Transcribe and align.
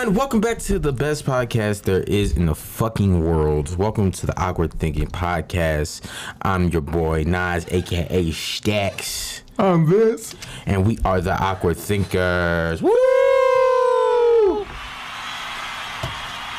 And 0.00 0.16
welcome 0.16 0.40
back 0.40 0.58
to 0.58 0.80
the 0.80 0.92
best 0.92 1.24
podcast 1.24 1.82
there 1.82 2.02
is 2.02 2.36
in 2.36 2.46
the 2.46 2.54
fucking 2.56 3.22
world. 3.24 3.76
Welcome 3.76 4.10
to 4.10 4.26
the 4.26 4.36
Awkward 4.36 4.72
Thinking 4.74 5.06
Podcast. 5.06 6.04
I'm 6.42 6.68
your 6.70 6.80
boy 6.82 7.22
Nas, 7.24 7.64
aka 7.70 8.32
Stacks, 8.32 9.44
I'm 9.56 9.86
Vince. 9.86 10.34
and 10.66 10.84
we 10.84 10.98
are 11.04 11.20
the 11.20 11.40
Awkward 11.40 11.76
Thinkers. 11.76 12.82
Woo! 12.82 12.90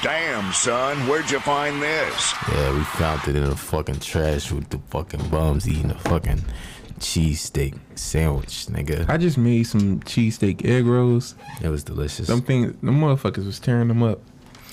Damn, 0.02 0.54
son, 0.54 1.06
where'd 1.06 1.30
you 1.30 1.42
find 1.42 1.82
this? 1.82 2.34
Yeah, 2.50 2.74
we 2.74 2.84
found 2.86 3.28
it 3.28 3.36
in 3.36 3.44
the 3.44 3.58
fucking 3.58 4.00
trash 4.00 4.50
with 4.50 4.70
the 4.70 4.80
fucking 4.92 5.28
bums 5.28 5.68
eating 5.68 5.90
the 5.90 5.96
fucking 5.96 6.42
cheesesteak 7.00 7.78
sandwich, 7.96 8.68
nigga. 8.68 9.08
I 9.10 9.18
just 9.18 9.38
made 9.38 9.64
some 9.64 10.00
cheesesteak 10.02 10.66
egg 10.66 10.86
rolls. 10.86 11.36
It 11.62 11.70
was 11.70 11.84
delicious. 11.84 12.28
Them 12.28 12.42
things, 12.42 12.74
them 12.82 13.00
motherfuckers 13.00 13.46
was 13.46 13.60
tearing 13.60 13.88
them 13.88 14.04
up. 14.04 14.20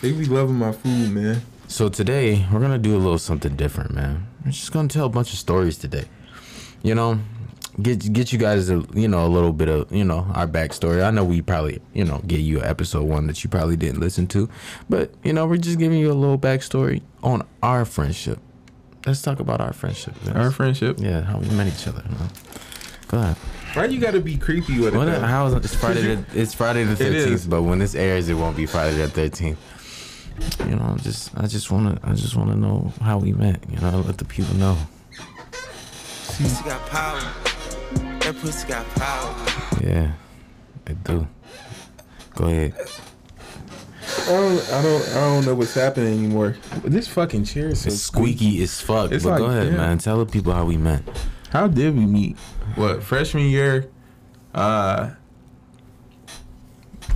They 0.01 0.13
be 0.13 0.25
loving 0.25 0.57
my 0.57 0.73
food, 0.73 1.11
man. 1.11 1.43
So 1.69 1.89
today 1.89 2.47
we're 2.53 2.61
gonna 2.61 2.79
do 2.79 2.97
a 2.97 2.99
little 2.99 3.19
something 3.19 3.57
different, 3.57 3.93
man. 3.95 4.27
We're 4.45 4.51
just 4.51 4.73
gonna 4.73 4.89
tell 4.89 5.07
a 5.07 5.11
bunch 5.11 5.33
of 5.33 5.39
stories 5.39 5.79
today. 5.79 6.05
You 6.83 6.95
know, 6.95 7.21
get 7.81 8.13
get 8.13 8.33
you 8.33 8.39
guys 8.39 8.69
a 8.69 8.85
you 8.95 9.09
know 9.09 9.25
a 9.25 9.29
little 9.29 9.53
bit 9.53 9.69
of 9.69 9.91
you 9.91 10.05
know 10.05 10.27
our 10.35 10.47
backstory. 10.47 11.03
I 11.05 11.11
know 11.11 11.25
we 11.25 11.41
probably 11.41 11.81
you 11.95 12.05
know 12.05 12.19
gave 12.27 12.41
you 12.41 12.63
episode 12.63 13.05
one 13.05 13.27
that 13.29 13.43
you 13.43 13.51
probably 13.51 13.77
didn't 13.77 14.01
listen 14.01 14.27
to, 14.29 14.49
but 14.89 15.13
you 15.23 15.33
know 15.33 15.47
we're 15.47 15.57
just 15.57 15.79
giving 15.79 15.99
you 15.99 16.13
a 16.13 16.15
little 16.15 16.39
backstory 16.39 17.03
on 17.23 17.47
our 17.63 17.85
friendship. 17.85 18.39
Let's 19.07 19.23
talk 19.23 19.41
about 19.41 19.61
our 19.61 19.73
friendship. 19.73 20.15
Vince. 20.15 20.37
Our 20.37 20.51
friendship. 20.51 20.99
yeah, 21.01 21.23
how 21.23 21.39
we 21.39 21.49
met 21.51 21.67
each 21.67 21.89
other. 21.89 22.03
Man. 22.09 22.29
Go 23.09 23.19
ahead. 23.19 23.37
Why 23.75 23.87
you 23.87 24.01
gotta 24.01 24.21
be 24.21 24.37
creepy 24.37 24.79
with 24.79 24.95
it? 24.95 24.97
What? 24.97 25.07
though? 25.07 25.21
How 25.21 25.47
is 25.47 25.55
it? 25.55 25.65
It's 25.65 25.75
Friday. 25.75 26.15
The, 26.15 26.25
it's 26.41 26.55
Friday 26.55 26.85
the 26.85 26.97
thirteenth, 26.97 27.49
but 27.49 27.63
when 27.63 27.79
this 27.79 27.95
airs, 27.95 28.29
it 28.29 28.35
won't 28.35 28.57
be 28.57 28.67
Friday 28.67 28.97
the 28.97 29.09
thirteenth. 29.09 29.59
You 30.67 30.77
know, 30.77 30.97
just 31.01 31.37
I 31.37 31.47
just 31.47 31.71
wanna 31.71 31.99
I 32.03 32.15
just 32.15 32.37
wanna 32.37 32.57
know 32.57 32.93
how 33.01 33.19
we 33.19 33.33
met. 33.33 33.63
You 33.71 33.81
know, 33.81 34.01
let 34.01 34.19
the 34.19 34.25
people 34.25 34.55
know. 34.57 34.77
Pussy 36.27 36.65
got 36.65 36.87
power. 36.87 37.21
That 38.21 38.37
pussy 38.41 38.69
got 38.69 38.87
power. 38.95 39.35
Yeah, 39.83 40.13
I 40.87 40.93
do. 40.93 41.27
Go 42.35 42.47
ahead. 42.47 42.75
I 44.21 44.27
don't, 44.27 44.71
I 44.73 44.83
don't, 44.83 45.09
I 45.09 45.21
don't 45.21 45.47
know 45.47 45.55
what's 45.55 45.75
happening 45.75 46.19
anymore. 46.19 46.57
This 46.85 47.09
fucking 47.09 47.45
chair 47.45 47.69
is 47.69 47.83
so 47.83 47.89
It's 47.89 48.01
squeaky 48.03 48.63
as 48.63 48.81
fuck. 48.81 49.11
It's 49.13 49.25
but 49.25 49.31
like, 49.31 49.39
go 49.39 49.47
ahead, 49.47 49.69
yeah. 49.69 49.77
man. 49.77 49.99
Tell 49.99 50.19
the 50.19 50.27
people 50.31 50.53
how 50.53 50.65
we 50.65 50.77
met. 50.77 51.03
How 51.51 51.67
did 51.69 51.95
we 51.97 52.07
meet? 52.07 52.37
What 52.77 53.03
freshman 53.03 53.47
year? 53.47 53.91
Uh, 54.55 55.11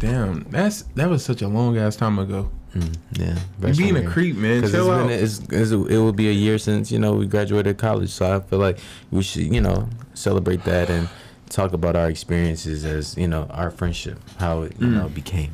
damn, 0.00 0.44
that's 0.50 0.82
that 0.94 1.08
was 1.08 1.24
such 1.24 1.42
a 1.42 1.48
long 1.48 1.76
ass 1.78 1.96
time 1.96 2.18
ago. 2.18 2.50
Mm, 2.74 2.94
yeah, 3.12 3.38
You 3.68 3.74
being 3.74 3.96
a 3.96 4.04
creep, 4.10 4.36
man. 4.36 4.60
Because 4.60 4.74
it's 4.74 5.38
it's, 5.40 5.52
it's, 5.52 5.70
it 5.70 5.96
will 5.98 6.12
be 6.12 6.28
a 6.28 6.32
year 6.32 6.58
since 6.58 6.90
you 6.92 6.98
know 6.98 7.14
we 7.14 7.26
graduated 7.26 7.78
college, 7.78 8.10
so 8.10 8.36
I 8.36 8.40
feel 8.40 8.58
like 8.58 8.78
we 9.10 9.22
should 9.22 9.42
you 9.54 9.60
know 9.60 9.88
celebrate 10.14 10.64
that 10.64 10.90
and 10.90 11.08
talk 11.48 11.72
about 11.72 11.96
our 11.96 12.08
experiences 12.10 12.84
as 12.84 13.16
you 13.16 13.28
know 13.28 13.46
our 13.50 13.70
friendship, 13.70 14.18
how 14.38 14.62
it 14.62 14.72
you 14.78 14.88
Mm. 14.88 14.92
know 14.94 15.08
became. 15.08 15.52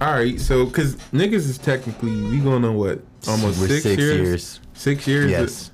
All 0.00 0.12
right, 0.12 0.40
so 0.40 0.64
because 0.64 0.96
niggas 1.12 1.34
is 1.48 1.58
technically 1.58 2.10
we 2.22 2.38
going 2.40 2.64
on 2.64 2.74
what 2.76 3.00
almost 3.28 3.60
We're 3.60 3.68
six, 3.68 3.84
years? 3.84 4.16
years. 4.18 4.60
Six 4.72 5.06
years. 5.06 5.30
Yes. 5.30 5.70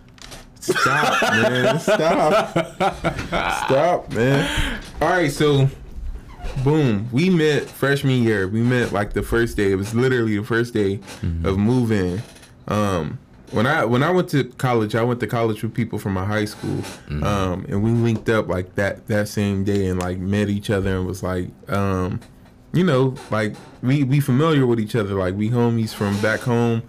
Stop, 0.58 1.22
man. 1.22 1.78
Stop. 1.80 2.50
Stop, 3.66 4.12
man. 4.12 4.80
All 5.00 5.08
right, 5.10 5.30
so 5.30 5.68
boom, 6.64 7.08
we 7.12 7.30
met 7.30 7.64
freshman 7.70 8.22
year. 8.22 8.48
We 8.48 8.62
met 8.62 8.92
like 8.92 9.12
the 9.12 9.22
first 9.22 9.56
day. 9.56 9.70
It 9.70 9.76
was 9.76 9.94
literally 9.94 10.36
the 10.36 10.44
first 10.44 10.74
day 10.74 10.98
of 11.44 11.56
moving. 11.56 12.20
Um, 12.66 13.18
when 13.52 13.64
I 13.66 13.84
when 13.84 14.02
I 14.02 14.10
went 14.10 14.28
to 14.30 14.42
college, 14.42 14.96
I 14.96 15.04
went 15.04 15.20
to 15.20 15.28
college 15.28 15.62
with 15.62 15.72
people 15.72 16.00
from 16.00 16.14
my 16.14 16.24
high 16.24 16.46
school, 16.46 16.82
um, 17.22 17.64
and 17.68 17.84
we 17.84 17.90
linked 17.90 18.28
up 18.28 18.48
like 18.48 18.74
that 18.74 19.06
that 19.06 19.28
same 19.28 19.62
day 19.62 19.86
and 19.86 20.00
like 20.00 20.18
met 20.18 20.48
each 20.48 20.68
other 20.68 20.96
and 20.96 21.06
was 21.06 21.22
like, 21.22 21.48
um, 21.70 22.18
you 22.72 22.84
know, 22.84 23.14
like 23.30 23.54
we 23.82 24.04
we 24.04 24.20
familiar 24.20 24.66
with 24.66 24.80
each 24.80 24.96
other. 24.96 25.14
Like 25.14 25.34
we 25.34 25.50
homies 25.50 25.94
from 25.94 26.20
back 26.20 26.40
home. 26.40 26.82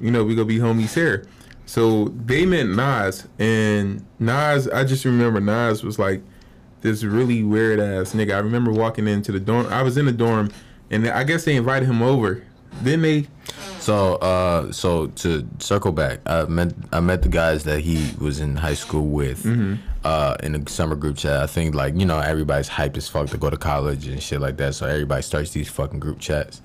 You 0.00 0.10
know, 0.10 0.24
we 0.24 0.34
gonna 0.34 0.46
be 0.46 0.58
homies 0.58 0.94
here. 0.94 1.26
So 1.66 2.08
they 2.08 2.46
met 2.46 2.66
Nas, 2.66 3.28
and 3.38 4.04
Nas, 4.18 4.68
I 4.68 4.82
just 4.82 5.04
remember 5.04 5.40
Nas 5.40 5.84
was 5.84 5.98
like 6.00 6.20
this 6.80 7.04
really 7.04 7.44
weird 7.44 7.78
ass 7.78 8.12
nigga. 8.12 8.34
I 8.34 8.38
remember 8.38 8.72
walking 8.72 9.06
into 9.06 9.30
the 9.30 9.40
dorm. 9.40 9.66
I 9.66 9.82
was 9.82 9.96
in 9.96 10.06
the 10.06 10.12
dorm, 10.12 10.50
and 10.90 11.06
I 11.06 11.24
guess 11.24 11.44
they 11.44 11.54
invited 11.54 11.86
him 11.86 12.02
over. 12.02 12.42
Then 12.82 13.02
they, 13.02 13.28
So, 13.80 14.16
uh, 14.16 14.70
so 14.72 15.06
to 15.08 15.48
circle 15.58 15.92
back, 15.92 16.20
I 16.26 16.44
met 16.44 16.74
I 16.92 17.00
met 17.00 17.22
the 17.22 17.28
guys 17.30 17.64
that 17.64 17.80
he 17.80 18.12
was 18.20 18.38
in 18.40 18.56
high 18.56 18.74
school 18.74 19.06
with, 19.06 19.42
Mm-hmm. 19.44 19.74
uh, 20.04 20.36
in 20.42 20.54
a 20.54 20.68
summer 20.68 20.94
group 20.96 21.16
chat. 21.16 21.42
I 21.42 21.46
think 21.46 21.74
like 21.74 21.94
you 21.98 22.04
know 22.06 22.18
everybody's 22.18 22.68
hype 22.68 22.96
as 22.96 23.08
fuck 23.08 23.28
to 23.30 23.38
go 23.38 23.48
to 23.50 23.56
college 23.56 24.06
and 24.06 24.22
shit 24.22 24.40
like 24.40 24.56
that. 24.58 24.74
So 24.74 24.86
everybody 24.86 25.22
starts 25.22 25.52
these 25.52 25.68
fucking 25.70 25.98
group 25.98 26.18
chats. 26.20 26.60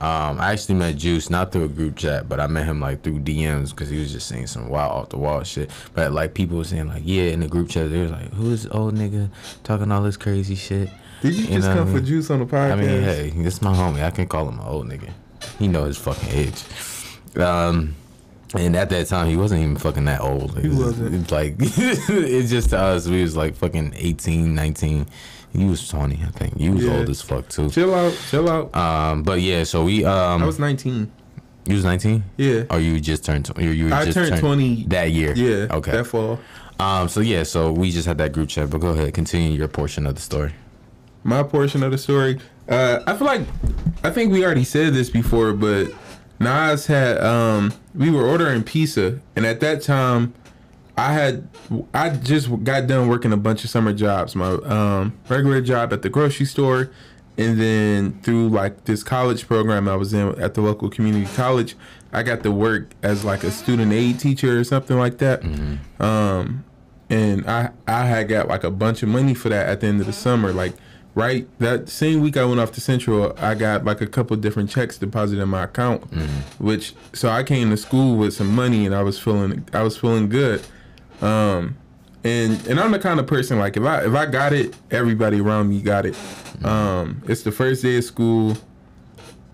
Um, 0.00 0.40
I 0.40 0.52
actually 0.52 0.76
met 0.76 0.96
Juice 0.96 1.28
not 1.28 1.52
through 1.52 1.64
a 1.64 1.68
group 1.68 1.96
chat, 1.96 2.26
but 2.26 2.40
I 2.40 2.46
met 2.46 2.64
him 2.64 2.80
like 2.80 3.02
through 3.02 3.18
DMs 3.18 3.70
because 3.70 3.90
he 3.90 3.98
was 3.98 4.12
just 4.12 4.28
saying 4.28 4.46
some 4.46 4.70
wild 4.70 4.92
off 4.92 5.08
the 5.10 5.18
wall 5.18 5.42
shit. 5.42 5.70
But 5.92 6.12
like 6.12 6.32
people 6.32 6.56
were 6.56 6.64
saying 6.64 6.88
like, 6.88 7.02
yeah, 7.04 7.24
in 7.24 7.40
the 7.40 7.48
group 7.48 7.68
chat, 7.68 7.90
they 7.90 8.00
was 8.00 8.10
like, 8.12 8.32
who 8.32 8.50
is 8.52 8.62
this 8.62 8.72
old 8.72 8.94
nigga 8.94 9.28
talking 9.62 9.92
all 9.92 10.02
this 10.02 10.16
crazy 10.16 10.54
shit? 10.54 10.88
did 11.20 11.34
you, 11.34 11.44
You 11.48 11.56
just 11.56 11.68
come 11.68 11.86
I 11.88 11.92
for 11.92 12.00
juice 12.00 12.30
on 12.30 12.38
the 12.38 12.46
podcast? 12.46 12.72
I 12.72 12.74
mean, 12.76 13.02
hey, 13.02 13.30
this 13.30 13.54
is 13.56 13.62
my 13.62 13.74
homie. 13.74 14.02
I 14.02 14.10
can 14.10 14.26
call 14.26 14.48
him 14.48 14.58
an 14.58 14.64
old 14.66 14.86
nigga. 14.86 15.10
He 15.58 15.68
know 15.68 15.84
his 15.84 15.96
fucking 15.98 16.28
age. 16.30 16.62
Um, 17.36 17.94
and 18.54 18.74
at 18.76 18.90
that 18.90 19.06
time, 19.06 19.28
he 19.28 19.36
wasn't 19.36 19.62
even 19.62 19.76
fucking 19.76 20.04
that 20.06 20.20
old. 20.20 20.58
He 20.58 20.68
wasn't. 20.68 21.14
It's 21.14 21.30
like 21.38 21.54
it's 21.58 22.50
just 22.50 22.70
to 22.70 22.78
us. 22.78 23.06
We 23.06 23.22
was 23.22 23.36
like 23.36 23.54
fucking 23.56 23.94
18, 23.96 24.54
19. 24.54 25.06
He 25.52 25.64
was 25.64 25.88
twenty, 25.88 26.20
I 26.24 26.30
think. 26.30 26.56
He 26.58 26.70
was 26.70 26.84
Yeah. 26.84 26.98
old 26.98 27.08
as 27.08 27.22
fuck 27.22 27.48
too. 27.48 27.70
chill 27.70 27.92
out, 27.94 28.16
chill 28.30 28.48
out. 28.48 28.74
Um, 28.76 29.22
but 29.24 29.40
yeah, 29.40 29.64
so 29.64 29.84
we 29.84 30.04
um, 30.04 30.42
I 30.42 30.46
was 30.46 30.60
19. 30.60 31.10
you 31.66 31.74
was 31.74 31.84
nineteen. 31.84 32.22
Yeah, 32.36 32.62
Or 32.70 32.78
you 32.78 33.00
just 33.00 33.24
turned? 33.24 33.46
tw- 33.46 33.58
You, 33.58 33.70
you 33.70 33.92
I 33.92 34.04
just 34.04 34.14
turned 34.16 34.38
20 34.40 34.84
that 34.88 35.10
year. 35.10 35.34
Yeah, 35.34 35.66
Okay. 35.74 35.90
that 35.90 36.04
fall. 36.06 36.38
Um. 36.78 37.08
So 37.08 37.20
yeah. 37.20 37.42
So 37.42 37.72
we 37.72 37.90
just 37.90 38.06
had 38.06 38.18
that 38.18 38.32
group 38.32 38.48
chat. 38.48 38.70
But 38.70 38.78
go 38.80 38.90
ahead, 38.90 39.12
continue 39.12 39.50
your 39.50 39.66
portion 39.68 40.06
of 40.06 40.14
the 40.14 40.20
story. 40.20 40.52
My 41.22 41.42
portion 41.42 41.82
of 41.82 41.90
the 41.90 41.98
story. 41.98 42.40
Uh, 42.68 43.00
I 43.06 43.16
feel 43.16 43.26
like 43.26 43.42
I 44.04 44.10
think 44.10 44.32
we 44.32 44.44
already 44.44 44.64
said 44.64 44.94
this 44.94 45.10
before, 45.10 45.52
but 45.52 45.92
Nas 46.38 46.86
had 46.86 47.18
um, 47.22 47.72
we 47.94 48.10
were 48.10 48.26
ordering 48.26 48.62
pizza, 48.62 49.20
and 49.36 49.44
at 49.44 49.60
that 49.60 49.82
time, 49.82 50.32
I 50.96 51.12
had 51.12 51.48
I 51.92 52.10
just 52.10 52.48
got 52.64 52.86
done 52.86 53.08
working 53.08 53.32
a 53.32 53.36
bunch 53.36 53.64
of 53.64 53.70
summer 53.70 53.92
jobs. 53.92 54.34
My 54.34 54.52
um, 54.52 55.18
regular 55.28 55.60
job 55.60 55.92
at 55.92 56.02
the 56.02 56.08
grocery 56.08 56.46
store, 56.46 56.90
and 57.36 57.60
then 57.60 58.20
through 58.22 58.48
like 58.50 58.84
this 58.84 59.02
college 59.02 59.46
program 59.46 59.88
I 59.88 59.96
was 59.96 60.14
in 60.14 60.28
at 60.40 60.54
the 60.54 60.60
local 60.60 60.88
community 60.88 61.26
college, 61.34 61.76
I 62.12 62.22
got 62.22 62.42
to 62.44 62.50
work 62.52 62.90
as 63.02 63.24
like 63.24 63.44
a 63.44 63.50
student 63.50 63.92
aid 63.92 64.20
teacher 64.20 64.58
or 64.58 64.64
something 64.64 64.98
like 64.98 65.18
that. 65.18 65.42
Um, 65.98 66.64
and 67.10 67.48
I 67.50 67.70
I 67.86 68.06
had 68.06 68.28
got 68.28 68.48
like 68.48 68.64
a 68.64 68.70
bunch 68.70 69.02
of 69.02 69.08
money 69.08 69.34
for 69.34 69.48
that 69.48 69.68
at 69.68 69.80
the 69.80 69.88
end 69.88 70.00
of 70.00 70.06
the 70.06 70.12
summer. 70.12 70.52
Like 70.52 70.74
right 71.20 71.46
that 71.58 71.88
same 71.88 72.20
week 72.20 72.36
I 72.36 72.44
went 72.44 72.60
off 72.60 72.72
to 72.72 72.80
Central, 72.80 73.34
I 73.38 73.54
got 73.54 73.84
like 73.84 74.00
a 74.00 74.06
couple 74.06 74.36
different 74.36 74.70
checks 74.70 74.98
deposited 74.98 75.42
in 75.42 75.48
my 75.48 75.64
account, 75.64 76.02
which 76.58 76.94
so 77.12 77.28
I 77.28 77.42
came 77.42 77.70
to 77.70 77.76
school 77.76 78.16
with 78.16 78.32
some 78.34 78.54
money 78.54 78.86
and 78.86 78.94
I 78.94 79.02
was 79.02 79.18
feeling 79.18 79.68
I 79.72 79.82
was 79.82 79.96
feeling 79.96 80.28
good. 80.28 80.62
Um, 81.20 81.76
and 82.24 82.66
and 82.66 82.80
I'm 82.80 82.92
the 82.92 82.98
kind 82.98 83.20
of 83.20 83.26
person 83.26 83.58
like 83.58 83.76
if 83.76 83.82
I 83.84 84.04
if 84.04 84.14
I 84.14 84.26
got 84.26 84.52
it, 84.52 84.74
everybody 84.90 85.40
around 85.40 85.68
me 85.68 85.80
got 85.80 86.06
it. 86.06 86.16
Um, 86.64 87.22
it's 87.28 87.42
the 87.42 87.52
first 87.52 87.82
day 87.82 87.96
of 87.98 88.04
school. 88.04 88.56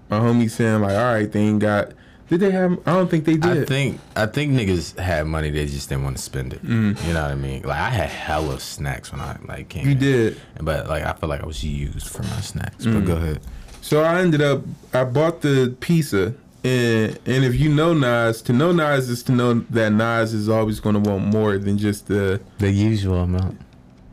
My 0.08 0.20
homie 0.20 0.50
saying 0.50 0.82
like, 0.82 0.96
all 0.96 1.12
right, 1.14 1.30
they 1.30 1.40
ain't 1.40 1.60
got. 1.60 1.92
Did 2.28 2.40
they 2.40 2.50
have? 2.50 2.72
I 2.86 2.92
don't 2.94 3.08
think 3.10 3.24
they 3.24 3.36
did. 3.36 3.62
I 3.62 3.64
think 3.64 4.00
I 4.16 4.26
think 4.26 4.52
niggas 4.52 4.98
had 4.98 5.26
money. 5.26 5.50
They 5.50 5.66
just 5.66 5.88
didn't 5.88 6.04
want 6.04 6.16
to 6.16 6.22
spend 6.22 6.52
it. 6.54 6.62
You 6.64 6.72
know 6.92 7.22
what 7.22 7.30
I 7.30 7.34
mean? 7.36 7.62
Like 7.62 7.78
I 7.78 7.90
had 7.90 8.08
hella 8.08 8.58
snacks 8.58 9.12
when 9.12 9.20
I 9.20 9.38
like 9.46 9.68
came. 9.68 9.84
you 9.86 9.92
in. 9.92 9.98
did. 9.98 10.40
but 10.60 10.88
like 10.88 11.04
I 11.04 11.12
feel 11.12 11.28
like 11.28 11.42
I 11.42 11.46
was 11.46 11.62
used 11.62 12.08
for 12.08 12.22
my 12.24 12.40
snacks. 12.40 12.84
But 12.84 12.94
Mm. 13.04 13.06
go 13.06 13.16
ahead. 13.16 13.40
So 13.80 14.02
I 14.02 14.20
ended 14.20 14.42
up 14.42 14.62
I 14.92 15.04
bought 15.04 15.42
the 15.42 15.76
pizza 15.78 16.34
and 16.64 17.16
and 17.26 17.44
if 17.44 17.54
you 17.54 17.68
know 17.68 17.94
Nas, 17.94 18.42
to 18.42 18.52
know 18.52 18.72
Nas 18.72 19.08
is 19.08 19.22
to 19.24 19.32
know 19.32 19.54
that 19.70 19.90
Nas 19.92 20.34
is 20.34 20.48
always 20.48 20.80
gonna 20.80 20.98
want 20.98 21.24
more 21.26 21.58
than 21.58 21.78
just 21.78 22.08
the 22.08 22.40
The 22.58 22.72
usual 22.72 23.18
amount. 23.22 23.60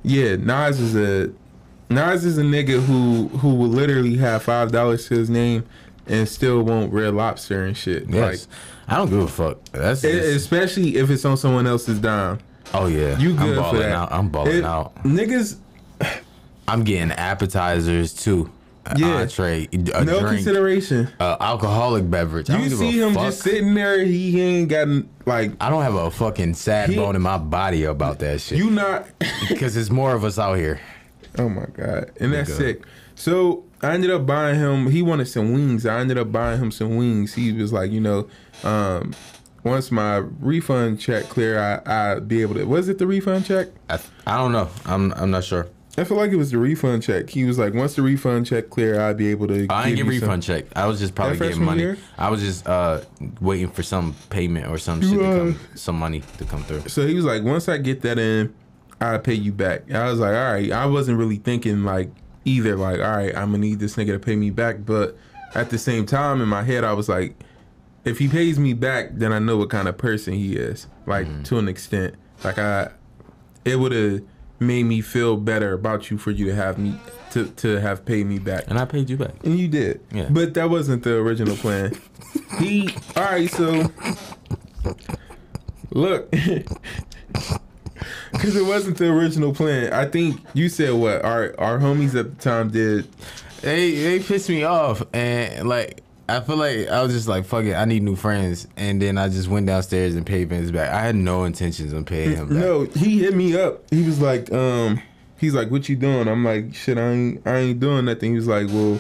yeah, 0.04 0.36
Nas 0.36 0.80
is 0.80 0.95
a 0.95 1.31
Nas 1.89 2.25
is 2.25 2.38
a 2.38 2.44
nigga 2.44 2.80
who 2.83 3.30
who 3.39 3.56
will 3.56 3.69
literally 3.69 4.18
have 4.18 4.44
five 4.44 4.71
dollars 4.71 5.07
to 5.07 5.15
his 5.15 5.30
name 5.31 5.63
and 6.08 6.28
still 6.28 6.64
want 6.64 6.92
red 6.94 7.14
lobster 7.14 7.64
and 7.64 7.76
shit. 7.78 8.10
Yes. 8.10 8.48
I 8.88 8.98
don't 8.98 9.10
give 9.10 9.20
a 9.20 9.28
fuck. 9.28 9.64
That's 9.72 10.04
Like 10.04 10.14
e- 10.14 10.18
especially 10.36 10.98
if 10.98 11.10
it's 11.10 11.24
on 11.26 11.38
someone 11.38 11.66
else's 11.68 12.00
dime. 12.00 12.40
oh 12.74 12.88
yeah. 12.88 13.18
You 13.18 13.32
I'm 13.32 13.38
good 13.38 13.56
balling 13.58 13.76
for 13.76 13.84
that. 13.84 13.92
out. 13.92 14.12
I'm 14.12 14.30
balling 14.30 14.58
It- 14.58 14.64
out. 14.66 14.96
Niggas 15.04 15.58
I'm 16.68 16.84
getting 16.84 17.12
appetizers 17.12 18.14
too. 18.14 18.50
Yeah. 18.98 19.16
entree, 19.22 19.70
a 19.72 19.78
no 20.04 20.20
drink, 20.20 20.36
consideration. 20.44 21.08
uh, 21.18 21.38
alcoholic 21.40 22.10
beverage. 22.12 22.50
I 22.50 22.60
You 22.60 22.70
see 22.70 23.00
him 23.02 23.14
fuck. 23.14 23.24
just 23.28 23.42
sitting 23.42 23.74
there. 23.76 24.04
He, 24.04 24.42
ain't 24.42 24.68
gotten 24.68 25.08
like 25.26 25.52
I 25.62 25.70
don't 25.70 25.84
have 25.84 25.96
a 25.96 26.12
fucking 26.12 26.56
sad 26.56 26.90
He- 26.90 26.98
bone 26.98 27.16
in 27.16 27.22
my 27.22 27.38
body 27.38 27.86
about 27.86 28.20
that 28.20 28.42
shit. 28.42 28.58
you 28.58 28.70
not. 28.70 29.06
because 29.48 29.78
it's 29.78 29.90
more 29.90 30.14
of 30.14 30.26
us 30.26 30.38
out 30.38 30.56
here. 30.58 30.82
Oh 31.40 31.48
my 31.48 31.66
god, 31.78 32.12
and 32.20 32.34
that's 32.34 32.54
sick. 32.54 32.84
So 33.16 33.64
I 33.84 33.94
ended 33.94 34.12
up 34.12 34.26
buying 34.26 34.60
him. 34.60 34.90
He 34.90 35.02
wanted 35.02 35.26
some 35.28 35.54
wings. 35.54 35.86
I 35.86 36.00
ended 36.00 36.18
up 36.18 36.32
buying 36.32 36.60
him 36.60 36.72
some 36.72 36.96
wings. 36.96 37.34
He 37.34 37.52
was 37.52 37.74
like, 37.74 37.92
you 37.92 38.00
know, 38.00 38.28
um, 38.64 39.14
once 39.64 39.92
my 39.92 40.18
refund 40.18 41.00
check 41.00 41.26
clear, 41.26 41.60
I 41.86 42.14
I'd 42.14 42.28
be 42.28 42.42
able 42.42 42.56
to. 42.56 42.66
Was 42.66 42.90
it 42.90 42.98
the 42.98 43.08
refund 43.08 43.46
check? 43.46 43.68
I, 43.90 44.00
I 44.26 44.38
don't 44.38 44.52
know. 44.52 44.70
I'm 44.86 45.14
I'm 45.14 45.32
not 45.32 45.44
sure. 45.44 45.68
I 45.96 46.04
feel 46.06 46.18
like 46.18 46.32
it 46.32 46.38
was 46.38 46.50
the 46.50 46.58
refund 46.58 47.04
check. 47.04 47.30
He 47.30 47.44
was 47.46 47.60
like, 47.60 47.76
once 47.76 47.96
the 47.96 48.02
refund 48.02 48.48
check 48.48 48.72
clear, 48.72 49.00
I'd 49.00 49.16
be 49.16 49.28
able 49.30 49.48
to. 49.50 49.68
I 49.70 49.90
ain't 49.90 49.98
give 49.98 50.08
get 50.08 50.14
you 50.16 50.20
some- 50.22 50.30
refund 50.30 50.44
check. 50.44 50.66
I 50.76 50.88
was 50.88 51.00
just 51.00 51.14
probably 51.14 51.38
getting 51.38 51.64
money. 51.64 51.82
year? 51.84 51.98
I 52.18 52.30
was 52.32 52.42
just 52.42 52.68
uh 52.68 53.02
waiting 53.42 53.70
for 53.70 53.84
some 53.84 54.16
payment 54.30 54.68
or 54.68 54.78
some 54.80 55.02
shit 55.02 55.20
to 55.20 55.26
uh, 55.26 55.38
come, 55.38 55.60
some 55.76 56.00
money 56.00 56.24
to 56.40 56.46
come 56.46 56.64
through. 56.64 56.88
So 56.90 57.06
he 57.06 57.14
was 57.14 57.26
like, 57.26 57.44
once 57.44 57.70
I 57.70 57.78
get 57.78 58.02
that 58.02 58.18
in, 58.18 58.54
I'll 59.00 59.20
pay 59.20 59.36
you 59.36 59.52
back. 59.52 59.92
I 59.92 60.10
was 60.10 60.20
like, 60.20 60.36
all 60.36 60.54
right. 60.54 60.72
I 60.72 60.86
wasn't 60.88 61.20
really 61.20 61.38
thinking 61.38 61.84
like 61.84 62.10
either, 62.45 62.75
like, 62.75 63.00
all 63.00 63.16
right, 63.18 63.36
I'm 63.36 63.48
gonna 63.51 63.60
need 63.60 63.80
this 63.80 63.95
nigga 63.95 64.13
to 64.13 64.19
pay 64.19 64.36
me 64.36 64.50
back. 64.50 64.78
But 64.86 65.18
at 65.56 65.69
the 65.69 65.78
same 65.78 66.06
time, 66.06 66.42
in 66.42 66.48
my 66.50 66.63
head, 66.63 66.84
I 66.84 66.94
was 66.94 67.07
like, 67.10 67.36
if 68.06 68.19
he 68.19 68.28
pays 68.28 68.60
me 68.60 68.74
back, 68.74 69.10
then 69.13 69.31
I 69.31 69.40
know 69.40 69.57
what 69.57 69.69
kind 69.69 69.88
of 69.88 69.98
person 69.98 70.34
he 70.34 70.56
is. 70.56 70.88
Like 71.06 71.28
Mm-hmm. 71.28 71.44
to 71.44 71.57
an 71.60 71.68
extent, 71.68 72.16
like 72.44 72.57
I, 72.57 72.92
it 73.66 73.78
would 73.78 73.92
have 73.92 74.22
made 74.60 74.84
me 74.84 75.01
feel 75.01 75.36
better 75.38 75.74
about 75.74 76.10
you 76.12 76.18
for 76.18 76.31
you 76.31 76.45
to 76.45 76.56
have 76.56 76.78
me 76.78 76.95
to 77.31 77.48
to 77.48 77.80
have 77.80 78.06
paid 78.06 78.25
me 78.28 78.40
back. 78.40 78.66
And 78.68 78.78
I 78.80 78.86
paid 78.86 79.10
you 79.10 79.18
back. 79.18 79.36
And 79.44 79.57
you 79.57 79.68
did. 79.68 80.01
Yeah. 80.12 80.28
But 80.30 80.54
that 80.56 80.69
wasn't 80.69 81.04
the 81.04 81.16
original 81.18 81.56
plan. 81.56 81.94
he 82.60 82.89
all 83.16 83.24
right, 83.24 83.50
so 83.50 83.89
look. 85.92 86.34
Cause 88.34 88.56
it 88.56 88.66
wasn't 88.66 88.98
the 88.98 89.10
original 89.12 89.54
plan. 89.54 89.94
I 89.94 90.06
think 90.06 90.42
you 90.54 90.70
said 90.70 90.94
what 90.94 91.24
our 91.24 91.56
our 91.58 91.80
homies 91.80 92.16
at 92.20 92.38
the 92.38 92.42
time 92.44 92.70
did. 92.70 93.08
They 93.62 93.92
they 93.96 94.20
pissed 94.20 94.50
me 94.50 94.64
off 94.64 95.04
and 95.14 95.68
like 95.68 96.02
I 96.28 96.40
feel 96.40 96.58
like 96.58 96.88
I 96.88 97.04
was 97.04 97.14
just 97.14 97.28
like 97.28 97.46
fuck 97.46 97.66
it. 97.66 97.74
I 97.74 97.86
need 97.86 98.04
new 98.04 98.16
friends 98.16 98.68
and 98.78 99.02
then 99.02 99.18
I 99.18 99.30
just 99.30 99.48
went 99.48 99.68
downstairs 99.68 100.16
and 100.16 100.26
paid 100.26 100.50
Vince 100.50 100.72
back. 100.72 100.92
I 100.92 101.02
had 101.02 101.16
no 101.16 101.44
intentions 101.44 101.94
of 101.94 102.06
paying 102.06 102.36
him 102.36 102.50
back. 102.50 102.58
No, 102.58 102.84
he 102.86 103.20
hit 103.20 103.36
me 103.36 103.56
up. 103.56 103.84
He 103.90 104.04
was 104.04 104.20
like, 104.20 104.52
um, 104.52 105.02
he's 105.38 105.54
like, 105.54 105.70
"What 105.70 105.90
you 105.90 105.96
doing?" 105.96 106.28
I'm 106.28 106.44
like, 106.44 106.74
"Shit, 106.74 106.98
I 106.98 107.12
ain't 107.12 107.48
I 107.48 107.58
ain't 107.58 107.80
doing 107.80 108.06
nothing." 108.06 108.32
He 108.32 108.38
was 108.38 108.48
like, 108.48 108.68
"Well, 108.68 109.00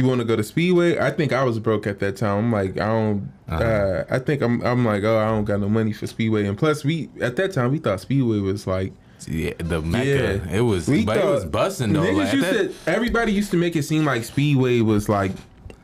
you 0.00 0.06
want 0.06 0.20
to 0.20 0.24
go 0.24 0.36
to 0.36 0.44
Speedway?" 0.44 0.98
I 0.98 1.10
think 1.10 1.32
I 1.32 1.42
was 1.44 1.58
broke 1.58 1.86
at 1.86 1.98
that 2.00 2.16
time. 2.16 2.38
I'm 2.38 2.52
like, 2.52 2.78
I 2.78 2.86
don't. 2.86 3.32
uh 3.48 3.54
Uh-huh. 3.54 4.04
I 4.10 4.18
think 4.18 4.42
I'm. 4.42 4.62
I'm 4.64 4.84
like, 4.84 5.02
oh, 5.04 5.18
I 5.18 5.28
don't 5.28 5.44
got 5.44 5.60
no 5.60 5.68
money 5.68 5.92
for 5.92 6.06
Speedway. 6.06 6.46
And 6.46 6.56
plus, 6.56 6.84
we 6.84 7.08
at 7.20 7.36
that 7.36 7.52
time 7.52 7.72
we 7.72 7.78
thought 7.78 8.00
Speedway 8.00 8.38
was 8.40 8.66
like. 8.66 8.92
Yeah, 9.26 9.54
the 9.58 9.80
Mecca. 9.82 10.42
Yeah. 10.46 10.56
It 10.58 10.60
was 10.60 10.86
We 10.86 11.04
but 11.04 11.16
it 11.16 11.24
was 11.24 11.44
busting 11.46 11.92
though. 11.94 12.02
Like, 12.02 12.32
used 12.34 12.44
that- 12.46 12.84
to, 12.84 12.90
everybody 12.90 13.32
used 13.32 13.50
to 13.52 13.56
make 13.56 13.74
it 13.74 13.82
seem 13.84 14.04
like 14.04 14.22
Speedway 14.24 14.82
was 14.82 15.08
like 15.08 15.32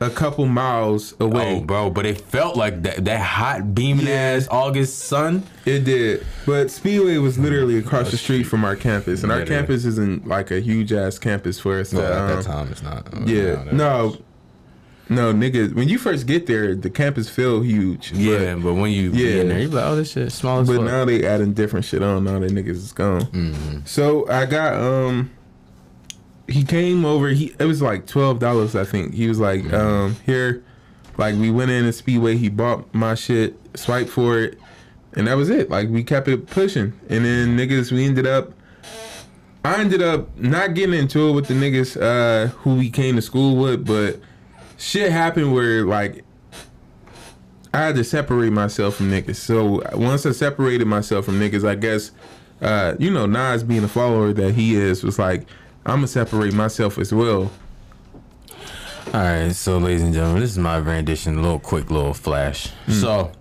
a 0.03 0.09
couple 0.09 0.45
miles 0.45 1.15
away. 1.19 1.57
Oh, 1.57 1.61
bro, 1.61 1.89
but 1.89 2.05
it 2.05 2.19
felt 2.21 2.55
like 2.57 2.83
that 2.83 3.05
that 3.05 3.21
hot 3.21 3.73
beaming 3.73 4.07
Yeah. 4.07 4.35
ass 4.37 4.47
August 4.51 4.99
sun. 4.99 5.43
It 5.65 5.85
did, 5.85 6.25
but 6.45 6.69
Speedway 6.69 7.17
was 7.17 7.39
literally 7.39 7.77
across 7.77 8.11
the 8.11 8.17
street 8.17 8.43
from 8.43 8.65
our 8.65 8.75
campus, 8.75 9.23
and 9.23 9.31
our 9.31 9.45
campus 9.45 9.85
isn't 9.85 10.27
like 10.27 10.51
a 10.51 10.59
huge 10.59 10.91
ass 10.93 11.17
campus 11.19 11.59
for 11.59 11.79
us. 11.79 11.93
No, 11.93 12.01
at 12.01 12.11
um, 12.11 12.27
that 12.27 12.43
time 12.45 12.67
it's 12.71 12.83
not. 12.83 13.07
Yeah, 13.27 13.63
no, 13.71 14.17
no, 15.09 15.33
nigga. 15.33 15.73
When 15.73 15.89
you 15.89 15.97
first 15.97 16.25
get 16.27 16.47
there, 16.47 16.75
the 16.75 16.89
campus 16.89 17.29
feel 17.29 17.61
huge. 17.61 18.11
Yeah, 18.11 18.55
but, 18.55 18.73
when 18.73 18.91
you 18.91 19.11
yeah, 19.11 19.27
Yeah. 19.35 19.41
in 19.41 19.47
there, 19.49 19.59
you 19.59 19.67
like, 19.69 19.85
oh, 19.85 19.95
this 19.95 20.11
shit 20.11 20.31
small 20.31 20.63
but, 20.65 20.77
fuck. 20.77 20.85
now 20.85 21.05
they 21.05 21.25
adding 21.25 21.53
different 21.53 21.85
shit 21.85 22.01
on. 22.01 22.23
Now 22.23 22.39
that 22.39 22.51
niggas 22.51 22.69
is 22.69 22.91
gone. 22.91 23.25
Mm-hmm. 23.25 23.79
So 23.85 24.27
I 24.29 24.45
got 24.45 24.73
um. 24.75 25.31
He 26.53 26.63
came 26.63 27.03
over. 27.05 27.29
He 27.29 27.55
it 27.59 27.65
was 27.65 27.81
like 27.81 28.05
twelve 28.05 28.39
dollars. 28.39 28.75
I 28.75 28.83
think 28.85 29.13
he 29.13 29.27
was 29.27 29.39
like 29.39 29.61
Mm-hmm. 29.63 29.75
um 29.75 30.15
here, 30.25 30.63
like 31.17 31.35
we 31.35 31.49
went 31.51 31.71
in 31.71 31.85
a 31.85 31.93
Speedway. 31.93 32.37
He 32.37 32.49
bought 32.49 32.93
my 32.93 33.15
shit, 33.15 33.55
swiped 33.75 34.09
for 34.09 34.39
it, 34.39 34.59
and 35.13 35.27
that 35.27 35.35
was 35.35 35.49
it. 35.49 35.69
Like 35.69 35.89
we 35.89 36.03
kept 36.03 36.27
it 36.27 36.47
pushing, 36.47 36.93
and 37.09 37.25
then 37.25 37.57
niggas 37.57 37.91
we 37.91 38.05
ended 38.05 38.27
up. 38.27 38.53
I 39.65 39.79
ended 39.79 40.01
up 40.01 40.37
not 40.37 40.73
getting 40.73 40.93
into 40.93 41.29
it 41.29 41.31
with 41.31 41.47
the 41.47 41.53
niggas 41.53 41.95
uh, 42.01 42.47
who 42.47 42.75
we 42.75 42.89
came 42.89 43.15
to 43.15 43.21
school 43.21 43.55
with, 43.55 43.85
but 43.85 44.19
shit 44.77 45.09
happened 45.11 45.53
where 45.53 45.85
like 45.85 46.23
I 47.73 47.79
had 47.79 47.95
to 47.95 48.03
separate 48.03 48.51
myself 48.51 48.95
from 48.95 49.09
niggas. 49.09 49.37
So 49.37 49.81
once 49.97 50.25
I 50.25 50.31
separated 50.33 50.85
myself 50.85 51.25
from 51.25 51.39
niggas, 51.39 51.67
I 51.67 51.75
guess 51.75 52.11
uh, 52.61 52.95
you 52.99 53.09
know 53.09 53.25
Nas 53.25 53.63
being 53.63 53.81
the 53.81 53.87
follower 53.87 54.33
that 54.33 54.53
he 54.53 54.75
is 54.75 55.03
was 55.03 55.17
like 55.17 55.47
I'm 55.85 55.97
gonna 55.97 56.07
separate 56.07 56.53
myself 56.53 56.97
as 56.97 57.13
well. 57.13 57.51
All 59.13 59.21
right, 59.21 59.51
so 59.51 59.77
ladies 59.77 60.01
and 60.01 60.13
gentlemen, 60.13 60.41
this 60.41 60.51
is 60.51 60.57
my 60.57 60.77
rendition, 60.77 61.37
a 61.37 61.41
little 61.41 61.59
quick 61.59 61.91
little 61.91 62.13
flash. 62.13 62.71
So, 62.87 63.31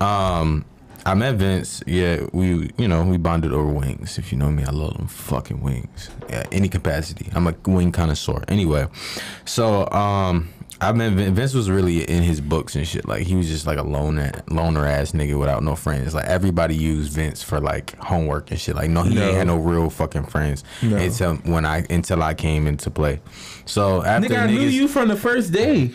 um, 0.00 0.64
I 1.06 1.14
met 1.14 1.36
Vince. 1.36 1.82
Yeah, 1.86 2.26
we, 2.32 2.70
you 2.76 2.88
know, 2.88 3.04
we 3.04 3.16
bonded 3.16 3.52
over 3.52 3.68
wings. 3.70 4.18
If 4.18 4.32
you 4.32 4.38
know 4.38 4.50
me, 4.50 4.64
I 4.64 4.70
love 4.70 4.98
them 4.98 5.06
fucking 5.06 5.62
wings. 5.62 6.10
Yeah, 6.28 6.44
any 6.52 6.68
capacity. 6.68 7.30
I'm 7.32 7.46
a 7.46 7.54
wing 7.64 7.92
connoisseur. 7.92 8.44
Anyway, 8.48 8.88
so 9.46 9.88
um, 9.90 10.50
I 10.80 10.92
met 10.92 11.12
Vin- 11.14 11.34
Vince 11.34 11.54
was 11.54 11.68
really 11.68 12.02
in 12.08 12.22
his 12.22 12.40
books 12.40 12.76
and 12.76 12.86
shit. 12.86 13.06
Like 13.08 13.22
he 13.26 13.34
was 13.34 13.48
just 13.48 13.66
like 13.66 13.78
a 13.78 13.82
loner, 13.82 14.30
loner 14.48 14.86
ass 14.86 15.10
nigga 15.12 15.38
without 15.38 15.62
no 15.64 15.74
friends. 15.74 16.14
Like 16.14 16.26
everybody 16.26 16.76
used 16.76 17.12
Vince 17.12 17.42
for 17.42 17.58
like 17.60 17.96
homework 17.98 18.50
and 18.52 18.60
shit. 18.60 18.76
Like 18.76 18.88
no, 18.90 19.02
he 19.02 19.14
No. 19.16 19.22
ain't 19.26 19.36
had 19.36 19.46
no 19.48 19.56
real 19.56 19.90
fucking 19.90 20.26
friends 20.26 20.62
No. 20.82 20.96
until 20.96 21.34
when 21.38 21.64
I 21.64 21.84
until 21.90 22.22
I 22.22 22.34
came 22.34 22.66
into 22.68 22.90
play. 22.90 23.20
So 23.64 24.04
after 24.04 24.28
Nigga, 24.28 24.42
I 24.42 24.46
knew 24.46 24.60
you 24.60 24.86
from 24.86 25.08
the 25.08 25.16
first 25.16 25.52
day. 25.52 25.90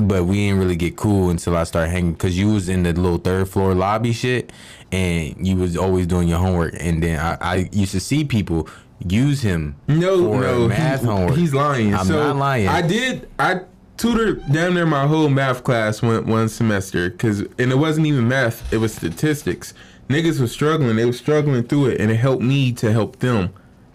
but 0.00 0.24
we 0.24 0.36
didn't 0.36 0.58
really 0.60 0.76
get 0.76 0.96
cool 0.96 1.30
until 1.30 1.56
I 1.56 1.64
started 1.64 1.90
hanging 1.90 2.12
because 2.12 2.38
you 2.38 2.52
was 2.52 2.68
in 2.68 2.84
the 2.84 2.92
little 2.92 3.18
third 3.18 3.48
floor 3.48 3.74
lobby 3.74 4.12
shit, 4.12 4.52
and 4.92 5.34
you 5.46 5.56
was 5.56 5.76
always 5.76 6.06
doing 6.06 6.28
your 6.28 6.38
homework. 6.38 6.74
And 6.78 7.02
then 7.02 7.18
I, 7.18 7.36
I 7.40 7.68
used 7.72 7.90
to 7.92 8.00
see 8.00 8.24
people 8.24 8.68
use 9.06 9.42
him 9.42 9.76
No, 9.88 10.24
for 10.32 10.40
no, 10.40 10.68
math 10.68 11.00
he- 11.00 11.06
homework. 11.06 11.36
he's 11.36 11.54
lying. 11.54 11.94
I'm 11.94 12.06
so 12.06 12.16
not 12.28 12.36
lying. 12.36 12.68
I 12.68 12.82
did. 12.82 13.28
I 13.38 13.60
tutored 13.96 14.50
down 14.52 14.74
there 14.74 14.86
my 14.86 15.06
whole 15.06 15.28
math 15.28 15.62
class 15.64 16.02
one 16.02 16.26
one 16.26 16.48
semester 16.48 17.10
because, 17.10 17.40
and 17.40 17.72
it 17.72 17.78
wasn't 17.78 18.06
even 18.06 18.28
math. 18.28 18.72
It 18.72 18.78
was 18.78 18.94
statistics. 18.94 19.74
Niggas 20.08 20.40
was 20.40 20.50
struggling. 20.52 20.96
They 20.96 21.04
was 21.04 21.18
struggling 21.18 21.62
through 21.64 21.86
it, 21.86 22.00
and 22.00 22.10
it 22.10 22.16
helped 22.16 22.42
me 22.42 22.72
to 22.72 22.92
help 22.92 23.18
them. 23.20 23.50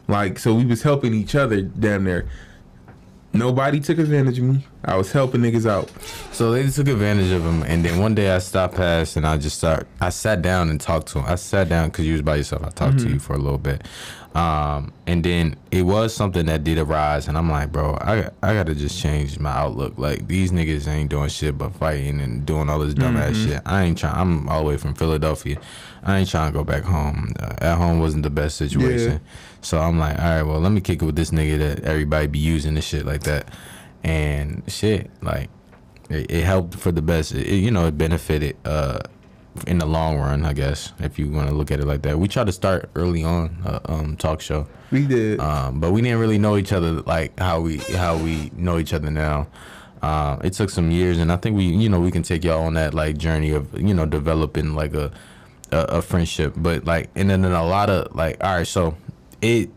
Like 0.08 0.38
so, 0.40 0.54
we 0.54 0.66
was 0.66 0.84
helping 0.84 1.14
each 1.14 1.36
other 1.36 1.62
down 1.62 2.04
near. 2.06 2.28
Nobody 3.38 3.80
took 3.80 3.98
advantage 4.00 4.40
of 4.40 4.46
me. 4.46 4.66
I 4.84 4.96
was 4.96 5.12
helping 5.12 5.42
niggas 5.42 5.70
out. 5.70 5.92
So 6.32 6.52
they 6.52 6.68
took 6.70 6.88
advantage 6.88 7.32
of 7.32 7.44
him, 7.46 7.64
and 7.64 7.84
then 7.84 8.00
one 8.00 8.16
day 8.16 8.32
I 8.34 8.40
stopped 8.40 8.76
past 8.76 9.18
and 9.18 9.26
I 9.26 9.38
just 9.38 9.58
start. 9.58 9.88
I 10.00 10.10
sat 10.10 10.42
down 10.42 10.70
and 10.70 10.80
talked 10.80 11.08
to 11.10 11.20
him. 11.20 11.26
I 11.28 11.36
sat 11.36 11.70
down 11.70 11.90
because 11.90 12.06
you 12.06 12.14
was 12.14 12.22
by 12.22 12.36
yourself. 12.38 12.64
I 12.64 12.70
talked 12.70 13.00
to 13.00 13.10
you 13.10 13.20
for 13.20 13.34
a 13.34 13.38
little 13.40 13.58
bit, 13.58 13.84
um, 14.36 14.94
and 15.08 15.24
then 15.24 15.56
it 15.72 15.84
was 15.84 16.14
something 16.14 16.46
that 16.48 16.64
did 16.64 16.78
arise, 16.78 17.28
and 17.28 17.38
I'm 17.38 17.50
like, 17.50 17.72
bro, 17.72 17.96
I 18.02 18.30
I 18.44 18.54
gotta 18.54 18.76
just 18.76 19.00
change 19.02 19.40
my 19.40 19.52
outlook. 19.52 19.98
Like 19.98 20.28
these 20.28 20.52
niggas 20.52 20.88
ain't 20.88 21.10
doing 21.10 21.30
shit 21.30 21.58
but 21.58 21.74
fighting 21.76 22.20
and 22.22 22.46
doing 22.46 22.70
all 22.70 22.80
this 22.80 22.94
dumb 22.94 23.18
ass 23.18 23.36
shit. 23.38 23.62
I 23.66 23.84
ain't 23.84 23.98
trying. 23.98 24.16
I'm 24.16 24.48
all 24.50 24.60
the 24.64 24.68
way 24.70 24.78
from 24.78 24.94
Philadelphia. 24.94 25.58
I 26.04 26.20
ain't 26.20 26.30
trying 26.30 26.52
to 26.52 26.58
go 26.58 26.64
back 26.64 26.84
home. 26.84 27.34
Uh, 27.40 27.56
at 27.60 27.78
home 27.78 28.00
wasn't 28.00 28.22
the 28.24 28.30
best 28.30 28.58
situation. 28.58 29.14
Yeah. 29.14 29.18
So 29.66 29.80
I'm 29.80 29.98
like, 29.98 30.20
all 30.20 30.26
right, 30.26 30.44
well, 30.44 30.60
let 30.60 30.72
me 30.72 30.80
kick 30.80 31.02
it 31.02 31.06
with 31.06 31.16
this 31.16 31.32
nigga 31.32 31.58
that 31.58 31.84
everybody 31.86 32.28
be 32.28 32.38
using 32.40 32.76
this 32.76 32.86
shit 32.86 33.04
like 33.06 33.24
that, 33.24 33.50
and 34.04 34.62
shit 34.68 35.10
like 35.24 35.50
it, 36.10 36.30
it 36.30 36.44
helped 36.44 36.76
for 36.76 36.92
the 36.92 37.02
best. 37.02 37.34
It, 37.34 37.48
you 37.48 37.72
know, 37.72 37.88
it 37.88 37.98
benefited 37.98 38.58
uh, 38.64 39.00
in 39.66 39.80
the 39.80 39.88
long 39.88 40.20
run, 40.20 40.46
I 40.46 40.54
guess, 40.54 40.94
if 41.00 41.18
you 41.18 41.30
want 41.32 41.50
to 41.50 41.56
look 41.56 41.72
at 41.72 41.80
it 41.80 41.86
like 41.86 42.04
that. 42.04 42.20
We 42.20 42.28
tried 42.28 42.46
to 42.46 42.52
start 42.52 42.92
early 42.94 43.24
on 43.24 43.58
a 43.66 43.92
um, 43.92 44.16
talk 44.18 44.40
show, 44.40 44.68
We 44.92 45.08
did. 45.08 45.40
um, 45.40 45.80
but 45.80 45.92
we 45.92 46.02
didn't 46.04 46.20
really 46.20 46.38
know 46.38 46.58
each 46.58 46.72
other 46.72 46.92
like 47.02 47.38
how 47.40 47.60
we 47.62 47.78
how 47.78 48.18
we 48.18 48.52
know 48.56 48.78
each 48.78 48.94
other 48.94 49.10
now. 49.10 49.48
Um, 50.04 50.42
it 50.44 50.54
took 50.54 50.70
some 50.70 50.92
years, 50.92 51.18
and 51.18 51.32
I 51.32 51.38
think 51.38 51.58
we, 51.58 51.64
you 51.66 51.90
know, 51.90 52.00
we 52.00 52.12
can 52.12 52.22
take 52.22 52.44
y'all 52.44 52.68
on 52.68 52.76
that 52.76 52.94
like 52.94 53.18
journey 53.18 53.50
of 53.50 53.74
you 53.82 53.96
know 53.96 54.06
developing 54.06 54.76
like 54.76 54.94
a 54.94 55.12
a, 55.72 55.78
a 55.98 56.02
friendship. 56.04 56.54
But 56.56 56.86
like, 56.86 57.10
and 57.16 57.32
then 57.32 57.44
a 57.46 57.66
lot 57.66 57.90
of 57.90 58.14
like, 58.16 58.44
all 58.44 58.58
right, 58.58 58.68
so 58.68 58.96
it 59.46 59.70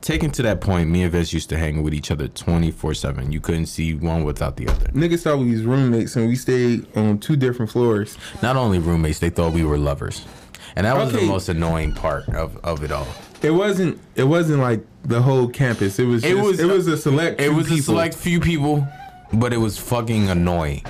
taken 0.00 0.30
to 0.30 0.42
that 0.42 0.60
point, 0.60 0.90
me 0.90 1.02
and 1.02 1.10
Vince 1.10 1.32
used 1.32 1.48
to 1.48 1.56
hang 1.56 1.82
with 1.82 1.94
each 1.94 2.10
other 2.10 2.28
twenty 2.28 2.70
four 2.70 2.94
seven. 2.94 3.32
You 3.32 3.40
couldn't 3.40 3.66
see 3.66 3.94
one 3.94 4.24
without 4.24 4.56
the 4.56 4.68
other. 4.68 4.88
niggas 4.88 5.22
thought 5.22 5.38
we 5.38 5.50
was 5.50 5.62
roommates, 5.62 6.14
and 6.16 6.28
we 6.28 6.36
stayed 6.36 6.86
on 6.96 7.18
two 7.18 7.36
different 7.36 7.72
floors. 7.72 8.16
Not 8.42 8.56
only 8.56 8.78
roommates, 8.78 9.18
they 9.18 9.30
thought 9.30 9.52
we 9.52 9.64
were 9.64 9.78
lovers, 9.78 10.24
and 10.76 10.86
that 10.86 10.96
was 10.96 11.12
the 11.12 11.22
most 11.22 11.48
annoying 11.48 11.92
part 11.92 12.28
of 12.28 12.56
of 12.58 12.84
it 12.84 12.92
all. 12.92 13.08
It 13.42 13.50
wasn't. 13.50 13.98
It 14.14 14.24
wasn't 14.24 14.60
like 14.60 14.84
the 15.04 15.20
whole 15.20 15.48
campus. 15.48 15.98
It 15.98 16.04
was. 16.04 16.24
It 16.24 16.36
it 16.36 16.42
was-. 16.42 16.60
It 16.60 16.66
was 16.66 16.86
a 16.86 16.96
select. 16.96 17.40
It 17.40 17.50
was 17.50 17.66
a 17.66 17.70
people. 17.70 17.84
select 17.84 18.14
few 18.14 18.40
people, 18.40 18.86
but 19.32 19.52
it 19.52 19.58
was 19.58 19.78
fucking 19.78 20.28
annoying. 20.28 20.82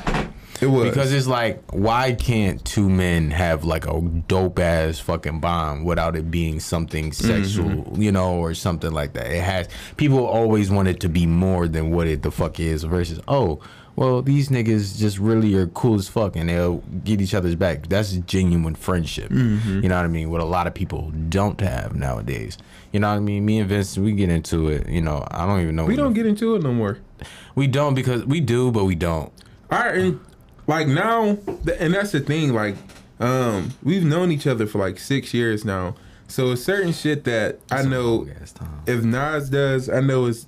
It 0.64 0.70
was 0.70 0.88
Because 0.88 1.12
it's 1.12 1.26
like, 1.26 1.62
why 1.72 2.12
can't 2.12 2.64
two 2.64 2.88
men 2.88 3.30
have 3.30 3.64
like 3.64 3.86
a 3.86 4.00
dope 4.00 4.58
ass 4.58 4.98
fucking 4.98 5.40
bond 5.40 5.84
without 5.84 6.16
it 6.16 6.30
being 6.30 6.60
something 6.60 7.12
sexual, 7.12 7.68
Mm-hmm. 7.68 8.02
you 8.02 8.12
know, 8.12 8.34
or 8.34 8.54
something 8.54 8.92
like 8.92 9.12
that? 9.14 9.26
It 9.30 9.42
has 9.42 9.68
people 9.96 10.24
always 10.26 10.70
want 10.70 10.88
it 10.88 11.00
to 11.00 11.08
be 11.08 11.26
more 11.26 11.68
than 11.68 11.90
what 11.90 12.06
it 12.06 12.22
the 12.22 12.30
fuck 12.30 12.58
is 12.60 12.82
versus 12.84 13.20
oh, 13.28 13.60
well 13.96 14.22
these 14.22 14.48
niggas 14.48 14.98
just 14.98 15.18
really 15.18 15.54
are 15.54 15.68
cool 15.68 15.94
as 15.94 16.08
fuck 16.08 16.34
and 16.34 16.48
they'll 16.48 16.78
get 17.04 17.20
each 17.20 17.34
other's 17.34 17.54
back. 17.54 17.86
That's 17.88 18.12
genuine 18.12 18.74
friendship. 18.74 19.30
Mm-hmm. 19.30 19.82
You 19.82 19.88
know 19.88 19.96
what 19.96 20.04
I 20.04 20.08
mean? 20.08 20.30
What 20.30 20.40
a 20.40 20.44
lot 20.44 20.66
of 20.66 20.74
people 20.74 21.12
don't 21.28 21.60
have 21.60 21.94
nowadays. 21.94 22.58
You 22.92 23.00
know 23.00 23.08
what 23.10 23.16
I 23.16 23.20
mean? 23.20 23.44
Me 23.44 23.58
and 23.58 23.68
Vince, 23.68 23.98
we 23.98 24.12
get 24.12 24.30
into 24.30 24.68
it. 24.68 24.88
You 24.88 25.00
know, 25.02 25.26
I 25.30 25.46
don't 25.46 25.60
even 25.62 25.74
know. 25.76 25.84
we 25.84 25.96
don't 25.96 26.12
get 26.14 26.26
into 26.26 26.54
it 26.56 26.62
no 26.62 26.72
more. 26.72 26.98
We 27.54 27.66
don't 27.66 27.94
because 27.94 28.24
we 28.24 28.40
do, 28.40 28.70
but 28.72 28.84
we 28.84 28.94
don't. 28.94 29.32
All 29.70 29.78
right, 29.78 29.96
and 29.96 30.20
like 30.66 30.86
now, 30.88 31.38
and 31.78 31.94
that's 31.94 32.12
the 32.12 32.20
thing. 32.20 32.52
Like, 32.54 32.76
um, 33.20 33.72
we've 33.82 34.04
known 34.04 34.32
each 34.32 34.46
other 34.46 34.66
for 34.66 34.78
like 34.78 34.98
six 34.98 35.32
years 35.34 35.64
now. 35.64 35.94
So 36.28 36.52
it's 36.52 36.62
certain 36.64 36.92
shit 36.92 37.24
that 37.24 37.60
I 37.70 37.82
know 37.82 38.14
Long 38.16 38.30
ass 38.40 38.52
time. 38.52 38.82
if 38.86 39.04
Nas 39.04 39.50
does, 39.50 39.88
I 39.90 40.00
know 40.00 40.26
it's 40.26 40.46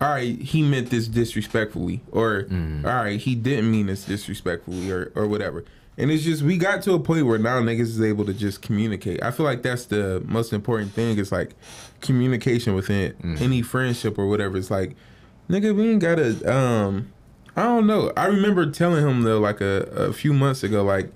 all 0.00 0.08
right. 0.10 0.36
He 0.40 0.62
meant 0.62 0.90
this 0.90 1.06
disrespectfully, 1.08 2.02
or 2.10 2.44
Mm. 2.44 2.84
all 2.84 3.04
right, 3.04 3.20
he 3.20 3.34
didn't 3.34 3.70
mean 3.70 3.86
this 3.86 4.04
disrespectfully, 4.04 4.90
or 4.90 5.12
or 5.14 5.26
whatever. 5.26 5.64
And 5.98 6.10
it's 6.10 6.22
just 6.24 6.42
we 6.42 6.56
got 6.56 6.82
to 6.84 6.94
a 6.94 7.00
point 7.00 7.26
where 7.26 7.38
now 7.38 7.60
niggas 7.60 7.80
is 7.82 8.00
able 8.00 8.24
to 8.24 8.32
just 8.34 8.62
communicate. 8.62 9.22
I 9.22 9.30
feel 9.30 9.44
like 9.44 9.62
that's 9.62 9.84
the 9.86 10.22
most 10.26 10.52
important 10.52 10.92
thing. 10.92 11.18
Is 11.18 11.30
like 11.30 11.50
communication 12.00 12.74
within 12.74 13.12
Mm. 13.22 13.40
any 13.40 13.62
friendship 13.62 14.18
or 14.18 14.26
whatever. 14.26 14.56
It's 14.56 14.70
like, 14.70 14.96
nigga, 15.48 15.74
we 15.74 15.90
ain't 15.90 16.00
gotta. 16.02 16.52
Um, 16.52 17.12
I 17.60 17.64
don't 17.64 17.86
know. 17.86 18.10
I 18.16 18.24
remember 18.24 18.70
telling 18.70 19.06
him 19.06 19.20
though, 19.20 19.38
like 19.38 19.60
a, 19.60 19.82
a 19.94 20.12
few 20.14 20.32
months 20.32 20.62
ago, 20.62 20.82
like, 20.82 21.12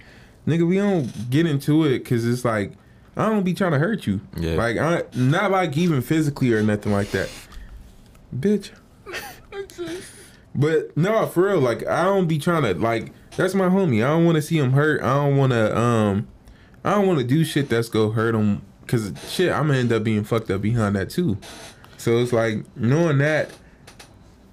nigga, 0.47 0.69
we 0.69 0.77
don't 0.77 1.31
get 1.31 1.47
into 1.47 1.85
it 1.85 2.01
because 2.01 2.27
it's 2.27 2.45
like 2.45 2.73
I 3.17 3.31
don't 3.31 3.45
be 3.45 3.55
trying 3.55 3.73
to 3.73 3.79
hurt 3.79 4.07
you. 4.07 4.21
Yeah. 4.37 4.57
Like 4.57 4.77
I 4.77 5.05
not 5.15 5.51
like 5.51 5.75
even 5.79 6.03
physically 6.03 6.53
or 6.53 6.63
nothing 6.63 6.93
like 6.93 7.11
that. 7.13 7.31
Bitch. 8.39 8.73
but 10.55 10.95
no, 10.99 11.27
for 11.29 11.45
real, 11.45 11.61
like 11.61 11.87
I 11.87 12.05
don't 12.05 12.27
be 12.27 12.39
trying 12.39 12.65
to 12.65 12.75
like 12.75 13.15
that's 13.37 13.55
my 13.55 13.71
homie. 13.71 14.05
I 14.05 14.09
don't 14.09 14.27
want 14.27 14.37
to 14.37 14.43
see 14.43 14.59
him 14.59 14.73
hurt. 14.73 15.01
I 15.01 15.15
don't 15.15 15.39
want 15.39 15.53
to 15.53 15.79
um 15.79 16.29
I 16.85 16.91
don't 16.91 17.07
want 17.07 17.21
to 17.21 17.25
do 17.25 17.43
shit 17.43 17.71
that's 17.71 17.89
go 17.89 18.11
hurt 18.11 18.35
him 18.35 18.61
cuz 18.87 19.15
shit 19.31 19.51
I'm 19.51 19.69
going 19.69 19.77
to 19.77 19.81
end 19.81 19.93
up 19.95 20.05
being 20.05 20.25
fucked 20.25 20.51
up 20.51 20.61
behind 20.61 20.95
that 20.97 21.09
too. 21.09 21.39
So 21.97 22.19
it's 22.19 22.35
like 22.35 22.65
knowing 22.77 23.17
that 23.19 23.49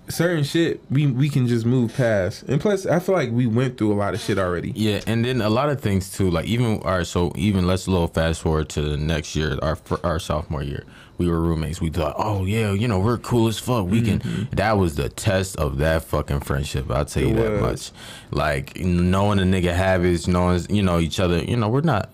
certain 0.09 0.43
shit 0.43 0.81
we 0.89 1.07
we 1.07 1.29
can 1.29 1.47
just 1.47 1.65
move 1.65 1.93
past. 1.95 2.43
And 2.43 2.59
plus 2.59 2.85
I 2.85 2.99
feel 2.99 3.15
like 3.15 3.31
we 3.31 3.47
went 3.47 3.77
through 3.77 3.93
a 3.93 3.95
lot 3.95 4.13
of 4.13 4.19
shit 4.19 4.37
already. 4.37 4.71
Yeah, 4.75 5.01
and 5.07 5.23
then 5.23 5.41
a 5.41 5.49
lot 5.49 5.69
of 5.69 5.79
things 5.81 6.11
too. 6.11 6.29
Like 6.29 6.45
even 6.45 6.81
all 6.83 6.97
right, 6.97 7.07
so 7.07 7.31
even 7.35 7.67
let's 7.67 7.87
a 7.87 7.91
little 7.91 8.07
fast 8.07 8.41
forward 8.41 8.69
to 8.69 8.81
the 8.81 8.97
next 8.97 9.35
year, 9.35 9.57
our 9.61 9.77
our 10.03 10.19
sophomore 10.19 10.63
year. 10.63 10.83
We 11.17 11.27
were 11.29 11.39
roommates. 11.39 11.79
We 11.79 11.91
thought, 11.91 12.15
oh 12.17 12.45
yeah, 12.45 12.71
you 12.71 12.87
know, 12.87 12.99
we're 12.99 13.19
cool 13.19 13.47
as 13.47 13.59
fuck. 13.59 13.85
We 13.85 14.01
can. 14.01 14.47
That 14.53 14.79
was 14.79 14.95
the 14.95 15.07
test 15.07 15.55
of 15.57 15.77
that 15.77 16.03
fucking 16.03 16.39
friendship. 16.39 16.89
I'll 16.89 17.05
tell 17.05 17.21
you 17.21 17.29
Mm-hmm. 17.29 17.37
It 17.37 17.43
that 17.59 17.61
was. 17.61 17.91
much. 17.91 18.01
Like 18.31 18.79
knowing 18.79 19.37
the 19.37 19.43
nigga 19.43 19.75
habits, 19.75 20.27
knowing 20.27 20.65
you 20.69 20.81
know 20.81 20.99
each 20.99 21.19
other. 21.19 21.37
You 21.43 21.57
know, 21.57 21.69
we're 21.69 21.81
not. 21.81 22.09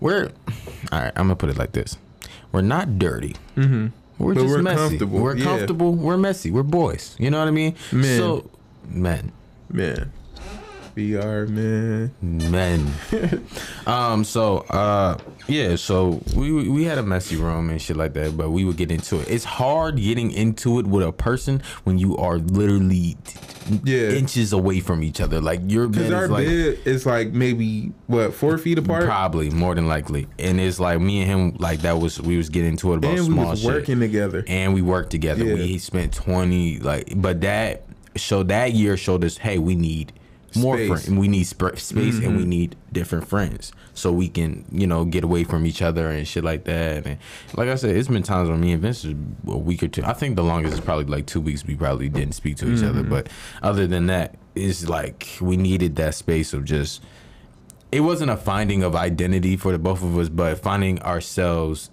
We're 0.00 0.32
all 0.90 1.00
right. 1.00 1.12
I'm 1.14 1.26
gonna 1.26 1.36
put 1.36 1.50
it 1.50 1.56
like 1.56 1.70
this: 1.70 1.96
We're 2.50 2.62
not 2.62 2.98
dirty. 2.98 3.36
Mm-hmm. 3.56 3.88
We're 4.22 4.34
But 4.34 4.42
just 4.42 4.54
we're 4.54 4.62
messy. 4.62 4.76
comfortable, 4.76 5.18
We're 5.20 5.36
yeah. 5.36 5.44
comfortable. 5.44 5.92
We're 5.94 6.16
messy. 6.16 6.50
We're 6.50 6.62
boys. 6.62 7.16
You 7.18 7.30
know 7.30 7.38
what 7.40 7.48
I 7.48 7.50
mean? 7.50 7.74
Men. 7.90 8.18
So, 8.18 8.50
men. 8.88 9.32
Man. 9.70 10.12
We 10.94 11.16
are 11.16 11.46
man. 11.46 12.12
men. 12.20 12.92
um. 13.86 14.24
So, 14.24 14.58
uh, 14.58 15.16
yeah. 15.48 15.76
So 15.76 16.20
we 16.36 16.68
we 16.68 16.84
had 16.84 16.98
a 16.98 17.02
messy 17.02 17.36
room 17.36 17.70
and 17.70 17.80
shit 17.80 17.96
like 17.96 18.12
that, 18.14 18.36
but 18.36 18.50
we 18.50 18.64
would 18.64 18.76
get 18.76 18.90
into 18.90 19.20
it. 19.20 19.28
It's 19.30 19.44
hard 19.44 19.96
getting 19.96 20.30
into 20.30 20.78
it 20.80 20.86
with 20.86 21.06
a 21.06 21.12
person 21.12 21.62
when 21.84 21.98
you 21.98 22.16
are 22.18 22.38
literally 22.38 23.16
Yeah. 23.84 24.10
inches 24.10 24.52
away 24.52 24.80
from 24.80 25.02
each 25.02 25.20
other. 25.20 25.40
Like 25.40 25.60
your 25.66 25.88
bed 25.88 25.98
Cause 25.98 26.06
is 26.08 26.12
our 26.12 26.28
like 26.28 26.46
bed 26.46 26.78
is 26.84 27.06
like 27.06 27.32
maybe 27.32 27.92
what 28.06 28.34
four 28.34 28.58
feet 28.58 28.76
apart, 28.78 29.04
probably 29.04 29.48
more 29.48 29.74
than 29.74 29.86
likely, 29.86 30.26
and 30.38 30.60
it's 30.60 30.78
like 30.78 31.00
me 31.00 31.22
and 31.22 31.30
him 31.30 31.56
like 31.58 31.80
that 31.82 31.98
was 32.00 32.20
we 32.20 32.36
was 32.36 32.50
getting 32.50 32.70
into 32.72 32.92
it 32.92 32.96
about 32.98 33.12
and 33.18 33.28
we 33.28 33.32
small 33.34 33.54
shit. 33.56 33.64
working 33.66 33.98
together. 34.00 34.44
and 34.46 34.74
we 34.74 34.82
worked 34.82 35.10
together. 35.10 35.44
Yeah. 35.44 35.54
We 35.54 35.78
spent 35.78 36.12
twenty 36.12 36.78
like, 36.80 37.12
but 37.16 37.40
that 37.40 37.84
showed 38.14 38.48
that 38.48 38.72
year 38.74 38.98
showed 38.98 39.24
us, 39.24 39.38
hey, 39.38 39.56
we 39.58 39.74
need 39.74 40.12
more 40.56 40.76
Space. 40.76 40.84
Mm-hmm. 40.90 40.92
friends. 41.04 41.18
We 41.20 41.28
need 41.28 41.44
sp- 41.48 41.76
space, 41.78 42.18
and 42.18 42.36
we 42.36 42.44
need 42.44 42.76
different 42.92 43.28
friends, 43.28 43.72
so 43.94 44.12
we 44.12 44.28
can 44.28 44.64
you 44.70 44.86
know 44.86 45.04
get 45.04 45.24
away 45.24 45.44
from 45.44 45.66
each 45.66 45.82
other 45.82 46.08
and 46.10 46.26
shit 46.26 46.44
like 46.44 46.64
that. 46.64 47.06
And 47.06 47.18
like 47.56 47.68
I 47.68 47.74
said, 47.76 47.96
it's 47.96 48.08
been 48.08 48.22
times 48.22 48.48
when 48.48 48.60
me 48.60 48.72
and 48.72 48.82
Vince 48.82 49.04
is 49.04 49.14
a 49.48 49.56
week 49.56 49.82
or 49.82 49.88
two. 49.88 50.04
I 50.04 50.12
think 50.12 50.36
the 50.36 50.44
longest 50.44 50.74
is 50.74 50.80
probably 50.80 51.04
like 51.06 51.26
two 51.26 51.40
weeks. 51.40 51.64
We 51.64 51.76
probably 51.76 52.08
didn't 52.08 52.34
speak 52.34 52.56
to 52.58 52.66
each 52.72 52.80
Mm-hmm. 52.80 52.88
other, 52.88 53.02
but 53.02 53.28
other 53.62 53.86
than 53.86 54.06
that, 54.06 54.36
it's 54.54 54.88
like 54.88 55.28
we 55.40 55.56
needed 55.56 55.96
that 55.96 56.14
space 56.14 56.52
of 56.52 56.64
just. 56.64 57.02
It 57.90 58.00
wasn't 58.00 58.30
a 58.30 58.38
finding 58.38 58.82
of 58.82 58.96
identity 58.96 59.56
for 59.58 59.70
the 59.72 59.78
both 59.78 60.02
of 60.02 60.16
us, 60.16 60.30
but 60.30 60.58
finding 60.58 61.00
ourselves 61.02 61.90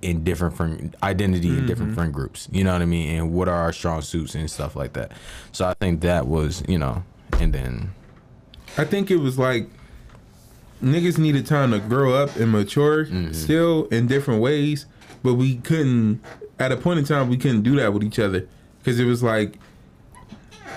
in 0.00 0.22
different 0.24 0.56
friend 0.56 0.96
identity 1.02 1.48
in 1.48 1.54
Mm-hmm. 1.56 1.66
different 1.66 1.94
friend 1.94 2.14
groups. 2.14 2.48
You 2.52 2.62
know 2.64 2.72
what 2.72 2.82
I 2.82 2.86
mean? 2.86 3.18
And 3.18 3.32
what 3.32 3.48
are 3.48 3.56
our 3.56 3.72
strong 3.72 4.00
suits 4.00 4.34
and 4.36 4.48
stuff 4.50 4.76
like 4.76 4.92
that. 4.94 5.10
So 5.52 5.66
I 5.66 5.74
think 5.74 6.02
that 6.02 6.26
was, 6.28 6.62
you 6.68 6.78
know, 6.78 7.02
and 7.40 7.52
then 7.52 7.90
I 8.78 8.84
think 8.84 9.10
it 9.10 9.16
was 9.16 9.38
like 9.38 9.68
niggas 10.82 11.18
needed 11.18 11.46
time 11.46 11.72
to 11.72 11.78
grow 11.78 12.14
up 12.14 12.36
and 12.36 12.50
mature 12.52 13.04
Mm-hmm. 13.06 13.32
still 13.32 13.84
in 13.86 14.06
different 14.06 14.40
ways, 14.40 14.86
but 15.22 15.34
we 15.34 15.56
couldn't. 15.56 16.20
At 16.58 16.72
a 16.72 16.76
point 16.76 16.98
in 16.98 17.04
time, 17.04 17.28
we 17.28 17.36
couldn't 17.38 17.62
do 17.62 17.76
that 17.76 17.92
with 17.92 18.02
each 18.04 18.18
other 18.18 18.46
because 18.78 18.98
it 19.00 19.04
was 19.06 19.22
like 19.22 19.58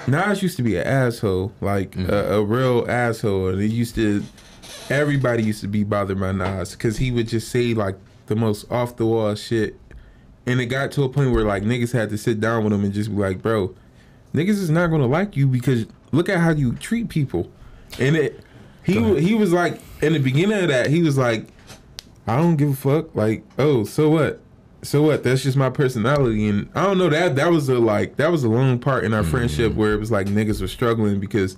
Nas 0.07 0.41
used 0.43 0.57
to 0.57 0.63
be 0.63 0.75
an 0.77 0.85
asshole, 0.88 1.53
like 1.62 1.91
Mm-hmm. 1.91 2.12
a, 2.12 2.38
a 2.38 2.43
real 2.43 2.85
asshole, 2.89 3.50
and 3.50 3.62
it 3.62 3.67
used 3.71 3.95
to. 3.95 4.23
Everybody 4.89 5.43
used 5.43 5.62
to 5.62 5.67
be 5.67 5.83
bothered 5.85 6.19
by 6.19 6.31
Nas 6.33 6.71
because 6.71 6.97
he 6.97 7.12
would 7.12 7.27
just 7.29 7.50
say 7.50 7.73
like 7.73 7.95
the 8.27 8.35
most 8.35 8.69
off 8.71 8.97
the 8.97 9.05
wall 9.05 9.33
shit, 9.35 9.79
and 10.45 10.59
it 10.59 10.65
got 10.65 10.91
to 10.93 11.03
a 11.03 11.09
point 11.09 11.31
where 11.31 11.45
like 11.45 11.63
niggas 11.63 11.93
had 11.93 12.09
to 12.09 12.17
sit 12.17 12.39
down 12.41 12.63
with 12.65 12.73
him 12.73 12.83
and 12.83 12.93
just 12.93 13.09
be 13.09 13.15
like, 13.15 13.41
bro, 13.41 13.73
niggas 14.33 14.50
is 14.59 14.69
not 14.69 14.88
gonna 14.88 15.05
like 15.07 15.38
you 15.38 15.47
because 15.47 15.85
look 16.12 16.27
at 16.27 16.39
how 16.39 16.50
you 16.51 16.73
treat 16.73 17.07
people, 17.07 17.50
and 18.00 18.15
it. 18.15 18.39
He 18.85 19.19
he 19.21 19.33
was 19.33 19.53
like 19.53 19.79
in 20.01 20.12
the 20.12 20.19
beginning 20.19 20.62
of 20.62 20.67
that 20.67 20.88
he 20.88 21.01
was 21.01 21.17
like, 21.17 21.47
I 22.27 22.35
don't 22.35 22.57
give 22.57 22.71
a 22.71 22.75
fuck. 22.75 23.15
Like 23.15 23.43
oh 23.57 23.85
so 23.85 24.09
what, 24.09 24.41
so 24.81 25.03
what? 25.03 25.23
That's 25.23 25.41
just 25.43 25.55
my 25.55 25.69
personality, 25.69 26.50
and 26.50 26.69
I 26.75 26.83
don't 26.83 26.97
know 26.97 27.09
that 27.09 27.38
that 27.38 27.50
was 27.50 27.69
a 27.69 27.79
like 27.79 28.17
that 28.17 28.29
was 28.29 28.43
a 28.43 28.50
long 28.50 28.79
part 28.79 29.05
in 29.05 29.13
our 29.13 29.23
friendship 29.23 29.73
where 29.75 29.93
it 29.93 30.00
was 30.00 30.12
like 30.12 30.27
niggas 30.27 30.59
were 30.59 30.67
struggling 30.67 31.21
because 31.21 31.55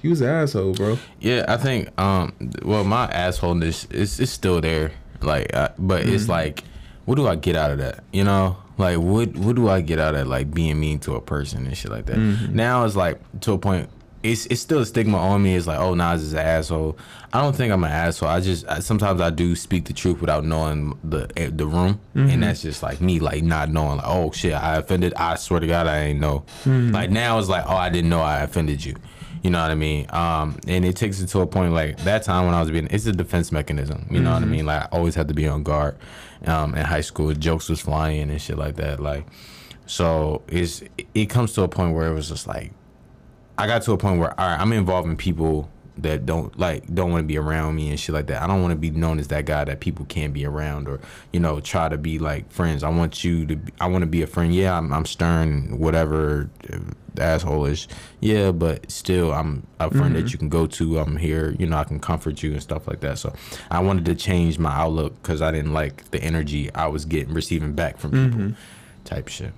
he 0.00 0.08
was 0.08 0.22
an 0.22 0.28
asshole, 0.28 0.72
bro. 0.72 0.98
yeah, 1.20 1.44
I 1.46 1.58
think 1.58 1.88
um 2.00 2.32
well 2.64 2.84
my 2.84 3.06
assholeness 3.08 3.92
is 3.92 4.18
is 4.18 4.30
still 4.30 4.60
there. 4.62 4.92
Like 5.20 5.54
uh, 5.54 5.68
but 5.78 6.08
it's 6.08 6.28
like 6.28 6.64
what 7.04 7.16
do 7.16 7.26
I 7.28 7.34
get 7.36 7.54
out 7.54 7.70
of 7.70 7.78
that? 7.78 8.02
You 8.12 8.24
know? 8.24 8.56
Like 8.78 8.96
what 8.96 9.36
what 9.36 9.56
do 9.56 9.68
I 9.68 9.82
get 9.82 9.98
out 9.98 10.14
of 10.14 10.26
like 10.26 10.52
being 10.54 10.80
mean 10.80 10.98
to 11.00 11.16
a 11.16 11.20
person 11.20 11.66
and 11.66 11.76
shit 11.76 11.90
like 11.90 12.06
that? 12.06 12.16
Now 12.18 12.84
it's 12.86 12.96
like 12.96 13.20
to 13.42 13.52
a 13.52 13.58
point 13.58 13.90
it's 14.22 14.46
it's 14.46 14.60
still 14.60 14.80
a 14.80 14.86
stigma 14.86 15.18
on 15.18 15.42
me. 15.42 15.54
It's 15.56 15.66
like, 15.66 15.78
oh, 15.78 15.94
Nas 15.94 16.22
is 16.22 16.32
an 16.32 16.40
asshole. 16.40 16.96
I 17.32 17.40
don't 17.40 17.56
think 17.56 17.72
I'm 17.72 17.82
an 17.82 17.90
asshole. 17.90 18.28
I 18.28 18.40
just 18.40 18.66
I, 18.68 18.80
sometimes 18.80 19.20
I 19.20 19.30
do 19.30 19.56
speak 19.56 19.86
the 19.86 19.92
truth 19.92 20.20
without 20.20 20.44
knowing 20.44 20.98
the 21.02 21.28
eh, 21.36 21.50
the 21.52 21.66
room, 21.66 22.00
and 22.14 22.42
that's 22.42 22.62
just 22.62 22.82
like 22.82 23.00
me, 23.00 23.18
like 23.20 23.42
not 23.42 23.70
knowing, 23.70 23.96
like, 23.96 24.06
oh 24.06 24.30
shit, 24.32 24.52
I 24.54 24.76
offended. 24.76 25.14
I 25.14 25.36
swear 25.36 25.60
to 25.60 25.66
God, 25.66 25.86
I 25.86 25.98
ain't 25.98 26.20
know. 26.20 26.44
Like 26.92 27.10
now 27.10 27.38
it's 27.38 27.48
like, 27.48 27.64
oh, 27.66 27.76
I 27.76 27.88
didn't 27.88 28.10
know 28.10 28.20
I 28.20 28.40
offended 28.42 28.84
you. 28.84 28.96
You 29.42 29.50
know 29.50 29.60
what 29.60 29.72
I 29.72 29.74
mean? 29.74 30.06
Um, 30.10 30.60
and 30.68 30.84
it 30.84 30.94
takes 30.94 31.20
it 31.20 31.26
to 31.28 31.40
a 31.40 31.46
point 31.46 31.72
like 31.72 31.98
that 32.04 32.22
time 32.22 32.46
when 32.46 32.54
I 32.54 32.60
was 32.60 32.70
being, 32.70 32.86
it's 32.92 33.06
a 33.06 33.12
defense 33.12 33.50
mechanism. 33.50 34.06
You 34.08 34.20
know 34.20 34.32
what 34.32 34.42
I 34.42 34.46
mean? 34.46 34.66
Like 34.66 34.82
I 34.84 34.88
always 34.92 35.16
had 35.16 35.26
to 35.28 35.34
be 35.34 35.48
on 35.48 35.64
guard. 35.64 35.96
Um, 36.46 36.74
in 36.74 36.84
high 36.84 37.00
school, 37.00 37.32
jokes 37.34 37.68
was 37.68 37.80
flying 37.80 38.30
and 38.30 38.40
shit 38.40 38.56
like 38.56 38.76
that. 38.76 39.00
Like, 39.00 39.26
so 39.86 40.42
it's 40.46 40.82
it 41.14 41.26
comes 41.26 41.52
to 41.54 41.62
a 41.62 41.68
point 41.68 41.94
where 41.94 42.08
it 42.08 42.14
was 42.14 42.28
just 42.28 42.46
like 42.46 42.72
I 43.58 43.66
got 43.66 43.82
to 43.82 43.92
a 43.92 43.98
point 43.98 44.18
where 44.18 44.38
all 44.38 44.48
right, 44.48 44.60
I'm 44.60 44.72
involving 44.72 45.16
people 45.16 45.70
that 45.98 46.24
don't 46.24 46.58
like 46.58 46.92
don't 46.94 47.10
want 47.10 47.22
to 47.22 47.26
be 47.26 47.36
around 47.36 47.74
me 47.74 47.90
and 47.90 48.00
shit 48.00 48.14
like 48.14 48.26
that. 48.26 48.42
I 48.42 48.46
don't 48.46 48.62
want 48.62 48.72
to 48.72 48.78
be 48.78 48.90
known 48.90 49.18
as 49.18 49.28
that 49.28 49.44
guy 49.44 49.64
that 49.64 49.80
people 49.80 50.06
can't 50.06 50.32
be 50.32 50.46
around 50.46 50.88
or 50.88 51.00
you 51.32 51.40
know 51.40 51.60
try 51.60 51.88
to 51.88 51.98
be 51.98 52.18
like 52.18 52.50
friends. 52.50 52.82
I 52.82 52.88
want 52.88 53.22
you 53.24 53.46
to. 53.46 53.56
Be, 53.56 53.72
I 53.80 53.86
want 53.88 54.02
to 54.02 54.06
be 54.06 54.22
a 54.22 54.26
friend. 54.26 54.54
Yeah, 54.54 54.76
I'm, 54.76 54.92
I'm 54.92 55.04
stern, 55.04 55.78
whatever, 55.78 56.48
uh, 56.72 56.78
asshole-ish. 57.20 57.88
Yeah, 58.20 58.52
but 58.52 58.90
still, 58.90 59.32
I'm 59.32 59.66
a 59.80 59.90
friend 59.90 60.16
that 60.16 60.32
you 60.32 60.38
can 60.38 60.48
go 60.48 60.66
to. 60.66 60.98
I'm 60.98 61.16
here. 61.16 61.54
You 61.58 61.66
know, 61.66 61.76
I 61.76 61.84
can 61.84 62.00
comfort 62.00 62.42
you 62.42 62.52
and 62.52 62.62
stuff 62.62 62.88
like 62.88 63.00
that. 63.00 63.18
So 63.18 63.34
I 63.70 63.80
wanted 63.80 64.06
to 64.06 64.14
change 64.14 64.58
my 64.58 64.72
outlook 64.72 65.20
because 65.22 65.42
I 65.42 65.50
didn't 65.50 65.74
like 65.74 66.10
the 66.10 66.22
energy 66.22 66.72
I 66.74 66.86
was 66.86 67.04
getting 67.04 67.34
receiving 67.34 67.74
back 67.74 67.98
from 67.98 68.12
people, 68.12 68.56
type 69.04 69.28
shit. 69.28 69.52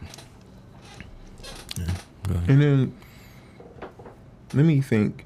And 2.49 2.61
then 2.61 2.95
let 4.53 4.65
me 4.65 4.81
think. 4.81 5.25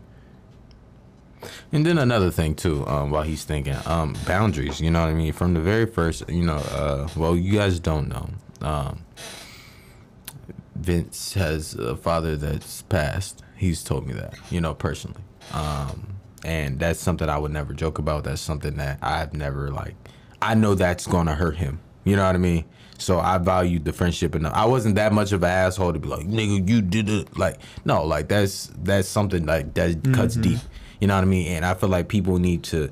And 1.72 1.84
then 1.84 1.98
another 1.98 2.30
thing 2.30 2.54
too, 2.54 2.86
um, 2.86 3.10
while 3.10 3.22
he's 3.22 3.44
thinking, 3.44 3.76
um, 3.86 4.16
boundaries. 4.26 4.80
You 4.80 4.90
know 4.90 5.00
what 5.00 5.10
I 5.10 5.14
mean? 5.14 5.32
From 5.32 5.54
the 5.54 5.60
very 5.60 5.86
first, 5.86 6.28
you 6.28 6.44
know, 6.44 6.56
uh, 6.56 7.08
well, 7.16 7.36
you 7.36 7.58
guys 7.58 7.78
don't 7.78 8.08
know. 8.08 8.30
Um, 8.60 9.00
Vince 10.74 11.34
has 11.34 11.74
a 11.74 11.96
father 11.96 12.36
that's 12.36 12.82
passed. 12.82 13.42
He's 13.56 13.82
told 13.82 14.06
me 14.06 14.14
that, 14.14 14.34
you 14.50 14.60
know, 14.60 14.74
personally. 14.74 15.20
Um, 15.52 16.14
and 16.44 16.78
that's 16.78 17.00
something 17.00 17.28
I 17.28 17.38
would 17.38 17.50
never 17.50 17.72
joke 17.74 17.98
about. 17.98 18.24
That's 18.24 18.40
something 18.40 18.76
that 18.76 18.98
I've 19.02 19.34
never 19.34 19.70
like. 19.70 19.94
I 20.40 20.54
know 20.54 20.74
that's 20.74 21.06
gonna 21.06 21.34
hurt 21.34 21.56
him. 21.56 21.80
You 22.04 22.16
know 22.16 22.24
what 22.24 22.34
I 22.34 22.38
mean? 22.38 22.64
So 22.98 23.20
I 23.20 23.38
valued 23.38 23.84
the 23.84 23.92
friendship 23.92 24.34
enough. 24.34 24.52
I 24.54 24.66
wasn't 24.66 24.96
that 24.96 25.12
much 25.12 25.32
of 25.32 25.42
an 25.44 25.48
asshole 25.48 25.92
to 25.92 25.98
be 25.98 26.08
like, 26.08 26.26
nigga, 26.26 26.68
you 26.68 26.82
did 26.82 27.08
it. 27.08 27.38
Like, 27.38 27.58
no, 27.84 28.04
like 28.04 28.28
that's 28.28 28.70
that's 28.82 29.08
something 29.08 29.46
like 29.46 29.74
that 29.74 30.02
cuts 30.12 30.34
deep. 30.34 30.58
You 31.00 31.06
know 31.06 31.14
what 31.14 31.22
I 31.22 31.26
mean? 31.26 31.46
And 31.48 31.64
I 31.64 31.74
feel 31.74 31.88
like 31.88 32.08
people 32.08 32.38
need 32.38 32.64
to. 32.64 32.90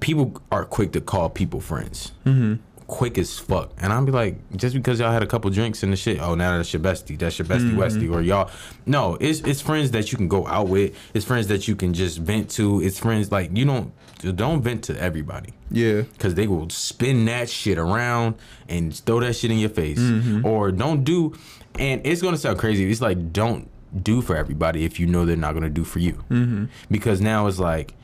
People 0.00 0.40
are 0.50 0.64
quick 0.64 0.92
to 0.92 1.00
call 1.00 1.30
people 1.30 1.60
friends. 1.60 2.12
Mm-hmm. 2.24 2.54
Quick 2.88 3.18
as 3.18 3.38
fuck, 3.38 3.70
and 3.78 3.92
I'll 3.92 4.04
be 4.04 4.12
like, 4.12 4.38
just 4.56 4.74
because 4.74 4.98
y'all 4.98 5.12
had 5.12 5.22
a 5.22 5.26
couple 5.26 5.50
drinks 5.50 5.82
and 5.82 5.92
the 5.92 5.96
shit, 5.96 6.22
oh 6.22 6.34
now 6.34 6.56
that's 6.56 6.72
your 6.72 6.80
bestie, 6.80 7.18
that's 7.18 7.38
your 7.38 7.46
bestie 7.46 7.74
Westie, 7.74 8.10
or 8.10 8.22
y'all. 8.22 8.50
No, 8.86 9.18
it's 9.20 9.40
it's 9.40 9.60
friends 9.60 9.90
that 9.90 10.10
you 10.10 10.16
can 10.16 10.26
go 10.26 10.46
out 10.46 10.68
with. 10.68 10.96
It's 11.12 11.26
friends 11.26 11.48
that 11.48 11.68
you 11.68 11.76
can 11.76 11.92
just 11.92 12.16
vent 12.16 12.48
to. 12.52 12.80
It's 12.80 12.98
friends 12.98 13.30
like 13.30 13.54
you 13.54 13.66
don't 13.66 13.92
don't 14.18 14.62
vent 14.62 14.84
to 14.84 15.00
everybody. 15.00 15.52
Yeah. 15.70 16.02
because 16.02 16.34
they 16.34 16.46
will 16.46 16.70
spin 16.70 17.26
that 17.26 17.50
shit 17.50 17.76
around 17.78 18.36
and 18.68 18.94
throw 18.94 19.20
that 19.20 19.34
shit 19.36 19.50
in 19.50 19.58
your 19.58 19.68
face. 19.70 20.00
Or 20.44 20.70
don't 20.72 21.04
do 21.04 21.34
and 21.78 22.00
it's 22.04 22.22
gonna 22.22 22.36
sound 22.38 22.58
crazy. 22.58 22.90
It's 22.90 23.00
like 23.00 23.32
don't 23.32 23.68
do 24.02 24.20
for 24.22 24.34
everybody 24.36 24.84
if 24.84 24.98
you 25.00 25.06
know 25.06 25.24
they're 25.26 25.36
not 25.36 25.54
gonna 25.54 25.68
do 25.70 25.84
for 25.84 25.98
you. 25.98 26.68
Because 26.90 27.20
now 27.20 27.46
it's 27.46 27.58
like 27.58 27.94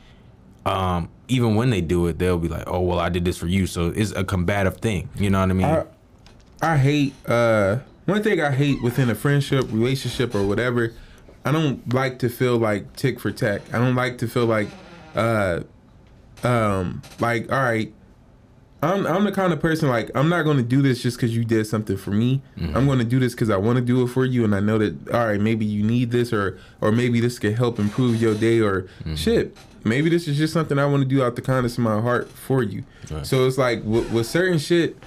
um 0.65 1.09
even 1.27 1.55
when 1.55 1.69
they 1.71 1.81
do 1.81 2.05
it 2.07 2.17
they'll 2.19 2.37
be 2.39 2.47
like 2.47 2.63
oh 2.67 2.79
well 2.79 2.99
i 2.99 3.09
did 3.09 3.25
this 3.25 3.37
for 3.37 3.47
you. 3.47 3.65
So 3.67 3.87
it's 3.87 4.11
a 4.11 4.23
combative 4.23 4.77
thing. 4.77 5.09
You 5.15 5.29
know 5.29 5.39
what 5.41 5.49
i 5.49 5.53
mean? 5.53 5.65
I, 5.65 5.85
I 6.61 6.77
hate 6.77 7.13
uh 7.27 7.79
one 8.05 8.21
thing 8.21 8.39
I 8.41 8.51
hate 8.51 8.81
within 8.83 9.09
a 9.09 9.15
friendship, 9.15 9.65
relationship, 9.71 10.35
or 10.35 10.45
whatever. 10.45 10.93
I 11.43 11.51
don't 11.51 11.91
like 11.93 12.19
to 12.19 12.29
feel 12.29 12.57
like 12.57 12.95
tick 12.95 13.19
for 13.19 13.31
tack. 13.31 13.61
I 13.73 13.79
don't 13.79 13.95
like 13.95 14.19
to 14.19 14.27
feel 14.27 14.45
like 14.45 14.67
uh 15.15 15.61
um 16.43 17.01
like 17.19 17.51
all 17.51 17.61
right. 17.61 17.93
I'm 18.83 19.07
I'm 19.07 19.23
the 19.23 19.31
kind 19.31 19.51
of 19.51 19.59
person 19.59 19.89
like 19.89 20.11
I'm 20.13 20.29
not 20.29 20.43
going 20.43 20.57
to 20.57 20.63
do 20.63 20.81
this 20.83 21.01
just 21.01 21.17
because 21.17 21.35
you 21.35 21.43
did 21.43 21.65
something 21.65 21.97
for 21.97 22.11
me. 22.11 22.41
I'm 22.75 22.85
going 22.85 22.99
to 22.99 23.05
do 23.05 23.19
this 23.19 23.33
because 23.33 23.49
I 23.49 23.57
want 23.57 23.77
to 23.77 23.81
do 23.83 24.03
it 24.03 24.09
for 24.09 24.25
you, 24.25 24.43
and 24.43 24.53
I 24.53 24.59
know 24.59 24.77
that 24.77 25.09
all 25.09 25.25
right, 25.25 25.39
maybe 25.41 25.65
you 25.65 25.81
need 25.81 26.11
this, 26.11 26.31
or 26.31 26.59
or 26.81 26.91
maybe 26.91 27.19
this 27.19 27.39
could 27.39 27.55
help 27.55 27.79
improve 27.79 28.21
your 28.21 28.35
day, 28.35 28.59
or 28.61 28.87
shit. 29.15 29.57
Maybe 29.83 30.09
this 30.09 30.27
is 30.27 30.37
just 30.37 30.53
something 30.53 30.77
I 30.77 30.85
want 30.85 31.01
to 31.01 31.09
do 31.09 31.23
out 31.23 31.35
the 31.35 31.41
kindness 31.41 31.77
of 31.77 31.83
my 31.83 31.99
heart 32.01 32.29
for 32.29 32.61
you. 32.61 32.83
Right. 33.09 33.25
So 33.25 33.47
it's 33.47 33.57
like 33.57 33.83
with, 33.83 34.11
with 34.11 34.27
certain 34.27 34.59
shit, 34.59 34.97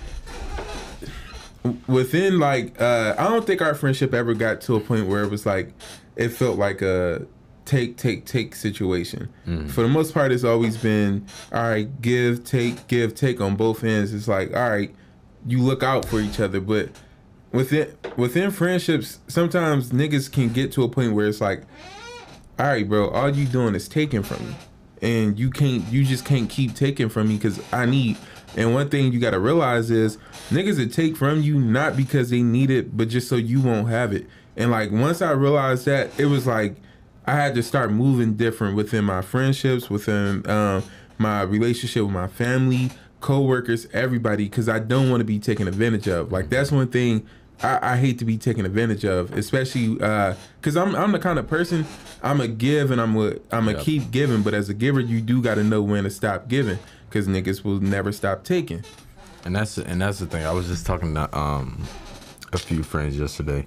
within 1.87 2.39
like 2.39 2.81
uh 2.81 3.15
I 3.19 3.25
don't 3.29 3.47
think 3.47 3.61
our 3.61 3.75
friendship 3.75 4.15
ever 4.15 4.35
got 4.35 4.61
to 4.63 4.77
a 4.77 4.81
point 4.81 5.07
where 5.07 5.23
it 5.23 5.31
was 5.31 5.47
like 5.47 5.73
it 6.17 6.31
felt 6.31 6.59
like 6.59 6.83
a 6.83 7.27
take 7.69 7.99
take 7.99 8.25
take 8.25 8.55
situation. 8.55 9.29
Mm-hmm. 9.47 9.69
For 9.69 9.83
the 9.83 9.89
most 9.89 10.15
part 10.15 10.33
it's 10.33 10.43
always 10.45 10.77
been 10.77 11.27
all 11.53 11.63
right, 11.63 12.01
give, 12.01 12.43
take, 12.43 12.87
give, 12.89 13.15
take 13.15 13.41
on 13.41 13.57
both 13.57 13.85
ends. 13.85 14.15
It's 14.15 14.27
like, 14.27 14.55
all 14.55 14.71
right, 14.71 14.93
you 15.47 15.61
look 15.61 15.83
out 15.83 16.07
for 16.07 16.21
each 16.21 16.41
other, 16.41 16.61
but 16.61 16.89
within 17.53 17.95
within 18.17 18.51
friendships, 18.51 19.21
sometimes 19.29 19.91
niggas 19.91 20.33
can 20.33 20.49
get 20.49 20.73
to 20.73 20.83
a 20.83 20.89
point 20.89 21.15
where 21.15 21.29
it's 21.29 21.43
like, 21.43 21.65
all 22.59 22.67
right, 22.67 22.89
bro, 22.89 23.11
all 23.11 23.29
you 23.29 23.45
doing 23.45 23.75
is 23.75 23.87
taking 23.87 24.23
from 24.23 24.49
me, 24.49 24.55
and 25.03 25.39
you 25.39 25.51
can't, 25.51 25.85
you 25.93 26.05
just 26.05 26.25
can't 26.25 26.49
keep 26.49 26.75
taking 26.75 27.11
from 27.11 27.29
me 27.29 27.37
because 27.37 27.61
I 27.73 27.85
need. 27.85 28.17
And 28.57 28.73
one 28.73 28.89
thing 28.89 29.13
you 29.13 29.21
gotta 29.21 29.39
realize 29.39 29.91
is 29.91 30.17
niggas 30.49 30.77
that 30.77 30.91
take 30.91 31.19
from 31.19 31.43
you 31.43 31.61
not 31.61 31.99
because 31.99 32.31
they 32.31 32.43
need 32.43 32.71
it, 32.71 32.97
but 32.97 33.09
just 33.09 33.29
so 33.29 33.37
you 33.37 33.61
won't 33.61 33.91
have 33.91 34.15
it. 34.15 34.27
And 34.57 34.71
like 34.71 34.91
once 34.91 35.21
I 35.21 35.33
realized 35.33 35.85
that, 35.85 36.19
it 36.19 36.27
was 36.27 36.47
like 36.47 36.77
I 37.29 37.35
had 37.35 37.55
to 37.57 37.63
start 37.63 37.93
moving 37.93 38.35
different 38.35 38.75
within 38.75 39.05
my 39.05 39.21
friendships, 39.21 39.91
within 39.91 40.49
um, 40.49 40.83
my 41.19 41.43
relationship 41.43 42.03
with 42.05 42.13
my 42.13 42.27
family, 42.27 42.91
coworkers, 43.21 43.87
everybody, 43.93 44.45
because 44.49 44.67
I 44.69 44.79
don't 44.79 45.11
want 45.11 45.21
to 45.21 45.25
be 45.25 45.39
taken 45.39 45.69
advantage 45.69 46.09
of. 46.09 46.33
Like 46.33 46.49
that's 46.49 46.73
one 46.73 46.89
thing 46.89 47.27
I, 47.63 47.93
I 47.95 47.97
hate 47.99 48.19
to 48.21 48.25
be 48.25 48.39
taken 48.39 48.65
advantage 48.65 49.05
of, 49.05 49.33
especially 49.37 49.95
because 49.95 50.77
I'm 50.77 50.95
I'm 50.97 51.13
the 51.13 51.19
kind 51.19 51.39
of 51.39 51.47
person 51.47 51.85
I'm 52.23 52.41
a 52.41 52.49
give 52.49 52.91
and 52.91 53.01
I'm 53.01 53.15
a 53.17 53.35
I'm 53.53 53.69
a 53.69 53.73
Yep. 53.73 53.83
keep 53.83 54.11
giving, 54.11 54.43
but 54.43 54.55
as 54.55 54.69
a 54.71 54.75
giver, 54.75 55.01
you 55.01 55.21
do 55.21 55.43
got 55.43 55.57
to 55.57 55.65
know 55.65 55.83
when 55.83 56.05
to 56.05 56.11
stop 56.11 56.49
giving, 56.49 56.79
because 57.11 57.27
niggas 57.29 57.63
will 57.63 57.81
never 57.81 58.11
stop 58.11 58.43
taking. 58.45 58.85
and 59.45 59.55
that's 59.55 59.77
and 59.77 60.01
that's 60.01 60.19
the 60.19 60.27
thing. 60.27 60.47
I 60.47 60.53
was 60.53 60.67
just 60.69 60.87
talking 60.87 61.13
to 61.15 61.39
um 61.39 61.85
a 62.55 62.59
few 62.59 62.83
friends 62.83 63.19
yesterday, 63.19 63.67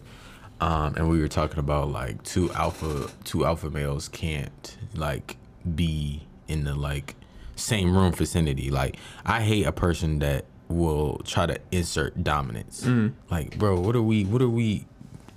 um, 0.61 0.95
and 0.95 1.09
we 1.09 1.19
were 1.19 1.27
talking 1.27 1.59
about 1.59 1.89
like 1.89 2.23
two 2.23 2.51
alpha 2.53 3.09
two 3.23 3.45
alpha 3.45 3.69
males 3.69 4.07
can't 4.07 4.77
like 4.95 5.37
be 5.75 6.27
in 6.47 6.63
the 6.63 6.75
like 6.75 7.15
same 7.55 7.95
room 7.95 8.13
vicinity. 8.13 8.69
Like 8.69 8.97
I 9.25 9.41
hate 9.41 9.65
a 9.65 9.71
person 9.71 10.19
that 10.19 10.45
will 10.69 11.17
try 11.25 11.45
to 11.47 11.59
insert 11.71 12.23
dominance. 12.23 12.83
Mm-hmm. 12.83 13.15
Like, 13.29 13.57
bro, 13.57 13.79
what 13.79 13.95
are 13.95 14.01
we? 14.01 14.23
What 14.23 14.41
are 14.41 14.49
we? 14.49 14.85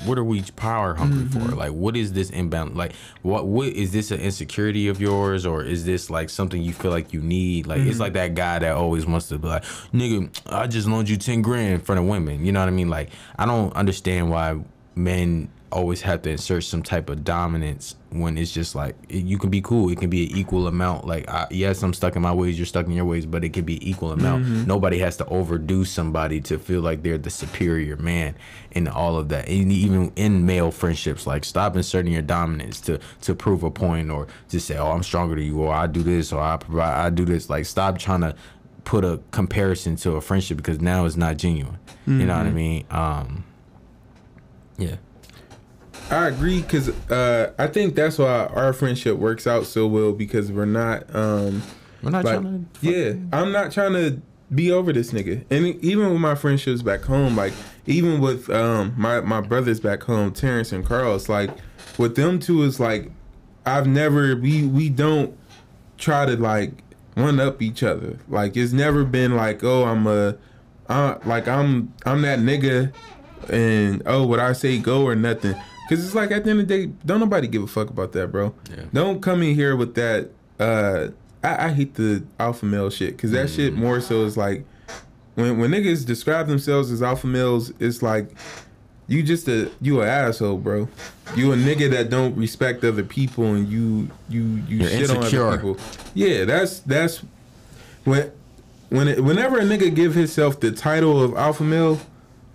What 0.06 0.18
are 0.18 0.24
we 0.24 0.42
power 0.56 0.94
hungry 0.94 1.26
for? 1.28 1.38
Mm-hmm. 1.38 1.58
Like, 1.58 1.70
what 1.70 1.96
is 1.96 2.12
this 2.12 2.28
inbound? 2.28 2.76
Like, 2.76 2.92
what 3.22 3.46
what 3.46 3.68
is 3.68 3.92
this 3.92 4.10
an 4.10 4.20
insecurity 4.20 4.88
of 4.88 5.00
yours, 5.00 5.46
or 5.46 5.62
is 5.62 5.84
this 5.84 6.10
like 6.10 6.30
something 6.30 6.60
you 6.60 6.72
feel 6.72 6.90
like 6.90 7.12
you 7.12 7.20
need? 7.22 7.66
Like, 7.66 7.80
it's 7.80 7.92
mm-hmm. 7.92 8.00
like 8.00 8.12
that 8.14 8.34
guy 8.34 8.58
that 8.58 8.74
always 8.74 9.06
wants 9.06 9.28
to 9.28 9.38
be 9.38 9.48
like, 9.48 9.64
nigga, 9.92 10.28
I 10.46 10.66
just 10.66 10.88
loaned 10.88 11.08
you 11.08 11.16
ten 11.16 11.42
grand 11.42 11.74
in 11.74 11.80
front 11.80 12.00
of 12.00 12.06
women. 12.06 12.44
You 12.44 12.52
know 12.52 12.60
what 12.60 12.68
I 12.68 12.72
mean? 12.72 12.90
Like, 12.90 13.10
I 13.38 13.46
don't 13.46 13.72
understand 13.74 14.30
why 14.30 14.60
men 14.94 15.48
always 15.72 16.02
have 16.02 16.22
to 16.22 16.30
insert 16.30 16.62
some 16.62 16.84
type 16.84 17.10
of 17.10 17.24
dominance 17.24 17.96
when 18.10 18.38
it's 18.38 18.52
just 18.52 18.76
like 18.76 18.94
it, 19.08 19.24
you 19.24 19.36
can 19.38 19.50
be 19.50 19.60
cool. 19.60 19.90
It 19.90 19.98
can 19.98 20.08
be 20.08 20.30
an 20.30 20.38
equal 20.38 20.68
amount. 20.68 21.04
Like, 21.04 21.28
I, 21.28 21.48
yes, 21.50 21.82
I'm 21.82 21.92
stuck 21.92 22.14
in 22.14 22.22
my 22.22 22.32
ways. 22.32 22.56
You're 22.56 22.66
stuck 22.66 22.86
in 22.86 22.92
your 22.92 23.04
ways, 23.04 23.26
but 23.26 23.42
it 23.42 23.52
can 23.52 23.64
be 23.64 23.88
equal 23.88 24.12
amount. 24.12 24.68
Nobody 24.68 24.98
has 24.98 25.16
to 25.16 25.26
overdo 25.26 25.84
somebody 25.84 26.40
to 26.42 26.58
feel 26.58 26.80
like 26.80 27.02
they're 27.02 27.18
the 27.18 27.30
superior 27.30 27.96
man 27.96 28.36
in 28.70 28.86
all 28.86 29.16
of 29.16 29.30
that. 29.30 29.48
And 29.48 29.72
even 29.72 30.12
in 30.14 30.46
male 30.46 30.70
friendships, 30.70 31.26
like 31.26 31.44
stop 31.44 31.74
inserting 31.74 32.12
your 32.12 32.22
dominance 32.22 32.80
to 32.82 33.00
to 33.22 33.34
prove 33.34 33.64
a 33.64 33.70
point 33.70 34.10
or 34.10 34.28
to 34.50 34.60
say, 34.60 34.76
oh, 34.76 34.92
I'm 34.92 35.02
stronger 35.02 35.34
than 35.34 35.44
you, 35.44 35.60
or 35.60 35.74
I 35.74 35.88
do 35.88 36.04
this, 36.04 36.32
or 36.32 36.40
I 36.40 36.56
provide, 36.56 37.06
I 37.06 37.10
do 37.10 37.24
this. 37.24 37.50
Like, 37.50 37.66
stop 37.66 37.98
trying 37.98 38.20
to 38.20 38.36
put 38.84 39.04
a 39.04 39.18
comparison 39.32 39.96
to 39.96 40.12
a 40.12 40.20
friendship 40.20 40.56
because 40.56 40.80
now 40.80 41.04
it's 41.04 41.16
not 41.16 41.36
genuine. 41.36 41.78
You 42.06 42.26
know 42.26 42.36
what 42.36 42.46
I 42.46 42.50
mean? 42.50 42.84
Um, 42.90 43.44
yeah. 44.78 44.96
I 46.10 46.28
agree 46.28 46.60
because 46.60 46.90
uh, 47.10 47.52
I 47.58 47.66
think 47.66 47.94
that's 47.94 48.18
why 48.18 48.46
our 48.46 48.72
friendship 48.72 49.16
works 49.16 49.46
out 49.46 49.66
so 49.66 49.86
well 49.86 50.12
because 50.12 50.52
we're 50.52 50.66
not. 50.66 51.14
Um, 51.14 51.62
We're 52.02 52.10
not 52.10 52.24
like, 52.24 52.40
trying 52.40 52.68
to. 52.80 52.90
yeah, 52.90 53.14
I'm 53.32 53.52
not 53.52 53.72
trying 53.72 53.94
to 53.94 54.20
be 54.54 54.70
over 54.70 54.92
this 54.92 55.12
nigga. 55.12 55.44
And 55.50 55.66
even 55.82 56.10
with 56.10 56.20
my 56.20 56.34
friendships 56.34 56.82
back 56.82 57.02
home, 57.02 57.36
like 57.36 57.52
even 57.86 58.20
with 58.20 58.50
um, 58.50 58.94
my 58.96 59.20
my 59.20 59.40
brothers 59.40 59.80
back 59.80 60.02
home, 60.02 60.32
Terrence 60.32 60.72
and 60.72 60.84
Carl, 60.84 61.16
it's 61.16 61.28
like 61.28 61.50
with 61.98 62.16
them 62.16 62.38
two, 62.38 62.62
is 62.62 62.78
like 62.78 63.10
I've 63.64 63.86
never 63.86 64.36
we 64.36 64.66
we 64.66 64.90
don't 64.90 65.36
try 65.96 66.26
to 66.26 66.36
like 66.36 66.72
one 67.14 67.40
up 67.40 67.62
each 67.62 67.82
other. 67.82 68.18
Like 68.28 68.56
it's 68.56 68.72
never 68.72 69.04
been 69.04 69.36
like 69.36 69.64
oh 69.64 69.84
I'm 69.84 70.06
a 70.06 70.36
uh, 70.88 71.18
like 71.24 71.48
I'm 71.48 71.94
I'm 72.04 72.22
that 72.22 72.40
nigga 72.40 72.92
and 73.48 74.02
oh 74.06 74.26
what 74.26 74.40
I 74.40 74.52
say 74.52 74.78
go 74.78 75.04
or 75.04 75.14
nothing. 75.14 75.54
Cause 75.88 76.04
it's 76.04 76.14
like 76.14 76.30
at 76.30 76.44
the 76.44 76.50
end 76.50 76.60
of 76.60 76.68
the 76.68 76.86
day, 76.86 76.92
don't 77.04 77.20
nobody 77.20 77.46
give 77.46 77.62
a 77.62 77.66
fuck 77.66 77.90
about 77.90 78.12
that, 78.12 78.32
bro. 78.32 78.54
Yeah. 78.70 78.84
Don't 78.92 79.20
come 79.20 79.42
in 79.42 79.54
here 79.54 79.76
with 79.76 79.94
that. 79.96 80.30
Uh, 80.58 81.08
I, 81.42 81.66
I 81.66 81.72
hate 81.72 81.94
the 81.94 82.24
alpha 82.40 82.64
male 82.64 82.88
shit, 82.88 83.18
cause 83.18 83.32
that 83.32 83.50
shit 83.50 83.74
more 83.74 84.00
so 84.00 84.24
is 84.24 84.36
like 84.36 84.64
when 85.34 85.58
when 85.58 85.70
niggas 85.70 86.06
describe 86.06 86.46
themselves 86.46 86.90
as 86.90 87.02
alpha 87.02 87.26
males, 87.26 87.72
it's 87.80 88.02
like 88.02 88.30
you 89.06 89.22
just 89.22 89.48
a 89.48 89.70
you 89.80 90.00
a 90.00 90.06
asshole, 90.06 90.58
bro. 90.58 90.88
You 91.36 91.52
a 91.52 91.56
nigga 91.56 91.90
that 91.90 92.08
don't 92.08 92.36
respect 92.36 92.84
other 92.84 93.02
people 93.02 93.54
and 93.54 93.68
you 93.68 94.10
you 94.28 94.62
you 94.68 94.78
You're 94.78 94.88
shit 94.88 95.10
on 95.10 95.18
other 95.18 95.56
people. 95.56 95.76
Yeah, 96.14 96.44
that's 96.44 96.80
that's 96.80 97.22
when 98.04 98.32
when 98.88 99.08
it, 99.08 99.22
whenever 99.22 99.58
a 99.58 99.62
nigga 99.62 99.94
give 99.94 100.14
himself 100.14 100.60
the 100.60 100.70
title 100.70 101.22
of 101.22 101.34
alpha 101.34 101.64
male, 101.64 102.00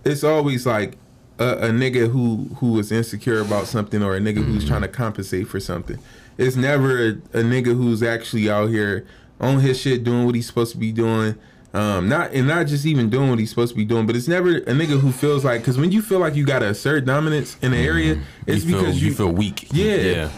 it's 0.04 0.24
always 0.24 0.66
like 0.66 0.96
a, 1.38 1.52
a 1.52 1.68
nigga 1.70 2.10
who 2.10 2.48
who 2.56 2.78
is 2.78 2.92
insecure 2.92 3.40
about 3.40 3.66
something 3.66 4.02
or 4.02 4.16
a 4.16 4.20
nigga 4.20 4.44
who's 4.44 4.66
trying 4.66 4.82
to 4.82 4.88
compensate 4.88 5.48
for 5.48 5.60
something. 5.60 5.98
It's 6.38 6.56
never 6.56 6.98
a, 6.98 7.10
a 7.10 7.42
nigga 7.42 7.76
who's 7.76 8.02
actually 8.02 8.50
out 8.50 8.68
here 8.68 9.06
on 9.40 9.60
his 9.60 9.80
shit 9.80 10.04
doing 10.04 10.26
what 10.26 10.34
he's 10.34 10.46
supposed 10.46 10.72
to 10.72 10.78
be 10.78 10.92
doing. 10.92 11.36
Um, 11.72 12.08
not 12.08 12.32
and 12.32 12.48
not 12.48 12.66
just 12.66 12.84
even 12.84 13.10
doing 13.10 13.30
what 13.30 13.38
he's 13.38 13.50
supposed 13.50 13.72
to 13.72 13.76
be 13.76 13.84
doing, 13.84 14.06
but 14.06 14.16
it's 14.16 14.26
never 14.26 14.56
a 14.56 14.72
nigga 14.72 14.98
who 14.98 15.12
feels 15.12 15.44
like 15.44 15.60
because 15.60 15.78
when 15.78 15.92
you 15.92 16.02
feel 16.02 16.18
like 16.18 16.34
you 16.34 16.44
gotta 16.44 16.68
assert 16.68 17.04
dominance 17.04 17.56
in 17.62 17.70
the 17.70 17.78
area, 17.78 18.20
it's 18.46 18.64
you 18.64 18.72
feel, 18.72 18.80
because 18.80 19.02
you, 19.02 19.14
feel 19.14 19.32
weak. 19.32 19.68
yeah. 19.72 19.94
yeah. 19.94 20.30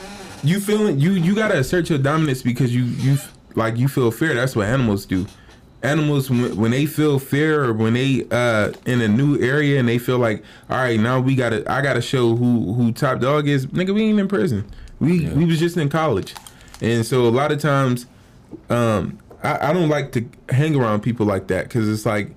You 0.45 0.59
feeling 0.61 0.99
you 0.99 1.13
you 1.13 1.35
gotta 1.35 1.59
assert 1.59 1.89
your 1.89 2.01
dominance 2.01 2.43
because 2.43 2.75
you 2.75 2.85
you 2.85 3.17
like 3.55 3.77
you 3.77 3.89
feel 3.89 4.11
fear. 4.11 4.35
That's 4.35 4.55
what 4.57 4.67
animals 4.67 5.07
do. 5.07 5.27
Animals 5.83 6.31
when, 6.31 6.57
when 6.57 6.71
they 6.71 6.87
feel 6.87 7.19
fear 7.19 7.65
or 7.65 7.73
when 7.73 7.95
they 7.95 8.25
uh 8.31 8.73
in 8.87 9.01
a 9.01 9.09
new 9.09 9.41
area 9.41 9.81
and 9.81 9.89
they 9.89 9.99
feel 9.99 10.19
like 10.19 10.45
all 10.71 10.77
right 10.77 11.01
now 11.01 11.19
we 11.19 11.35
gotta 11.35 11.65
I 11.71 11.83
gotta 11.83 12.01
show 12.01 12.37
who 12.37 12.73
who 12.75 12.93
top 12.93 13.21
dog 13.21 13.49
is. 13.49 13.67
Nigga, 13.67 13.93
we 13.93 14.05
ain't 14.05 14.21
in 14.21 14.29
prison. 14.29 14.65
We 15.01 15.27
we 15.29 15.45
was 15.45 15.59
just 15.59 15.77
in 15.77 15.89
college, 15.89 16.35
and 16.81 17.05
so 17.05 17.27
a 17.27 17.31
lot 17.31 17.51
of 17.51 17.61
times, 17.61 18.07
um, 18.71 19.19
I, 19.43 19.71
I 19.71 19.73
don't 19.73 19.89
like 19.89 20.13
to 20.13 20.25
hang 20.51 20.77
around 20.77 21.01
people 21.01 21.27
like 21.27 21.49
that 21.49 21.65
because 21.65 21.89
it's 21.89 22.07
like 22.07 22.35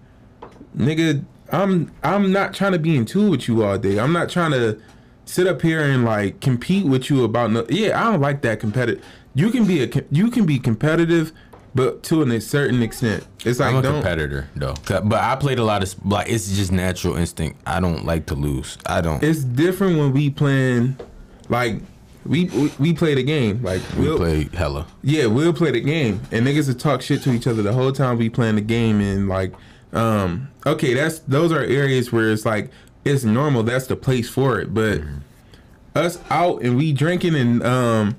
nigga, 0.78 1.24
I'm 1.52 1.92
I'm 2.04 2.32
not 2.32 2.54
trying 2.54 2.72
to 2.74 2.80
be 2.80 2.96
in 2.96 3.06
tune 3.06 3.30
with 3.30 3.48
you 3.48 3.64
all 3.64 3.78
day. 3.78 4.00
I'm 4.00 4.14
not 4.14 4.30
trying 4.30 4.52
to 4.52 4.80
sit 5.26 5.48
up 5.48 5.62
here 5.62 5.82
and 5.82 6.06
like 6.06 6.40
compete 6.40 6.86
with 6.86 7.10
you 7.10 7.24
about 7.24 7.52
no. 7.52 7.66
Yeah, 7.70 8.00
I 8.00 8.12
don't 8.12 8.22
like 8.22 8.42
that 8.42 8.60
competitive. 8.60 9.04
You 9.34 9.50
can 9.50 9.66
be 9.66 9.84
a 9.84 9.90
you 10.12 10.32
can 10.32 10.46
be 10.46 10.60
competitive, 10.60 11.32
but 11.76 12.04
to 12.04 12.22
a 12.22 12.42
certain 12.42 12.82
extent, 12.82 13.28
it's 13.44 13.60
like 13.60 13.74
I'm 13.74 13.80
a 13.80 13.82
don't. 13.82 13.94
competitor 13.96 14.50
though. 14.56 14.76
but 14.88 15.14
I 15.14 15.36
played 15.36 15.60
a 15.60 15.64
lot 15.64 15.84
of 15.84 16.06
like 16.06 16.30
it's 16.30 16.56
just 16.56 16.72
natural 16.72 17.18
instinct. 17.18 17.60
I 17.68 17.82
don't 17.82 18.06
like 18.06 18.28
to 18.28 18.36
lose. 18.36 18.78
I 18.86 19.02
don't. 19.02 19.22
It's 19.22 19.44
different 19.44 20.00
when 20.00 20.14
we 20.14 20.30
playing, 20.30 20.98
like 21.50 21.82
we 22.26 22.46
we, 22.46 22.72
we 22.80 22.94
play 22.94 23.14
the 23.14 23.24
game. 23.24 23.62
Like 23.62 23.82
we 23.98 24.06
we'll, 24.06 24.18
play 24.18 24.50
hella. 24.54 24.88
Yeah, 25.04 25.26
we'll 25.26 25.54
play 25.54 25.72
the 25.72 25.82
game, 25.82 26.22
and 26.32 26.48
niggas 26.48 26.70
will 26.70 26.76
talk 26.76 27.02
shit 27.02 27.22
to 27.24 27.34
each 27.34 27.46
other 27.46 27.62
the 27.62 27.74
whole 27.74 27.92
time 27.92 28.18
we 28.18 28.30
playing 28.30 28.56
the 28.56 28.62
game, 28.62 29.02
and 29.02 29.28
like, 29.28 29.54
um, 29.92 30.50
okay, 30.66 30.94
that's 30.94 31.20
those 31.20 31.52
are 31.52 31.62
areas 31.62 32.10
where 32.10 32.32
it's 32.32 32.46
like 32.46 32.72
it's 33.04 33.26
normal. 33.26 33.64
That's 33.64 33.88
the 33.88 33.98
place 33.98 34.30
for 34.30 34.62
it. 34.62 34.74
But 34.74 35.02
us 35.94 36.20
out 36.30 36.62
and 36.62 36.78
we 36.78 36.94
drinking 36.94 37.36
and 37.36 37.64
um, 37.64 38.16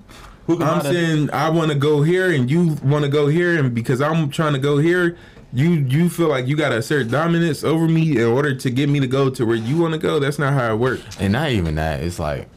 I'm 0.49 0.81
saying 0.93 1.31
I 1.33 1.51
want 1.51 1.71
to 1.73 1.77
go 1.77 2.03
here 2.03 2.31
and 2.31 2.51
you 2.51 2.77
want 2.85 3.05
to 3.05 3.11
go 3.11 3.27
here, 3.27 3.59
and 3.59 3.75
because 3.75 4.01
I'm 4.01 4.31
trying 4.31 4.53
to 4.53 4.59
go 4.59 4.79
here, 4.79 5.17
you 5.53 5.71
you 5.71 6.09
feel 6.09 6.29
like 6.29 6.47
you 6.47 6.57
got 6.57 6.69
to 6.71 6.79
assert 6.79 7.11
dominance 7.11 7.65
over 7.65 7.89
me 7.89 8.19
in 8.19 8.25
order 8.25 8.55
to 8.55 8.71
get 8.71 8.89
me 8.89 9.01
to 9.01 9.07
go 9.07 9.31
to 9.31 9.45
where 9.47 9.57
you 9.57 9.79
want 9.79 9.95
to 9.95 9.99
go. 9.99 10.19
That's 10.19 10.39
not 10.39 10.53
how 10.53 10.73
it 10.73 10.77
works. 10.77 11.03
and 11.19 11.33
not 11.33 11.51
even 11.51 11.75
that. 11.77 12.01
It's 12.03 12.19
like 12.19 12.49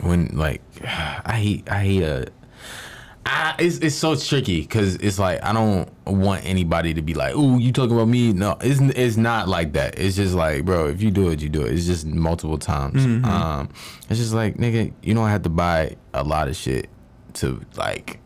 when 0.00 0.28
like 0.36 0.62
I 0.84 1.32
hate 1.40 1.70
I 1.70 1.78
hate 1.80 2.02
a. 2.02 2.26
I, 3.26 3.54
it's 3.58 3.78
it's 3.78 3.94
so 3.94 4.14
tricky 4.14 4.60
because 4.60 4.96
it's 4.96 5.18
like 5.18 5.42
I 5.42 5.54
don't 5.54 5.90
want 6.06 6.44
anybody 6.44 6.92
to 6.92 7.00
be 7.00 7.14
like, 7.14 7.34
"Ooh, 7.34 7.58
you 7.58 7.72
talking 7.72 7.96
about 7.96 8.08
me?" 8.08 8.34
No, 8.34 8.58
it's 8.60 8.80
it's 8.80 9.16
not 9.16 9.48
like 9.48 9.72
that. 9.72 9.98
It's 9.98 10.14
just 10.16 10.34
like, 10.34 10.66
bro, 10.66 10.88
if 10.88 11.00
you 11.00 11.10
do 11.10 11.30
it, 11.30 11.40
you 11.40 11.48
do 11.48 11.62
it. 11.62 11.72
It's 11.72 11.86
just 11.86 12.04
multiple 12.04 12.58
times. 12.58 13.02
Um, 13.24 13.70
it's 14.10 14.18
just 14.20 14.34
like, 14.34 14.58
nigga, 14.58 14.92
you 15.02 15.14
don't 15.14 15.28
have 15.30 15.42
to 15.44 15.48
buy 15.48 15.96
a 16.12 16.22
lot 16.22 16.48
of 16.48 16.56
shit 16.56 16.90
to 17.34 17.60
like 17.76 18.20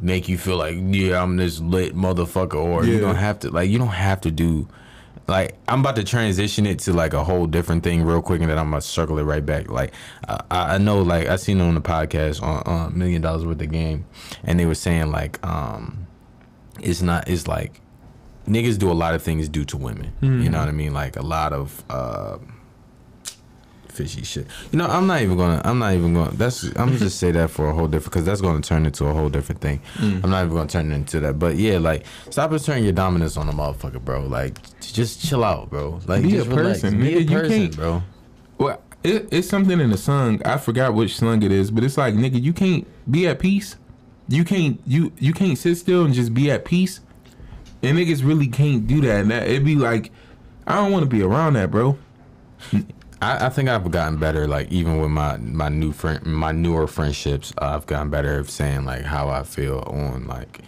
make 0.00 0.28
you 0.28 0.36
feel 0.38 0.56
like, 0.56 0.76
yeah, 0.80 1.22
I'm 1.22 1.36
this 1.36 1.60
lit 1.60 1.94
motherfucker, 1.94 2.54
or 2.54 2.84
you 2.84 3.00
don't 3.00 3.16
have 3.16 3.40
to 3.40 3.50
like, 3.50 3.70
you 3.70 3.78
don't 3.78 3.88
have 3.88 4.20
to 4.22 4.30
do. 4.30 4.68
Like 5.26 5.56
I'm 5.68 5.80
about 5.80 5.96
to 5.96 6.04
transition 6.04 6.66
it 6.66 6.80
to 6.80 6.92
like 6.92 7.14
a 7.14 7.24
whole 7.24 7.46
different 7.46 7.82
thing 7.82 8.02
real 8.04 8.20
quick, 8.20 8.42
and 8.42 8.50
then 8.50 8.58
I'm 8.58 8.70
gonna 8.70 8.82
circle 8.82 9.18
it 9.18 9.22
right 9.22 9.44
back. 9.44 9.70
Like 9.70 9.94
I, 10.28 10.74
I 10.74 10.78
know, 10.78 11.00
like 11.00 11.28
I 11.28 11.36
seen 11.36 11.60
it 11.60 11.64
on 11.64 11.74
the 11.74 11.80
podcast 11.80 12.42
on 12.42 12.62
uh, 12.66 12.90
Million 12.90 13.22
Dollaz 13.22 13.46
Worth 13.46 13.60
of 13.62 13.70
Game, 13.70 14.04
and 14.42 14.60
they 14.60 14.66
were 14.66 14.74
saying 14.74 15.10
like, 15.10 15.44
um, 15.46 16.06
it's 16.80 17.00
not, 17.00 17.26
it's 17.28 17.48
like 17.48 17.80
niggas 18.46 18.78
do 18.78 18.90
a 18.90 18.92
lot 18.92 19.14
of 19.14 19.22
things 19.22 19.48
due 19.48 19.64
to 19.64 19.78
women. 19.78 20.12
You 20.42 20.50
know 20.50 20.58
what 20.58 20.68
I 20.68 20.72
mean? 20.72 20.92
Like 20.92 21.16
a 21.16 21.22
lot 21.22 21.54
of 21.54 21.82
uh, 21.88 22.36
fishy 23.94 24.22
shit. 24.24 24.46
You 24.72 24.78
know, 24.78 24.86
I'm 24.86 25.06
not 25.06 25.22
even 25.22 25.36
gonna. 25.36 25.60
I'm 25.64 25.78
not 25.78 25.94
even 25.94 26.14
gonna. 26.14 26.32
That's. 26.32 26.64
I'm 26.64 26.72
gonna 26.88 26.98
just 26.98 27.18
say 27.18 27.30
that 27.32 27.50
for 27.50 27.68
a 27.68 27.74
whole 27.74 27.86
different 27.86 28.12
because 28.12 28.24
that's 28.24 28.40
gonna 28.40 28.60
turn 28.60 28.84
into 28.86 29.06
a 29.06 29.12
whole 29.14 29.28
different 29.28 29.60
thing. 29.60 29.80
Mm. 29.94 30.24
I'm 30.24 30.30
not 30.30 30.44
even 30.44 30.56
gonna 30.56 30.68
turn 30.68 30.90
it 30.90 30.94
into 30.94 31.20
that. 31.20 31.38
But 31.38 31.56
yeah, 31.56 31.78
like 31.78 32.04
stop 32.30 32.52
asserting 32.52 32.84
your 32.84 32.92
dominance 32.92 33.36
on 33.36 33.48
a 33.48 33.52
motherfucker, 33.52 34.04
bro. 34.04 34.22
Like 34.26 34.58
just 34.80 35.24
chill 35.24 35.44
out, 35.44 35.70
bro. 35.70 36.00
Like 36.06 36.22
Be 36.22 36.30
just 36.32 36.48
a 36.48 36.54
person, 36.54 36.98
Be 37.00 37.14
a 37.14 37.20
nigga. 37.20 37.30
You 37.30 37.36
person, 37.38 37.50
can't- 37.60 37.76
bro. 37.76 38.02
Well, 38.58 38.82
it, 39.02 39.28
it's 39.32 39.48
something 39.48 39.80
in 39.80 39.90
the 39.90 39.98
song. 39.98 40.40
I 40.44 40.56
forgot 40.58 40.94
which 40.94 41.16
song 41.16 41.42
it 41.42 41.52
is, 41.52 41.70
but 41.70 41.84
it's 41.84 41.98
like, 41.98 42.14
nigga, 42.14 42.40
you 42.42 42.52
can't 42.52 42.86
be 43.10 43.26
at 43.26 43.38
peace. 43.38 43.76
You 44.28 44.44
can't 44.44 44.80
you 44.86 45.12
you 45.18 45.32
can't 45.32 45.58
sit 45.58 45.76
still 45.76 46.04
and 46.04 46.14
just 46.14 46.32
be 46.34 46.50
at 46.50 46.64
peace. 46.64 47.00
And 47.82 47.98
niggas 47.98 48.24
really 48.26 48.46
can't 48.48 48.86
do 48.86 49.02
that. 49.02 49.20
And 49.20 49.30
that 49.30 49.46
it'd 49.46 49.64
be 49.64 49.74
like, 49.76 50.10
I 50.66 50.76
don't 50.76 50.90
want 50.90 51.02
to 51.02 51.08
be 51.08 51.22
around 51.22 51.52
that, 51.54 51.70
bro. 51.70 51.98
I, 53.20 53.46
I 53.46 53.48
think 53.48 53.68
I've 53.68 53.90
gotten 53.90 54.18
better. 54.18 54.46
Like 54.46 54.70
even 54.70 55.00
with 55.00 55.10
my 55.10 55.36
my 55.38 55.68
new 55.68 55.92
friend, 55.92 56.24
my 56.24 56.52
newer 56.52 56.86
friendships, 56.86 57.52
uh, 57.58 57.74
I've 57.74 57.86
gotten 57.86 58.10
better 58.10 58.38
of 58.38 58.50
saying 58.50 58.84
like 58.84 59.02
how 59.02 59.28
I 59.28 59.42
feel 59.42 59.78
on 59.86 60.26
like. 60.26 60.60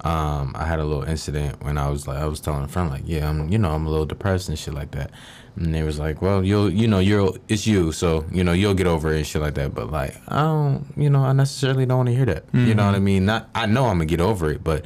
Um, 0.00 0.52
I 0.54 0.66
had 0.66 0.80
a 0.80 0.84
little 0.84 1.04
incident 1.04 1.64
when 1.64 1.78
I 1.78 1.88
was 1.88 2.06
like, 2.06 2.18
I 2.18 2.26
was 2.26 2.38
telling 2.38 2.62
a 2.62 2.68
friend 2.68 2.90
like, 2.90 3.04
yeah, 3.06 3.26
I'm, 3.26 3.48
you 3.48 3.56
know, 3.56 3.70
I'm 3.70 3.86
a 3.86 3.88
little 3.88 4.04
depressed 4.04 4.50
and 4.50 4.58
shit 4.58 4.74
like 4.74 4.90
that. 4.90 5.10
And 5.56 5.74
they 5.74 5.82
was 5.82 5.98
like, 5.98 6.20
well, 6.20 6.44
you'll, 6.44 6.68
you 6.68 6.86
know, 6.86 6.98
you're, 6.98 7.32
it's 7.48 7.66
you, 7.66 7.90
so 7.90 8.26
you 8.30 8.44
know, 8.44 8.52
you'll 8.52 8.74
get 8.74 8.86
over 8.86 9.14
it 9.14 9.16
and 9.16 9.26
shit 9.26 9.40
like 9.40 9.54
that. 9.54 9.74
But 9.74 9.90
like, 9.90 10.14
I 10.28 10.42
don't, 10.42 10.92
you 10.94 11.08
know, 11.08 11.24
I 11.24 11.32
necessarily 11.32 11.86
don't 11.86 11.96
want 11.96 12.08
to 12.10 12.14
hear 12.14 12.26
that. 12.26 12.44
You 12.52 12.74
know 12.74 12.84
what 12.84 12.94
I 12.94 12.98
mean? 12.98 13.24
Not, 13.24 13.48
I 13.54 13.64
know 13.64 13.86
I'm 13.86 13.94
gonna 13.96 14.04
get 14.04 14.20
over 14.20 14.50
it, 14.50 14.62
but 14.62 14.84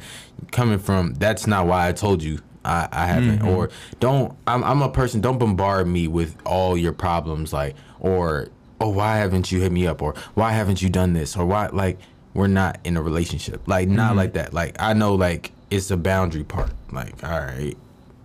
coming 0.53 0.79
from, 0.79 1.15
that's 1.15 1.47
not 1.47 1.67
why 1.67 1.89
I 1.89 1.91
told 1.91 2.23
you 2.23 2.39
I, 2.69 2.87
I 2.91 3.05
haven't. 3.07 3.39
Mm-hmm. 3.39 3.47
Or 3.49 3.69
don't 3.99 4.37
I'm, 4.47 4.63
I'm 4.63 4.81
a 4.81 4.89
person 4.89 5.21
don't 5.21 5.37
bombard 5.37 5.87
me 5.87 6.07
with 6.07 6.37
all 6.45 6.77
your 6.77 6.93
problems 6.93 7.51
like 7.51 7.75
or 7.99 8.49
oh 8.79 8.89
why 8.89 9.17
haven't 9.17 9.51
you 9.51 9.61
hit 9.61 9.71
me 9.71 9.87
up? 9.87 10.01
Or 10.01 10.13
why 10.35 10.51
haven't 10.51 10.81
you 10.81 10.89
done 10.89 11.13
this? 11.13 11.35
Or 11.35 11.45
why 11.45 11.67
like 11.67 11.99
we're 12.33 12.47
not 12.47 12.79
in 12.83 12.95
a 12.95 13.01
relationship. 13.01 13.67
Like 13.67 13.89
not 13.89 14.09
mm-hmm. 14.09 14.17
like 14.17 14.33
that. 14.33 14.53
Like 14.53 14.75
I 14.79 14.93
know 14.93 15.15
like 15.15 15.51
it's 15.71 15.91
a 15.91 15.97
boundary 15.97 16.43
part. 16.43 16.71
Like 16.91 17.23
all 17.23 17.39
right 17.39 17.75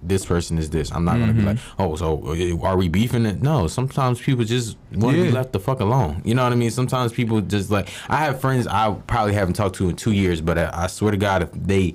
this 0.06 0.26
person 0.26 0.58
is 0.58 0.68
this. 0.68 0.92
I'm 0.92 1.04
not 1.04 1.18
gonna 1.18 1.32
be 1.32 1.40
mm-hmm. 1.40 1.48
like 1.48 1.58
oh 1.78 1.96
so 1.96 2.22
uh, 2.26 2.66
are 2.66 2.76
we 2.76 2.88
beefing 2.88 3.24
it? 3.24 3.40
No 3.42 3.66
sometimes 3.66 4.20
people 4.20 4.44
just 4.44 4.76
want 4.92 5.16
to 5.16 5.22
be 5.22 5.30
left 5.30 5.52
the 5.52 5.60
fuck 5.60 5.80
alone. 5.80 6.20
You 6.24 6.34
know 6.34 6.44
what 6.44 6.52
I 6.52 6.56
mean? 6.56 6.70
Sometimes 6.70 7.12
people 7.12 7.40
just 7.40 7.70
like 7.70 7.88
I 8.08 8.18
have 8.18 8.40
friends 8.40 8.66
I 8.66 8.94
probably 9.06 9.32
haven't 9.32 9.54
talked 9.54 9.76
to 9.76 9.88
in 9.88 9.96
two 9.96 10.12
years 10.12 10.40
but 10.40 10.58
I, 10.58 10.70
I 10.84 10.86
swear 10.88 11.10
to 11.10 11.16
God 11.16 11.42
if 11.42 11.52
they 11.52 11.94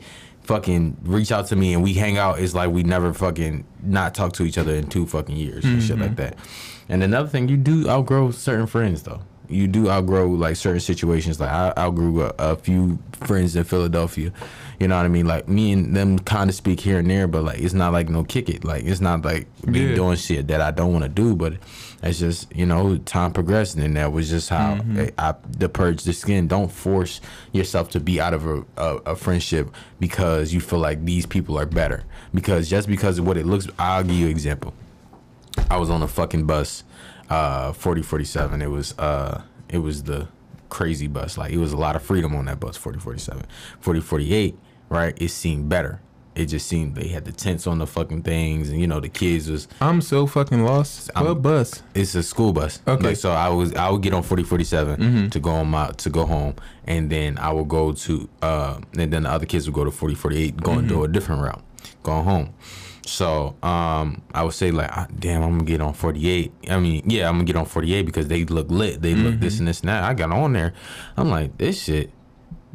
fucking 0.49 0.97
reach 1.03 1.31
out 1.31 1.45
to 1.45 1.55
me 1.55 1.75
and 1.75 1.83
we 1.83 1.93
hang 1.93 2.17
out 2.17 2.39
it's 2.39 2.55
like 2.55 2.71
we 2.71 2.81
never 2.81 3.13
fucking 3.13 3.63
not 3.83 4.15
talk 4.15 4.33
to 4.33 4.43
each 4.43 4.57
other 4.57 4.73
in 4.73 4.87
two 4.87 5.05
fucking 5.05 5.35
years 5.35 5.63
and 5.63 5.83
shit 5.83 5.99
like 5.99 6.15
mm-hmm. 6.15 6.15
that. 6.15 6.37
And 6.89 7.03
another 7.03 7.29
thing, 7.29 7.47
you 7.47 7.55
do 7.55 7.87
outgrow 7.87 8.31
certain 8.31 8.65
friends 8.65 9.03
though. 9.03 9.21
You 9.47 9.67
do 9.67 9.91
outgrow 9.91 10.27
like 10.27 10.55
certain 10.55 10.79
situations. 10.79 11.39
Like 11.39 11.51
I 11.51 11.71
outgrew 11.77 12.23
a, 12.23 12.33
a 12.39 12.55
few 12.55 12.97
friends 13.11 13.55
in 13.55 13.63
Philadelphia. 13.63 14.33
You 14.79 14.87
know 14.87 14.97
what 14.97 15.05
I 15.05 15.09
mean? 15.09 15.27
Like 15.27 15.47
me 15.47 15.71
and 15.71 15.95
them 15.95 16.17
kind 16.17 16.49
of 16.49 16.55
speak 16.55 16.79
here 16.79 16.97
and 16.97 17.07
there, 17.07 17.27
but 17.27 17.43
like 17.43 17.59
it's 17.59 17.75
not 17.75 17.93
like 17.93 18.09
no 18.09 18.23
kick 18.23 18.49
it. 18.49 18.63
Like 18.63 18.85
it's 18.85 19.01
not 19.01 19.23
like 19.23 19.45
me 19.67 19.89
Yeah. 19.89 19.95
doing 19.95 20.17
shit 20.17 20.47
that 20.47 20.61
I 20.61 20.71
don't 20.71 20.91
want 20.91 21.03
to 21.03 21.09
do, 21.09 21.35
but 21.35 21.53
it's 22.01 22.19
just 22.19 22.55
you 22.55 22.65
know 22.65 22.97
time 22.97 23.33
progressing, 23.33 23.81
and 23.83 23.95
that 23.97 24.11
was 24.11 24.29
just 24.29 24.49
how 24.49 24.79
I, 24.95 25.11
I 25.17 25.35
the 25.49 25.67
purge 25.67 26.03
the 26.03 26.13
skin. 26.13 26.47
Don't 26.47 26.71
force 26.71 27.19
yourself 27.51 27.89
to 27.91 27.99
be 27.99 28.21
out 28.21 28.33
of 28.33 28.45
a, 28.45 28.65
a, 28.77 28.95
a 29.07 29.15
friendship 29.15 29.69
because 29.99 30.53
you 30.53 30.61
feel 30.61 30.79
like 30.79 31.03
these 31.03 31.25
people 31.25 31.57
are 31.59 31.65
better. 31.65 32.03
Because 32.33 32.69
just 32.69 32.87
because 32.87 33.19
of 33.19 33.27
what 33.27 33.37
it 33.37 33.45
looks, 33.45 33.67
I'll 33.77 34.03
give 34.03 34.15
you 34.15 34.25
an 34.25 34.31
example. 34.31 34.73
I 35.69 35.77
was 35.77 35.89
on 35.89 36.01
a 36.01 36.07
fucking 36.07 36.45
bus, 36.45 36.83
uh, 37.29 37.73
forty 37.73 38.01
forty 38.01 38.25
seven. 38.25 38.61
It 38.61 38.69
was 38.69 38.97
uh, 38.97 39.41
it 39.67 39.79
was 39.79 40.03
the 40.03 40.29
crazy 40.69 41.07
bus. 41.07 41.37
Like 41.37 41.51
it 41.51 41.57
was 41.57 41.73
a 41.73 41.77
lot 41.77 41.95
of 41.95 42.01
freedom 42.01 42.35
on 42.35 42.45
that 42.45 42.59
bus. 42.59 42.77
4047, 42.77 43.45
4048, 43.81 44.57
right? 44.87 45.21
It 45.21 45.29
seemed 45.29 45.67
better. 45.67 46.01
It 46.35 46.45
just 46.45 46.67
seemed 46.67 46.95
they 46.95 47.09
had 47.09 47.25
the 47.25 47.31
tents 47.33 47.67
on 47.67 47.79
the 47.79 47.87
fucking 47.87 48.21
things, 48.23 48.69
and 48.69 48.79
you 48.79 48.87
know 48.87 48.99
the 48.99 49.09
kids 49.09 49.49
was. 49.49 49.67
I'm 49.81 49.99
so 50.01 50.25
fucking 50.25 50.63
lost. 50.63 51.09
I'm- 51.15 51.25
what 51.25 51.41
bus? 51.41 51.81
It's 51.93 52.15
a 52.15 52.23
school 52.23 52.53
bus. 52.53 52.81
Okay. 52.87 53.07
Like, 53.07 53.17
so 53.17 53.31
I 53.31 53.49
was 53.49 53.73
I 53.75 53.89
would 53.89 54.01
get 54.01 54.13
on 54.13 54.23
forty 54.23 54.43
forty 54.43 54.63
seven 54.63 55.29
to 55.31 55.39
go 55.39 55.51
on 55.51 55.67
my 55.69 55.91
to 55.91 56.09
go 56.09 56.25
home, 56.25 56.55
and 56.85 57.09
then 57.09 57.37
I 57.37 57.51
would 57.51 57.67
go 57.67 57.91
to 57.91 58.29
uh, 58.41 58.79
and 58.97 59.11
then 59.11 59.23
the 59.23 59.29
other 59.29 59.45
kids 59.45 59.67
would 59.67 59.75
go 59.75 59.83
to 59.83 59.91
forty 59.91 60.15
forty 60.15 60.37
eight, 60.43 60.57
going 60.57 60.87
to 60.87 61.03
a 61.03 61.07
different 61.07 61.41
route, 61.41 61.61
going 62.03 62.23
home. 62.23 62.53
So 63.05 63.55
um, 63.63 64.21
I 64.35 64.43
would 64.43 64.53
say 64.53 64.69
like, 64.71 64.91
ah, 64.93 65.07
damn, 65.17 65.41
I'm 65.41 65.51
gonna 65.57 65.63
get 65.63 65.81
on 65.81 65.93
48. 65.93 66.51
I 66.69 66.79
mean, 66.79 67.01
yeah, 67.09 67.27
I'm 67.27 67.35
gonna 67.35 67.45
get 67.45 67.55
on 67.55 67.65
48 67.65 68.05
because 68.05 68.27
they 68.27 68.45
look 68.45 68.69
lit. 68.69 69.01
They 69.01 69.15
look 69.15 69.39
this 69.39 69.57
and 69.57 69.67
this 69.67 69.79
and 69.79 69.89
that. 69.89 70.03
I 70.03 70.13
got 70.13 70.31
on 70.31 70.53
there. 70.53 70.73
I'm 71.17 71.29
like, 71.31 71.57
this 71.57 71.81
shit. 71.81 72.11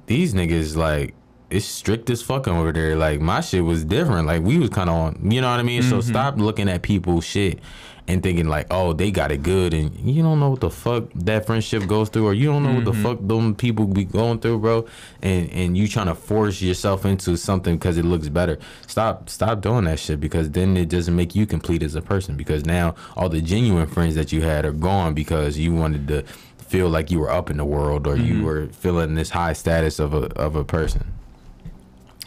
These 0.06 0.34
niggas 0.34 0.74
like. 0.76 1.14
It's 1.50 1.66
strict 1.66 2.10
as 2.10 2.22
fucking 2.22 2.52
over 2.52 2.72
there. 2.72 2.96
Like 2.96 3.20
my 3.20 3.40
shit 3.40 3.64
was 3.64 3.84
different. 3.84 4.26
Like 4.26 4.42
we 4.42 4.58
was 4.58 4.70
kind 4.70 4.90
of 4.90 4.96
on, 4.96 5.30
you 5.30 5.40
know 5.40 5.50
what 5.50 5.60
I 5.60 5.62
mean. 5.62 5.82
So 5.82 5.98
mm-hmm. 5.98 6.10
stop 6.10 6.36
looking 6.36 6.68
at 6.68 6.82
people's 6.82 7.24
shit 7.24 7.60
and 8.06 8.22
thinking 8.22 8.48
like, 8.48 8.66
oh, 8.70 8.92
they 8.92 9.10
got 9.10 9.32
it 9.32 9.42
good, 9.42 9.72
and 9.72 9.94
you 9.98 10.22
don't 10.22 10.38
know 10.38 10.50
what 10.50 10.60
the 10.60 10.70
fuck 10.70 11.04
that 11.14 11.46
friendship 11.46 11.86
goes 11.86 12.10
through, 12.10 12.26
or 12.26 12.34
you 12.34 12.46
don't 12.46 12.62
know 12.62 12.74
what 12.74 12.84
the 12.84 12.92
mm-hmm. 12.92 13.02
fuck 13.02 13.18
them 13.22 13.54
people 13.54 13.86
be 13.86 14.04
going 14.04 14.38
through, 14.40 14.58
bro. 14.58 14.86
And 15.22 15.50
and 15.50 15.76
you 15.76 15.88
trying 15.88 16.08
to 16.08 16.14
force 16.14 16.60
yourself 16.60 17.06
into 17.06 17.36
something 17.36 17.76
because 17.76 17.96
it 17.96 18.04
looks 18.04 18.28
better. 18.28 18.58
Stop 18.86 19.30
stop 19.30 19.62
doing 19.62 19.84
that 19.84 19.98
shit 19.98 20.20
because 20.20 20.50
then 20.50 20.76
it 20.76 20.88
doesn't 20.88 21.16
make 21.16 21.34
you 21.34 21.46
complete 21.46 21.82
as 21.82 21.94
a 21.94 22.02
person. 22.02 22.36
Because 22.36 22.66
now 22.66 22.94
all 23.16 23.28
the 23.28 23.40
genuine 23.40 23.86
friends 23.86 24.14
that 24.16 24.32
you 24.32 24.42
had 24.42 24.64
are 24.66 24.72
gone 24.72 25.14
because 25.14 25.58
you 25.58 25.74
wanted 25.74 26.06
to 26.08 26.24
feel 26.58 26.88
like 26.88 27.10
you 27.10 27.20
were 27.20 27.30
up 27.30 27.50
in 27.50 27.56
the 27.56 27.64
world 27.64 28.06
or 28.06 28.16
you 28.16 28.34
mm-hmm. 28.34 28.44
were 28.44 28.66
feeling 28.68 29.14
this 29.14 29.30
high 29.30 29.52
status 29.54 29.98
of 29.98 30.12
a 30.12 30.26
of 30.38 30.56
a 30.56 30.64
person. 30.64 31.14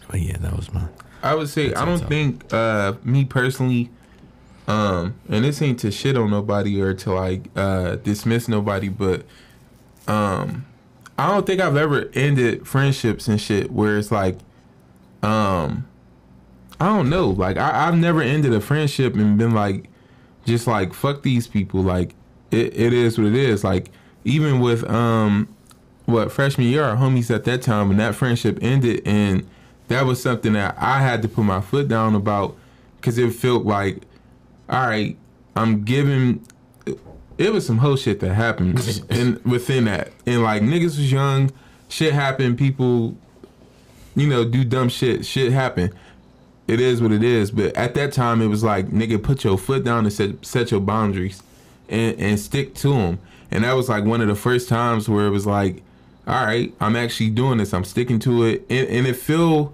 But 0.08 0.22
yeah, 0.22 0.38
that 0.38 0.56
was 0.56 0.72
my. 0.72 0.88
I 1.24 1.36
would 1.36 1.50
say 1.50 1.74
I 1.74 1.86
don't 1.86 2.08
think 2.08 2.54
uh 2.54 2.94
me 3.04 3.26
personally 3.26 3.90
um 4.68 5.16
and 5.30 5.44
this 5.44 5.62
ain't 5.62 5.80
to 5.80 5.92
shit 5.92 6.16
on 6.16 6.30
nobody 6.30 6.80
or 6.80 6.94
to 6.94 7.14
like 7.14 7.50
uh 7.56 7.96
dismiss 7.96 8.48
nobody 8.48 8.90
but 8.90 9.26
um 10.08 10.66
I 11.18 11.32
don't 11.32 11.46
think 11.46 11.60
I've 11.60 11.76
ever 11.76 12.10
ended 12.14 12.68
friendships 12.68 13.28
and 13.28 13.42
shit 13.42 13.72
where 13.72 13.98
it's 13.98 14.12
like 14.12 14.38
um 15.24 15.88
I 16.80 16.86
don't 16.86 17.10
know. 17.10 17.30
Like 17.30 17.58
I, 17.58 17.88
I've 17.88 17.98
never 17.98 18.22
ended 18.22 18.54
a 18.54 18.62
friendship 18.62 19.16
and 19.16 19.38
been 19.38 19.54
like 19.54 19.90
just 20.46 20.68
like 20.68 20.94
fuck 20.94 21.24
these 21.24 21.48
people. 21.48 21.82
Like 21.82 22.14
it, 22.52 22.78
it 22.78 22.94
is 22.94 23.18
what 23.18 23.28
it 23.28 23.36
is. 23.36 23.64
Like 23.64 23.90
even 24.24 24.60
with 24.60 24.88
um 24.90 25.48
what 26.06 26.32
freshman 26.32 26.68
year 26.68 26.84
our 26.84 26.96
homies 26.96 27.34
at 27.34 27.44
that 27.46 27.62
time 27.62 27.90
when 27.90 27.98
that 27.98 28.16
friendship 28.16 28.60
ended 28.62 29.02
and 29.06 29.48
that 29.88 30.06
was 30.06 30.22
something 30.22 30.54
that 30.54 30.76
I 30.78 31.00
had 31.00 31.22
to 31.22 31.28
put 31.28 31.44
my 31.44 31.62
foot 31.62 31.88
down 31.88 32.16
about 32.16 32.56
because 32.98 33.18
it 33.18 33.34
felt 33.34 33.66
like 33.66 34.04
all 34.70 34.88
right 34.88 35.18
I'm 35.56 35.84
giving 35.84 36.46
it 37.38 37.54
was 37.54 37.66
some 37.66 37.78
whole 37.78 37.96
shit 37.96 38.20
that 38.20 38.34
happened 38.34 39.06
and 39.10 39.44
within 39.46 39.86
that 39.86 40.12
and 40.26 40.44
like 40.44 40.62
niggas 40.62 40.98
was 40.98 41.12
young 41.12 41.52
shit 41.90 42.14
happened 42.14 42.58
people 42.58 43.18
you 44.16 44.28
know 44.28 44.44
do 44.44 44.64
dumb 44.64 44.90
shit 44.90 45.26
shit 45.26 45.52
happened. 45.52 45.94
it 46.68 46.80
is 46.80 47.02
what 47.02 47.12
it 47.12 47.24
is 47.24 47.52
but 47.52 47.76
at 47.78 47.94
that 47.94 48.12
time 48.12 48.42
it 48.42 48.48
was 48.48 48.64
like 48.64 48.88
nigga 48.88 49.22
put 49.22 49.44
your 49.44 49.58
foot 49.58 49.84
down 49.84 50.06
and 50.06 50.14
set, 50.14 50.46
set 50.46 50.72
your 50.72 50.82
boundaries 50.82 51.42
and, 51.88 52.20
and 52.20 52.40
stick 52.40 52.74
to 52.76 52.90
them 52.90 53.20
and 53.52 53.64
that 53.64 53.74
was 53.74 53.88
like 53.88 54.04
one 54.04 54.20
of 54.20 54.28
the 54.28 54.36
first 54.36 54.68
times 54.68 55.08
where 55.08 55.28
it 55.28 55.30
was 55.30 55.46
like 55.46 55.82
all 56.28 56.46
right 56.46 56.74
i'm 56.80 56.96
actually 56.96 57.30
doing 57.30 57.58
this 57.58 57.74
i'm 57.74 57.84
sticking 57.84 58.20
to 58.20 58.44
it 58.44 58.66
and, 58.70 58.88
and 58.90 59.08
it 59.08 59.16
feel 59.16 59.74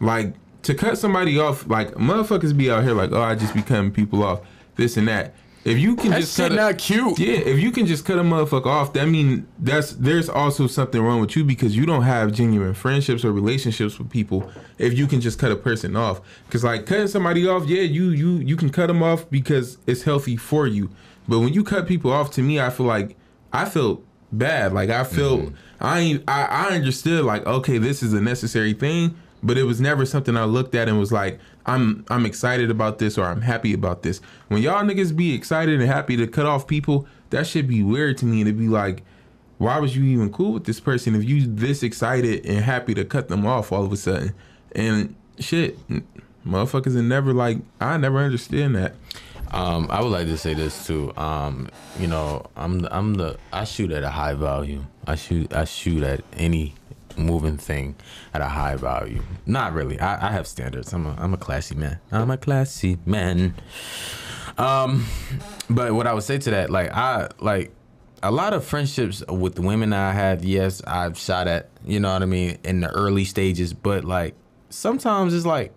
like 0.00 0.34
to 0.62 0.74
cut 0.74 0.98
somebody 0.98 1.38
off 1.38 1.66
like 1.68 1.90
motherfuckers 1.94 2.56
be 2.56 2.70
out 2.70 2.82
here 2.84 2.92
like 2.92 3.10
oh 3.12 3.22
i 3.22 3.34
just 3.34 3.54
be 3.54 3.62
cutting 3.62 3.90
people 3.90 4.22
off 4.22 4.40
this 4.76 4.96
and 4.96 5.08
that 5.08 5.34
if 5.64 5.78
you 5.78 5.96
can 5.96 6.12
just 6.12 6.36
cut 6.36 6.52
a- 6.52 6.74
cute. 6.74 7.18
yeah, 7.18 7.36
if 7.36 7.58
you 7.58 7.70
can 7.72 7.86
just 7.86 8.04
cut 8.04 8.18
a 8.18 8.22
motherfucker 8.22 8.66
off, 8.66 8.92
that 8.92 9.06
mean 9.06 9.46
that's 9.58 9.92
there's 9.92 10.28
also 10.28 10.66
something 10.66 11.00
wrong 11.00 11.22
with 11.22 11.34
you 11.36 11.42
because 11.42 11.74
you 11.74 11.86
don't 11.86 12.02
have 12.02 12.32
genuine 12.32 12.74
friendships 12.74 13.24
or 13.24 13.32
relationships 13.32 13.98
with 13.98 14.10
people. 14.10 14.50
If 14.76 14.92
you 14.92 15.06
can 15.06 15.22
just 15.22 15.38
cut 15.38 15.50
a 15.52 15.56
person 15.56 15.96
off, 15.96 16.20
because 16.46 16.64
like 16.64 16.84
cutting 16.84 17.08
somebody 17.08 17.48
off, 17.48 17.66
yeah, 17.66 17.80
you 17.80 18.10
you 18.10 18.32
you 18.36 18.56
can 18.56 18.68
cut 18.68 18.88
them 18.88 19.02
off 19.02 19.28
because 19.30 19.78
it's 19.86 20.02
healthy 20.02 20.36
for 20.36 20.66
you. 20.66 20.90
But 21.26 21.40
when 21.40 21.54
you 21.54 21.64
cut 21.64 21.86
people 21.88 22.12
off, 22.12 22.30
to 22.32 22.42
me, 22.42 22.60
I 22.60 22.68
feel 22.68 22.84
like 22.84 23.16
I 23.50 23.64
felt 23.64 24.04
bad. 24.38 24.72
Like 24.72 24.90
I 24.90 25.04
felt 25.04 25.40
mm-hmm. 25.40 25.54
I 25.80 25.98
ain't 26.00 26.24
I 26.28 26.44
I 26.44 26.76
understood 26.76 27.24
like 27.24 27.46
okay, 27.46 27.78
this 27.78 28.02
is 28.02 28.12
a 28.12 28.20
necessary 28.20 28.72
thing, 28.72 29.16
but 29.42 29.58
it 29.58 29.64
was 29.64 29.80
never 29.80 30.06
something 30.06 30.36
I 30.36 30.44
looked 30.44 30.74
at 30.74 30.88
and 30.88 30.98
was 30.98 31.12
like, 31.12 31.38
I'm 31.66 32.04
I'm 32.10 32.26
excited 32.26 32.70
about 32.70 32.98
this 32.98 33.18
or 33.18 33.24
I'm 33.24 33.42
happy 33.42 33.72
about 33.72 34.02
this. 34.02 34.20
When 34.48 34.62
y'all 34.62 34.82
niggas 34.84 35.14
be 35.16 35.34
excited 35.34 35.80
and 35.80 35.88
happy 35.88 36.16
to 36.16 36.26
cut 36.26 36.46
off 36.46 36.66
people, 36.66 37.06
that 37.30 37.46
should 37.46 37.68
be 37.68 37.82
weird 37.82 38.18
to 38.18 38.26
me 38.26 38.44
to 38.44 38.52
be 38.52 38.68
like, 38.68 39.02
why 39.58 39.78
was 39.78 39.96
you 39.96 40.04
even 40.04 40.32
cool 40.32 40.52
with 40.52 40.64
this 40.64 40.80
person 40.80 41.14
if 41.14 41.24
you 41.24 41.46
this 41.46 41.82
excited 41.82 42.44
and 42.44 42.64
happy 42.64 42.94
to 42.94 43.04
cut 43.04 43.28
them 43.28 43.46
off 43.46 43.72
all 43.72 43.84
of 43.84 43.92
a 43.92 43.96
sudden? 43.96 44.34
And 44.74 45.14
shit, 45.38 45.78
motherfuckers 46.46 46.96
are 46.96 47.02
never 47.02 47.32
like 47.32 47.58
I 47.80 47.96
never 47.96 48.18
understand 48.18 48.76
that. 48.76 48.94
Um, 49.54 49.86
I 49.88 50.02
would 50.02 50.10
like 50.10 50.26
to 50.26 50.36
say 50.36 50.52
this 50.52 50.84
too. 50.84 51.16
Um, 51.16 51.68
you 51.98 52.08
know, 52.08 52.44
I'm 52.56 52.80
the, 52.80 52.94
I'm 52.94 53.14
the 53.14 53.38
I 53.52 53.62
shoot 53.64 53.92
at 53.92 54.02
a 54.02 54.10
high 54.10 54.34
value. 54.34 54.84
I 55.06 55.14
shoot 55.14 55.54
I 55.54 55.64
shoot 55.64 56.02
at 56.02 56.24
any 56.32 56.74
moving 57.16 57.56
thing 57.56 57.94
at 58.34 58.40
a 58.40 58.46
high 58.46 58.74
value. 58.74 59.22
Not 59.46 59.72
really. 59.72 60.00
I, 60.00 60.28
I 60.28 60.32
have 60.32 60.48
standards. 60.48 60.92
I'm 60.92 61.06
a 61.06 61.14
I'm 61.18 61.32
a 61.34 61.36
classy 61.36 61.76
man. 61.76 62.00
I'm 62.10 62.32
a 62.32 62.36
classy 62.36 62.98
man. 63.06 63.54
Um, 64.58 65.06
but 65.70 65.94
what 65.94 66.08
I 66.08 66.14
would 66.14 66.24
say 66.24 66.38
to 66.38 66.50
that, 66.50 66.70
like 66.70 66.90
I 66.92 67.28
like 67.38 67.70
a 68.24 68.32
lot 68.32 68.54
of 68.54 68.64
friendships 68.64 69.22
with 69.28 69.60
women 69.60 69.92
I 69.92 70.12
have. 70.12 70.44
Yes, 70.44 70.82
I've 70.84 71.16
shot 71.16 71.46
at. 71.46 71.70
You 71.84 72.00
know 72.00 72.12
what 72.12 72.22
I 72.22 72.26
mean 72.26 72.58
in 72.64 72.80
the 72.80 72.88
early 72.88 73.24
stages, 73.24 73.72
but 73.72 74.04
like 74.04 74.34
sometimes 74.68 75.32
it's 75.32 75.46
like 75.46 75.72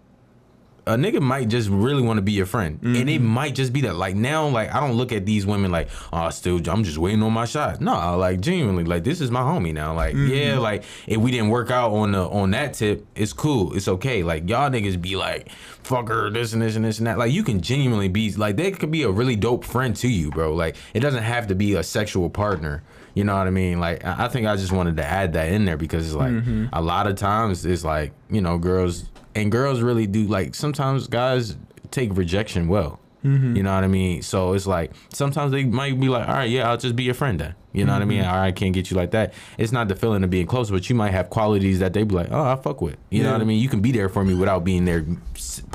a 0.88 0.98
nigga 0.98 1.22
might 1.22 1.50
just 1.50 1.70
really 1.70 2.02
want 2.02 2.18
to 2.18 2.22
be 2.22 2.32
your 2.32 2.46
friend, 2.46 2.80
and 2.82 2.96
it 2.96 3.06
mm-hmm. 3.06 3.26
might 3.26 3.56
just 3.56 3.74
be 3.74 3.82
that. 3.82 3.96
Like 3.96 4.16
now, 4.16 4.48
like 4.48 4.74
I 4.74 4.80
don't 4.80 4.94
look 4.94 5.12
at 5.12 5.26
these 5.26 5.46
women 5.46 5.72
like, 5.72 5.90
oh, 6.14 6.30
still, 6.30 6.62
I'm 6.70 6.84
just 6.84 6.98
waiting 6.98 7.22
on 7.24 7.34
my 7.34 7.46
shot. 7.46 7.82
No, 7.82 8.18
like 8.18 8.42
genuinely, 8.42 8.84
like 8.84 9.04
this 9.04 9.22
is 9.22 9.30
my 9.30 9.42
homie 9.42 9.74
now. 9.74 9.94
Like 9.94 10.14
yeah, 10.16 10.54
mm-hmm. 10.54 10.62
like 10.62 10.84
if 11.06 11.18
we 11.18 11.32
didn't 11.32 11.50
work 11.50 11.72
out 11.72 11.92
on 11.92 12.14
the 12.14 12.28
on 12.28 12.52
that 12.52 12.74
tip, 12.74 13.06
it's 13.16 13.34
cool, 13.34 13.76
it's 13.76 13.88
okay. 13.88 14.24
Like 14.24 14.50
y'all 14.50 14.70
niggas 14.70 15.02
be 15.02 15.16
like, 15.16 15.50
fuck 15.52 16.08
her, 16.10 16.30
this 16.30 16.54
and 16.54 16.62
this 16.62 16.76
and 16.76 16.86
this 16.86 16.98
and 16.98 17.08
that. 17.08 17.18
Like 17.18 17.32
you 17.32 17.44
can 17.44 17.62
genuinely 17.62 18.08
be 18.08 18.32
like 18.34 18.56
they 18.56 18.72
could 18.72 18.92
be 18.92 19.04
a 19.04 19.12
really 19.12 19.36
dope 19.36 19.66
friend 19.66 19.96
to 19.98 20.08
you, 20.08 20.32
bro. 20.32 20.54
Like 20.54 20.76
it 20.94 21.02
doesn't 21.02 21.24
have 21.24 21.48
to 21.48 21.56
be 21.56 21.76
a 21.76 21.84
sexual 21.84 22.30
partner. 22.30 22.84
You 23.14 23.24
know 23.24 23.36
what 23.36 23.48
I 23.48 23.52
mean? 23.52 23.80
Like 23.80 24.06
I 24.06 24.26
I 24.26 24.28
think 24.30 24.48
I 24.48 24.56
just 24.56 24.72
wanted 24.72 24.98
to 24.98 25.06
add 25.06 25.34
that 25.34 25.52
in 25.52 25.66
there 25.66 25.78
because 25.78 26.06
it's 26.06 26.16
like 26.16 26.32
mm-hmm. 26.32 26.68
a 26.72 26.82
lot 26.82 27.08
of 27.08 27.16
times 27.16 27.66
it's 27.66 27.84
like 27.84 28.12
you 28.30 28.42
know 28.42 28.58
girls 28.58 29.06
and 29.38 29.52
girls 29.52 29.82
really 29.82 30.08
do 30.08 30.24
like 30.24 30.56
sometimes 30.56 31.08
guys 31.08 31.56
take 31.92 32.16
rejection 32.18 32.68
well. 32.68 33.00
Mm-hmm. 33.24 33.56
You 33.56 33.64
know 33.64 33.74
what 33.74 33.84
I 33.84 33.88
mean? 33.88 34.22
So 34.22 34.54
it's 34.54 34.68
like 34.68 34.94
sometimes 35.14 35.52
they 35.52 35.66
might 35.66 36.00
be 36.00 36.10
like, 36.10 36.28
all 36.28 36.36
right, 36.36 36.50
yeah, 36.50 36.70
I'll 36.70 36.78
just 36.78 36.96
be 36.96 37.04
your 37.04 37.14
friend 37.14 37.40
then. 37.40 37.56
You 37.74 37.86
know 37.86 37.94
what 37.94 38.02
I 38.02 38.06
mean? 38.06 38.22
Mm-hmm. 38.22 38.30
All 38.30 38.38
right, 38.38 38.48
I 38.48 38.52
can't 38.52 38.74
get 38.74 38.90
you 38.90 38.98
like 38.98 39.12
that. 39.12 39.34
It's 39.60 39.72
not 39.72 39.88
the 39.88 39.96
feeling 39.96 40.24
of 40.24 40.30
being 40.32 40.48
close, 40.48 40.72
but 40.72 40.90
you 40.90 40.96
might 40.96 41.12
have 41.12 41.30
qualities 41.30 41.80
that 41.80 41.94
they 41.94 42.04
be 42.04 42.16
like, 42.16 42.32
oh, 42.32 42.44
I 42.44 42.56
fuck 42.56 42.82
with. 42.82 42.98
You 43.12 43.22
know 43.22 43.32
what 43.32 43.42
I 43.42 43.44
mean? 43.44 43.62
You 43.62 43.70
can 43.70 43.82
be 43.82 43.92
there 43.92 44.10
for 44.10 44.24
me 44.24 44.34
without 44.34 44.64
being 44.64 44.86
there, 44.86 45.06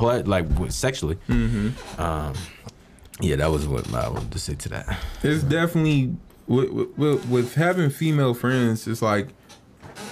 like 0.00 0.46
sexually. 0.70 1.16
Mm-hmm. 1.28 2.00
Um, 2.00 2.34
yeah, 3.20 3.36
that 3.36 3.50
was 3.50 3.68
what 3.68 3.92
I 3.94 4.08
wanted 4.08 4.32
to 4.32 4.38
say 4.40 4.54
to 4.56 4.68
that. 4.70 4.98
It's 5.22 5.44
definitely 5.44 6.16
with, 6.48 6.70
with, 6.96 7.28
with 7.28 7.54
having 7.54 7.90
female 7.90 8.34
friends. 8.34 8.88
It's 8.88 9.02
like 9.02 9.28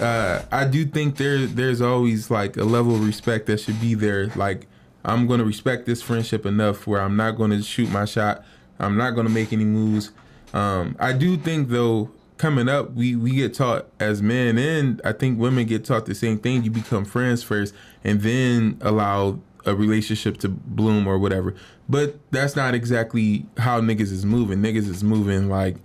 uh, 0.01 0.43
I 0.51 0.65
do 0.65 0.85
think 0.85 1.17
there 1.17 1.45
there's 1.45 1.81
always 1.81 2.31
like 2.31 2.57
a 2.57 2.63
level 2.63 2.95
of 2.95 3.05
respect 3.05 3.45
that 3.47 3.59
should 3.59 3.79
be 3.79 3.93
there. 3.93 4.27
Like 4.35 4.67
I'm 5.05 5.27
gonna 5.27 5.45
respect 5.45 5.85
this 5.85 6.01
friendship 6.01 6.45
enough 6.45 6.87
where 6.87 7.01
I'm 7.01 7.15
not 7.15 7.37
gonna 7.37 7.61
shoot 7.61 7.89
my 7.91 8.05
shot. 8.05 8.43
I'm 8.79 8.97
not 8.97 9.11
gonna 9.11 9.29
make 9.29 9.53
any 9.53 9.65
moves. 9.65 10.11
Um, 10.53 10.95
I 10.99 11.13
do 11.13 11.37
think 11.37 11.69
though, 11.69 12.11
coming 12.37 12.67
up, 12.67 12.93
we 12.93 13.15
we 13.15 13.31
get 13.31 13.53
taught 13.53 13.87
as 13.99 14.21
men, 14.21 14.57
and 14.57 15.01
I 15.05 15.13
think 15.13 15.39
women 15.39 15.65
get 15.65 15.85
taught 15.85 16.05
the 16.05 16.15
same 16.15 16.39
thing. 16.39 16.63
You 16.63 16.71
become 16.71 17.05
friends 17.05 17.43
first, 17.43 17.73
and 18.03 18.21
then 18.21 18.77
allow 18.81 19.39
a 19.65 19.75
relationship 19.75 20.37
to 20.37 20.49
bloom 20.49 21.07
or 21.07 21.19
whatever. 21.19 21.53
But 21.87 22.15
that's 22.31 22.55
not 22.55 22.73
exactly 22.73 23.45
how 23.57 23.81
niggas 23.81 24.11
is 24.11 24.25
moving. 24.25 24.59
Niggas 24.59 24.87
is 24.89 25.03
moving 25.03 25.49
like, 25.49 25.77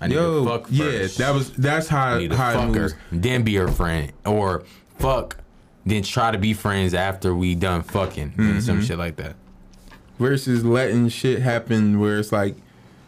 I 0.00 0.08
need 0.08 0.14
yo, 0.16 0.44
to 0.44 0.50
fuck 0.50 0.66
yeah, 0.70 1.06
that 1.18 1.32
was 1.34 1.52
that's 1.52 1.88
how 1.88 2.14
I 2.14 2.18
need 2.18 2.30
to 2.30 2.36
how 2.36 2.52
fuck 2.54 2.74
her, 2.74 2.90
then 3.12 3.42
be 3.42 3.54
her 3.54 3.68
friend, 3.68 4.12
or 4.26 4.64
fuck, 4.98 5.36
then 5.86 6.02
try 6.02 6.30
to 6.30 6.38
be 6.38 6.52
friends 6.52 6.94
after 6.94 7.34
we 7.34 7.54
done 7.54 7.82
fucking, 7.82 8.34
and 8.38 8.62
some 8.62 8.78
Mm-hmm. 8.78 8.86
shit 8.86 8.98
like 8.98 9.16
that. 9.16 9.36
versus 10.18 10.64
letting 10.64 11.08
shit 11.08 11.40
happen 11.42 11.98
where 12.00 12.18
it's 12.18 12.32
like 12.32 12.56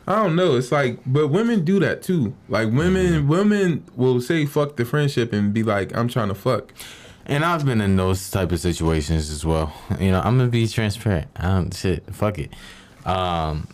I 0.08 0.22
don't 0.22 0.36
know, 0.36 0.54
it's 0.56 0.70
like 0.70 1.00
but 1.04 1.28
women 1.28 1.64
do 1.64 1.80
that 1.80 2.02
too. 2.02 2.34
Like 2.48 2.68
women 2.72 3.26
women 3.26 3.84
will 3.96 4.20
say 4.20 4.46
fuck 4.46 4.76
the 4.76 4.84
friendship 4.84 5.32
and 5.32 5.52
be 5.52 5.62
like 5.64 5.94
I'm 5.96 6.06
trying 6.08 6.28
to 6.28 6.34
fuck. 6.34 6.72
And 7.28 7.44
I've 7.44 7.66
been 7.66 7.80
in 7.80 7.96
those 7.96 8.30
type 8.30 8.52
of 8.52 8.60
situations 8.60 9.30
as 9.30 9.44
well. 9.44 9.74
You 9.98 10.12
know, 10.12 10.20
I'm 10.20 10.38
gonna 10.38 10.48
be 10.48 10.68
transparent. 10.68 11.26
I 11.36 11.48
don't 11.48 11.74
shit. 11.74 12.04
Fuck 12.14 12.38
it. 12.38 12.52
Um, 13.04 13.66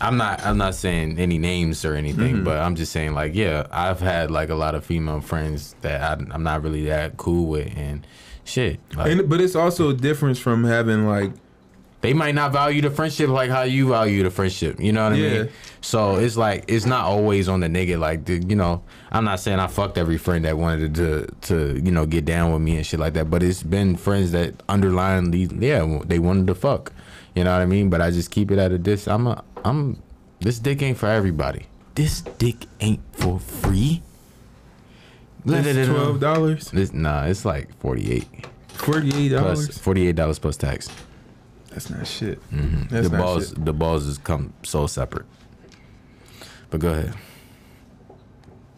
I'm 0.00 0.16
not. 0.16 0.44
I'm 0.44 0.58
not 0.58 0.74
saying 0.74 1.18
any 1.18 1.38
names 1.38 1.84
or 1.84 1.94
anything, 1.94 2.36
mm-hmm. 2.36 2.44
but 2.44 2.58
I'm 2.58 2.74
just 2.76 2.92
saying 2.92 3.14
like, 3.14 3.34
yeah, 3.34 3.66
I've 3.70 4.00
had 4.00 4.30
like 4.30 4.50
a 4.50 4.54
lot 4.54 4.74
of 4.74 4.84
female 4.84 5.20
friends 5.20 5.74
that 5.80 6.00
I, 6.02 6.22
I'm 6.32 6.42
not 6.42 6.62
really 6.62 6.84
that 6.86 7.16
cool 7.16 7.46
with, 7.46 7.72
and 7.76 8.06
shit. 8.44 8.78
Like, 8.94 9.10
And 9.12 9.28
but 9.28 9.40
it's 9.40 9.56
also 9.56 9.88
a 9.90 9.94
difference 9.94 10.38
from 10.38 10.64
having 10.64 11.06
like 11.06 11.32
They 12.02 12.12
might 12.12 12.34
not 12.34 12.52
value 12.52 12.82
the 12.82 12.90
friendship 12.90 13.30
like 13.30 13.50
how 13.50 13.62
you 13.62 13.88
value 13.88 14.22
the 14.22 14.30
friendship. 14.30 14.78
You 14.78 14.92
know 14.92 15.04
what 15.04 15.14
I 15.14 15.16
Yeah. 15.16 15.30
mean? 15.44 15.48
So 15.80 16.16
it's 16.16 16.36
like 16.36 16.64
it's 16.68 16.84
not 16.86 17.04
always 17.06 17.48
on 17.48 17.60
the 17.60 17.68
nigga. 17.68 17.98
Like 17.98 18.26
the, 18.26 18.34
you 18.38 18.54
know, 18.54 18.82
I'm 19.10 19.24
not 19.24 19.40
saying 19.40 19.58
I 19.60 19.66
fucked 19.66 19.96
every 19.98 20.18
friend 20.18 20.44
that 20.44 20.58
wanted 20.58 20.94
to 20.96 21.26
to 21.48 21.80
you 21.82 21.90
know 21.90 22.04
get 22.06 22.24
down 22.26 22.52
with 22.52 22.60
me 22.60 22.76
and 22.76 22.84
shit 22.86 23.00
like 23.00 23.14
that. 23.14 23.30
But 23.30 23.42
it's 23.42 23.62
been 23.62 23.96
friends 23.96 24.30
that 24.32 24.58
underlyingly, 24.68 25.60
yeah, 25.60 26.00
they 26.04 26.18
wanted 26.18 26.46
to 26.48 26.54
fuck. 26.54 26.92
You 27.34 27.44
know 27.44 27.52
what 27.52 27.62
I 27.62 27.66
mean? 27.66 27.90
But 27.90 28.00
I 28.00 28.10
just 28.10 28.30
keep 28.30 28.50
it 28.50 28.58
at 28.58 28.72
a 28.72 28.78
dis. 28.78 29.06
I'm 29.08 29.26
a 29.26 29.42
I'm 29.66 30.02
this 30.40 30.58
dick 30.58 30.82
ain't 30.82 30.98
for 30.98 31.06
everybody. 31.06 31.66
This 31.94 32.20
dick 32.20 32.66
ain't 32.80 33.00
for 33.12 33.38
free. 33.40 34.02
That's 35.44 35.88
twelve 35.88 36.20
dollars, 36.20 36.70
This 36.70 36.92
nah, 36.92 37.24
it's 37.24 37.44
like 37.44 37.76
forty 37.80 38.12
eight 38.12 38.46
forty 38.68 39.08
eight 39.14 39.30
plus 39.30 39.60
dollars. 39.66 39.78
forty 39.78 40.08
eight 40.08 40.16
dollars 40.16 40.38
plus 40.38 40.56
tax. 40.56 40.88
That's 41.70 41.90
not 41.90 42.06
shit. 42.06 42.40
Mm-hmm. 42.50 42.94
That's 42.94 43.08
the 43.08 43.16
not 43.16 43.22
balls 43.24 43.48
shit. 43.50 43.64
the 43.64 43.72
balls 43.72 44.06
just 44.06 44.24
come 44.24 44.52
so 44.62 44.86
separate. 44.86 45.26
But 46.70 46.80
go 46.80 46.90
ahead, 46.90 47.14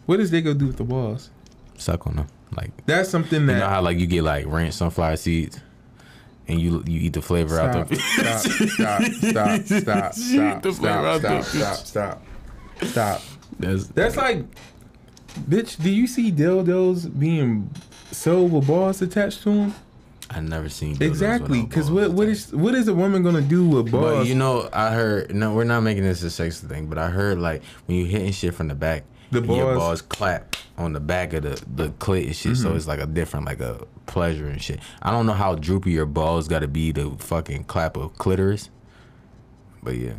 What 0.05 0.17
does 0.17 0.29
they 0.31 0.41
go 0.41 0.53
do 0.53 0.67
with 0.67 0.77
the 0.77 0.83
balls? 0.83 1.29
suck 1.77 2.05
on 2.07 2.17
them. 2.17 2.27
Like 2.55 2.71
That's 2.85 3.09
something 3.09 3.45
that 3.47 3.53
you 3.53 3.59
know 3.59 3.67
how 3.69 3.81
like 3.81 3.97
you 3.97 4.05
get 4.07 4.23
like 4.23 4.45
ranch 4.47 4.73
sunflower 4.75 5.15
seeds, 5.17 5.59
and 6.49 6.59
you 6.59 6.83
you 6.85 6.99
eat 7.01 7.13
the 7.13 7.21
flavor 7.21 7.59
out 7.59 7.87
Stop, 7.87 7.87
the. 7.87 7.95
stop, 7.95 8.41
stop, 8.71 9.01
stop, 9.11 9.61
stop, 9.63 10.13
stop, 10.13 10.61
the 10.63 10.73
stop, 10.73 11.19
stop, 11.19 11.43
stop, 11.43 11.75
stop, 11.75 12.21
stop. 12.81 13.21
That's, 13.59 13.87
That's 13.87 14.17
like, 14.17 14.45
bitch. 15.39 15.81
Do 15.81 15.89
you 15.89 16.07
see 16.07 16.31
dildos 16.31 17.17
being 17.17 17.69
sold 18.11 18.51
with 18.51 18.67
balls 18.67 19.01
attached 19.01 19.43
to 19.43 19.49
them? 19.53 19.75
I 20.31 20.39
never 20.39 20.69
seen 20.69 20.95
dildos 20.95 21.07
Exactly, 21.07 21.61
because 21.61 21.91
what 21.91 22.11
what 22.11 22.27
is 22.27 22.51
what 22.53 22.73
is 22.73 22.87
a 22.87 22.93
woman 22.93 23.21
gonna 23.21 23.41
do 23.41 23.67
with 23.67 23.91
balls? 23.91 24.19
But 24.19 24.27
you 24.27 24.35
know, 24.35 24.69
I 24.73 24.91
heard 24.91 25.35
no, 25.35 25.53
we're 25.53 25.65
not 25.65 25.81
making 25.81 26.03
this 26.03 26.23
a 26.23 26.31
sex 26.31 26.59
thing, 26.59 26.87
but 26.87 26.97
I 26.97 27.09
heard 27.09 27.39
like 27.39 27.61
when 27.85 27.97
you 27.97 28.05
hitting 28.05 28.31
shit 28.31 28.55
from 28.55 28.69
the 28.69 28.75
back, 28.75 29.03
The 29.31 29.39
and 29.39 29.47
your 29.55 29.75
balls- 29.75 29.77
balls 29.77 30.01
clap 30.01 30.55
on 30.77 30.93
the 30.93 30.99
back 30.99 31.33
of 31.33 31.43
the 31.43 31.61
the 31.75 31.89
clit 31.89 32.25
and 32.27 32.35
shit, 32.35 32.53
Mm-hmm. 32.53 32.61
so 32.63 32.75
it's 32.75 32.87
like 32.87 32.99
a 32.99 33.05
different 33.05 33.45
like 33.45 33.59
a 33.59 33.85
pleasure 34.05 34.47
and 34.47 34.61
shit. 34.61 34.79
I 35.01 35.11
don't 35.11 35.25
know 35.25 35.33
how 35.33 35.55
droopy 35.55 35.91
your 35.91 36.05
balls 36.05 36.47
got 36.47 36.59
to 36.59 36.67
be 36.67 36.91
to 36.93 37.15
fucking 37.19 37.65
clap 37.65 37.95
a 37.97 38.09
clitoris, 38.09 38.69
but 39.83 39.95
yeah. 39.97 40.13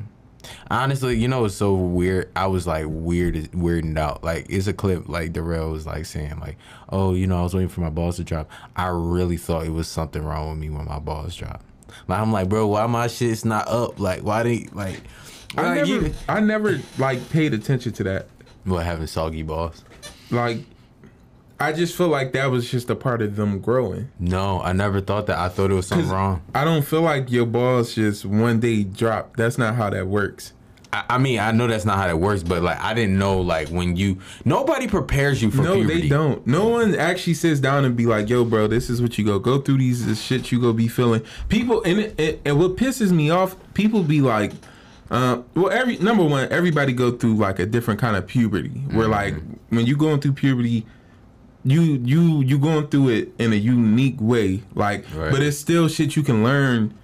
Honestly, 0.70 1.16
you 1.18 1.28
know, 1.28 1.44
it's 1.44 1.54
so 1.54 1.74
weird. 1.74 2.30
I 2.34 2.46
was 2.46 2.66
like 2.66 2.86
weird, 2.88 3.34
weirding 3.52 3.98
out. 3.98 4.24
Like 4.24 4.46
it's 4.48 4.66
a 4.66 4.72
clip 4.72 5.06
like 5.08 5.32
Darrell 5.34 5.70
was 5.72 5.86
like 5.86 6.06
saying 6.06 6.38
like, 6.40 6.56
"Oh, 6.88 7.12
you 7.14 7.26
know, 7.26 7.38
I 7.40 7.42
was 7.42 7.54
waiting 7.54 7.68
for 7.68 7.82
my 7.82 7.90
balls 7.90 8.16
to 8.16 8.24
drop." 8.24 8.48
I 8.74 8.86
really 8.88 9.36
thought 9.36 9.66
it 9.66 9.70
was 9.70 9.86
something 9.86 10.24
wrong 10.24 10.48
with 10.50 10.58
me 10.58 10.70
when 10.70 10.86
my 10.86 10.98
balls 10.98 11.36
dropped. 11.36 11.64
Like 12.08 12.18
I'm 12.20 12.32
like, 12.32 12.48
bro, 12.48 12.66
why 12.68 12.86
my 12.86 13.06
shit's 13.08 13.44
not 13.44 13.68
up? 13.68 14.00
Like, 14.00 14.22
why 14.22 14.42
did 14.42 14.74
like? 14.74 15.02
I 15.58 15.62
like, 15.62 15.74
never, 15.74 15.86
you- 16.06 16.14
I 16.28 16.40
never 16.40 16.80
like 16.98 17.28
paid 17.30 17.52
attention 17.52 17.92
to 17.94 18.04
that. 18.04 18.28
What 18.64 18.84
having 18.84 19.06
soggy 19.06 19.42
balls? 19.42 19.84
Like, 20.30 20.58
I 21.58 21.72
just 21.72 21.94
feel 21.94 22.08
like 22.08 22.32
that 22.32 22.50
was 22.50 22.70
just 22.70 22.88
a 22.88 22.96
part 22.96 23.20
of 23.20 23.36
them 23.36 23.60
growing. 23.60 24.10
No, 24.18 24.62
I 24.62 24.72
never 24.72 25.00
thought 25.00 25.26
that. 25.26 25.38
I 25.38 25.48
thought 25.48 25.70
it 25.70 25.74
was 25.74 25.86
something 25.86 26.08
wrong. 26.08 26.42
I 26.54 26.64
don't 26.64 26.82
feel 26.82 27.02
like 27.02 27.30
your 27.30 27.46
balls 27.46 27.94
just 27.94 28.24
one 28.24 28.60
day 28.60 28.84
drop. 28.84 29.36
That's 29.36 29.58
not 29.58 29.74
how 29.74 29.90
that 29.90 30.06
works. 30.06 30.54
I, 30.92 31.04
I 31.10 31.18
mean, 31.18 31.38
I 31.38 31.52
know 31.52 31.66
that's 31.66 31.84
not 31.84 31.98
how 31.98 32.06
that 32.06 32.18
works, 32.18 32.42
but 32.42 32.62
like, 32.62 32.80
I 32.80 32.94
didn't 32.94 33.18
know 33.18 33.40
like 33.40 33.68
when 33.68 33.94
you 33.94 34.18
nobody 34.44 34.88
prepares 34.88 35.42
you 35.42 35.50
for 35.50 35.58
that. 35.58 35.62
no, 35.64 35.74
puberty. 35.74 36.02
they 36.02 36.08
don't. 36.08 36.46
No 36.46 36.68
one 36.68 36.94
actually 36.94 37.34
sits 37.34 37.60
down 37.60 37.84
and 37.84 37.94
be 37.94 38.06
like, 38.06 38.28
"Yo, 38.28 38.44
bro, 38.44 38.66
this 38.66 38.88
is 38.88 39.02
what 39.02 39.18
you 39.18 39.24
go 39.24 39.38
go 39.38 39.60
through. 39.60 39.78
These 39.78 40.06
is 40.06 40.22
shit 40.22 40.50
you 40.50 40.60
go 40.60 40.72
be 40.72 40.88
feeling." 40.88 41.22
People 41.48 41.82
and 41.82 42.00
it, 42.00 42.18
it, 42.18 42.40
and 42.44 42.58
what 42.58 42.76
pisses 42.76 43.12
me 43.12 43.30
off, 43.30 43.54
people 43.74 44.02
be 44.02 44.20
like, 44.20 44.52
uh, 45.10 45.42
"Well, 45.54 45.70
every 45.70 45.96
number 45.98 46.24
one, 46.24 46.48
everybody 46.50 46.92
go 46.92 47.10
through 47.12 47.36
like 47.36 47.58
a 47.58 47.66
different 47.66 48.00
kind 48.00 48.16
of 48.16 48.26
puberty. 48.26 48.68
Where 48.68 49.08
Mm-hmm. 49.08 49.10
like 49.10 49.34
when 49.70 49.86
you 49.86 49.96
going 49.96 50.20
through 50.20 50.32
puberty." 50.32 50.86
You 51.62 51.82
you 51.82 52.40
you 52.40 52.58
going 52.58 52.86
through 52.88 53.10
it 53.10 53.32
in 53.38 53.52
a 53.52 53.56
unique 53.56 54.16
way, 54.18 54.62
like, 54.74 55.04
Right. 55.14 55.30
but 55.30 55.42
it's 55.42 55.58
still 55.58 55.88
shit 55.88 56.16
you 56.16 56.22
can 56.22 56.42
learn 56.42 56.94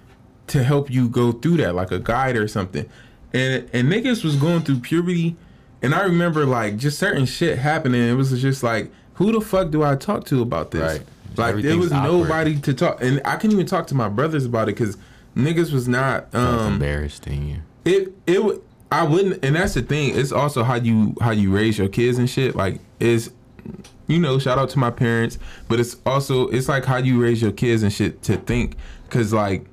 to 0.47 0.63
help 0.63 0.89
you 0.89 1.07
go 1.09 1.31
through 1.31 1.57
that, 1.57 1.75
like 1.75 1.91
a 1.91 1.99
guide 1.99 2.35
or 2.35 2.47
something. 2.47 2.89
And 3.35 3.69
and 3.71 3.87
niggas 3.87 4.23
was 4.23 4.35
going 4.35 4.61
through 4.63 4.79
puberty, 4.79 5.35
and 5.83 5.93
I 5.93 6.01
remember 6.05 6.43
like 6.47 6.77
just 6.77 6.97
certain 6.97 7.27
shit 7.27 7.59
happening. 7.59 8.01
It 8.01 8.13
was 8.15 8.31
just 8.41 8.63
like, 8.63 8.89
who 9.13 9.31
the 9.31 9.41
fuck 9.41 9.69
do 9.69 9.83
I 9.83 9.95
talk 9.95 10.25
to 10.25 10.41
about 10.41 10.71
this? 10.71 10.81
Right. 10.81 11.07
Like 11.37 11.61
there 11.63 11.77
was 11.77 11.91
awkward. 11.91 12.11
nobody 12.27 12.59
to 12.61 12.73
talk, 12.73 12.99
and 12.99 13.21
I 13.25 13.35
couldn't 13.35 13.51
even 13.53 13.67
talk 13.67 13.85
to 13.87 13.95
my 13.95 14.09
brothers 14.09 14.45
about 14.45 14.69
it 14.69 14.75
because 14.75 14.97
niggas 15.35 15.71
was 15.71 15.87
not. 15.87 16.33
Um, 16.33 16.73
embarrassed 16.73 17.27
in 17.27 17.47
you. 17.47 17.57
It 17.87 18.13
it 18.27 18.43
would 18.43 18.61
I 18.91 19.03
wouldn't, 19.03 19.43
and 19.43 19.55
that's 19.55 19.73
the 19.73 19.81
thing. 19.81 20.17
It's 20.17 20.31
also 20.31 20.63
how 20.63 20.75
you 20.75 21.15
how 21.19 21.31
you 21.31 21.51
raise 21.51 21.77
your 21.77 21.89
kids 21.89 22.17
and 22.17 22.29
shit. 22.29 22.55
Like 22.55 22.79
is 22.99 23.31
you 24.07 24.19
know, 24.19 24.39
shout 24.39 24.57
out 24.57 24.69
to 24.69 24.79
my 24.79 24.89
parents, 24.89 25.37
but 25.67 25.79
it's 25.79 25.97
also 26.05 26.47
it's 26.47 26.69
like 26.69 26.85
how 26.85 26.97
you 26.97 27.21
raise 27.21 27.41
your 27.41 27.51
kids 27.51 27.83
and 27.83 27.91
shit 27.91 28.23
to 28.23 28.37
think, 28.37 28.77
because 29.03 29.33
like 29.33 29.65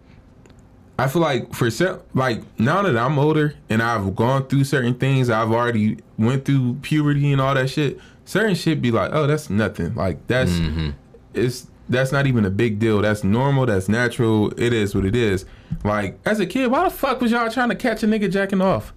I 0.98 1.06
feel 1.06 1.22
like 1.22 1.54
for 1.54 1.70
cer- 1.70 2.00
like 2.14 2.42
now 2.58 2.82
that 2.82 2.96
I'm 2.96 3.18
older 3.18 3.54
and 3.68 3.82
I've 3.82 4.16
gone 4.16 4.46
through 4.46 4.64
certain 4.64 4.94
things, 4.94 5.30
I've 5.30 5.52
already 5.52 5.98
went 6.18 6.44
through 6.44 6.74
puberty 6.82 7.32
and 7.32 7.40
all 7.40 7.54
that 7.54 7.70
shit. 7.70 8.00
Certain 8.24 8.54
shit 8.54 8.80
be 8.80 8.90
like, 8.90 9.10
oh, 9.12 9.26
that's 9.26 9.50
nothing. 9.50 9.94
Like 9.94 10.26
that's 10.26 10.52
mm-hmm. 10.52 10.90
it's 11.34 11.68
that's 11.88 12.12
not 12.12 12.26
even 12.26 12.44
a 12.44 12.50
big 12.50 12.78
deal. 12.78 13.02
That's 13.02 13.24
normal. 13.24 13.66
That's 13.66 13.88
natural. 13.88 14.52
It 14.58 14.72
is 14.72 14.94
what 14.94 15.04
it 15.04 15.14
is. 15.14 15.44
Like 15.84 16.18
as 16.24 16.40
a 16.40 16.46
kid, 16.46 16.70
why 16.70 16.84
the 16.84 16.90
fuck 16.90 17.20
was 17.20 17.30
y'all 17.30 17.50
trying 17.50 17.68
to 17.68 17.74
catch 17.74 18.02
a 18.02 18.06
nigga 18.06 18.30
jacking 18.30 18.60
off? 18.60 18.92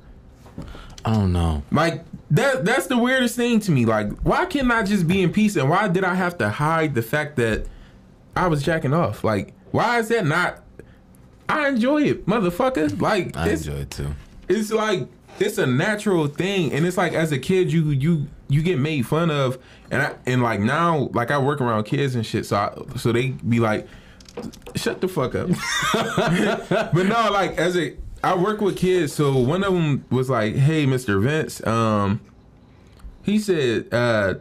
I 1.06 1.13
don't 1.13 1.32
know. 1.34 1.63
Like 1.71 2.04
that 2.32 2.65
that's 2.65 2.88
the 2.88 2.97
weirdest 2.97 3.36
thing 3.36 3.60
to 3.62 3.71
me. 3.71 3.86
Like 3.86 4.12
why 4.21 4.45
can't 4.45 4.71
I 4.71 4.84
just 4.84 5.08
be 5.08 5.21
in 5.21 5.32
peace 5.32 5.56
and 5.56 5.69
why 5.69 5.88
did 5.88 6.04
I 6.04 6.15
have 6.15 6.38
to 6.39 6.50
hide 6.50 6.95
the 6.95 7.02
fact 7.02 7.36
that 7.38 7.65
I 8.36 8.47
was 8.47 8.63
jacking 8.63 8.93
off? 8.93 9.23
Like 9.23 9.54
why 9.71 10.00
is 10.00 10.10
that 10.10 10.26
not 10.26 10.63
I 11.50 11.69
enjoy 11.69 12.04
it, 12.04 12.26
motherfucker. 12.26 13.00
Like 13.00 13.36
I 13.38 13.50
enjoy 13.50 13.73
it 13.73 13.91
too. 13.91 14.13
it's 14.50 14.71
like 14.71 15.08
it's 15.39 15.58
a 15.58 15.65
natural 15.65 16.28
thing 16.28 16.73
and 16.73 16.86
it's 16.86 16.97
like 16.97 17.13
as 17.13 17.32
a 17.32 17.39
kid 17.39 17.71
you 17.71 17.89
you 17.91 18.28
you 18.50 18.62
get 18.62 18.80
made 18.80 19.06
fun 19.06 19.30
of 19.30 19.58
and 19.91 20.02
I 20.02 20.15
and 20.26 20.41
like 20.43 20.60
now 20.60 21.10
like 21.13 21.32
I 21.32 21.38
work 21.38 21.62
around 21.62 21.84
kids 21.86 22.15
and 22.15 22.26
shit 22.26 22.45
so 22.45 22.56
I, 22.58 22.97
so 22.97 23.12
they 23.12 23.30
be 23.30 23.60
like 23.60 23.88
shut 24.76 25.02
the 25.02 25.08
fuck 25.08 25.34
up. 25.36 25.50
But 26.93 27.04
no 27.08 27.30
like 27.32 27.58
as 27.58 27.76
a 27.78 27.95
I 28.23 28.36
work 28.36 28.62
with 28.62 28.78
kids 28.78 29.13
so 29.13 29.38
one 29.38 29.63
of 29.63 29.73
them 29.73 30.06
was 30.10 30.30
like 30.30 30.56
hey 30.56 30.86
Mr. 30.86 31.21
Vince 31.21 31.65
um 31.65 32.19
he 33.23 33.39
said 33.39 33.93
uh 33.93 34.36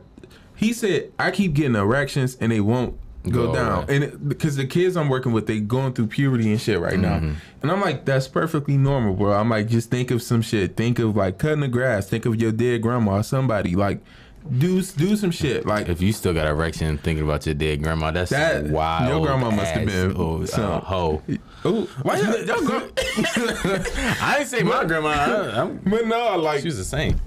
he 0.57 0.73
said 0.73 1.13
I 1.19 1.31
keep 1.31 1.55
getting 1.55 1.77
erections 1.77 2.37
and 2.41 2.51
they 2.53 2.61
won't 2.61 2.99
go, 3.31 3.49
Go 3.49 3.55
down. 3.55 3.87
and 3.91 4.29
because 4.29 4.57
the 4.57 4.67
kids 4.67 4.97
I'm 4.97 5.09
working 5.09 5.33
with 5.33 5.47
they 5.47 5.61
going 5.61 5.93
through 5.93 6.07
puberty 6.09 6.51
and 6.51 6.61
shit 6.61 6.79
right 6.81 6.99
now. 6.99 7.17
And 7.17 7.71
I'm 7.73 7.81
like 7.81 8.05
that's 8.05 8.29
perfectly 8.29 8.77
normal 8.77 9.15
bro. 9.15 9.33
I'm 9.33 9.51
like 9.51 9.67
just 9.69 9.91
think 9.91 10.11
of 10.11 10.23
some 10.23 10.43
shit. 10.43 10.77
Think 10.77 10.99
of 10.99 11.17
like 11.17 11.39
cutting 11.39 11.61
the 11.61 11.69
grass. 11.69 12.09
Think 12.09 12.25
of 12.27 12.41
your 12.41 12.53
dead 12.53 12.83
grandma 12.83 13.17
or 13.19 13.23
somebody. 13.23 13.75
Like 13.75 14.01
do 14.59 14.81
do 14.83 15.17
some 15.17 15.31
shit 15.31 15.67
like 15.67 15.89
If 15.89 16.01
you 16.03 16.13
still 16.13 16.33
got 16.35 16.47
erection 16.47 16.99
thinking 16.99 17.25
about 17.25 17.47
your 17.47 17.55
dead 17.55 17.83
grandma, 17.83 18.11
that's 18.11 18.31
That- 18.31 18.65
wild. 18.69 19.09
your 19.09 19.27
grandma 19.27 19.51
must 19.51 19.73
have 19.73 19.87
been 19.87 20.17
old, 20.17 20.49
some- 20.49 20.65
uh, 20.65 20.81
hoe. 20.81 21.23
oh 21.65 21.83
why 22.03 22.19
y'all, 22.19 22.45
y'all 22.45 22.83
I 24.21 24.35
didn't 24.39 24.47
say 24.49 24.63
my 24.63 24.85
grandma. 24.85 25.09
I, 25.09 25.61
I'm, 25.63 25.79
but 25.79 26.07
no 26.07 26.37
like 26.39 26.61
she 26.61 26.67
was 26.67 26.79
the 26.79 26.85
same. 26.85 27.21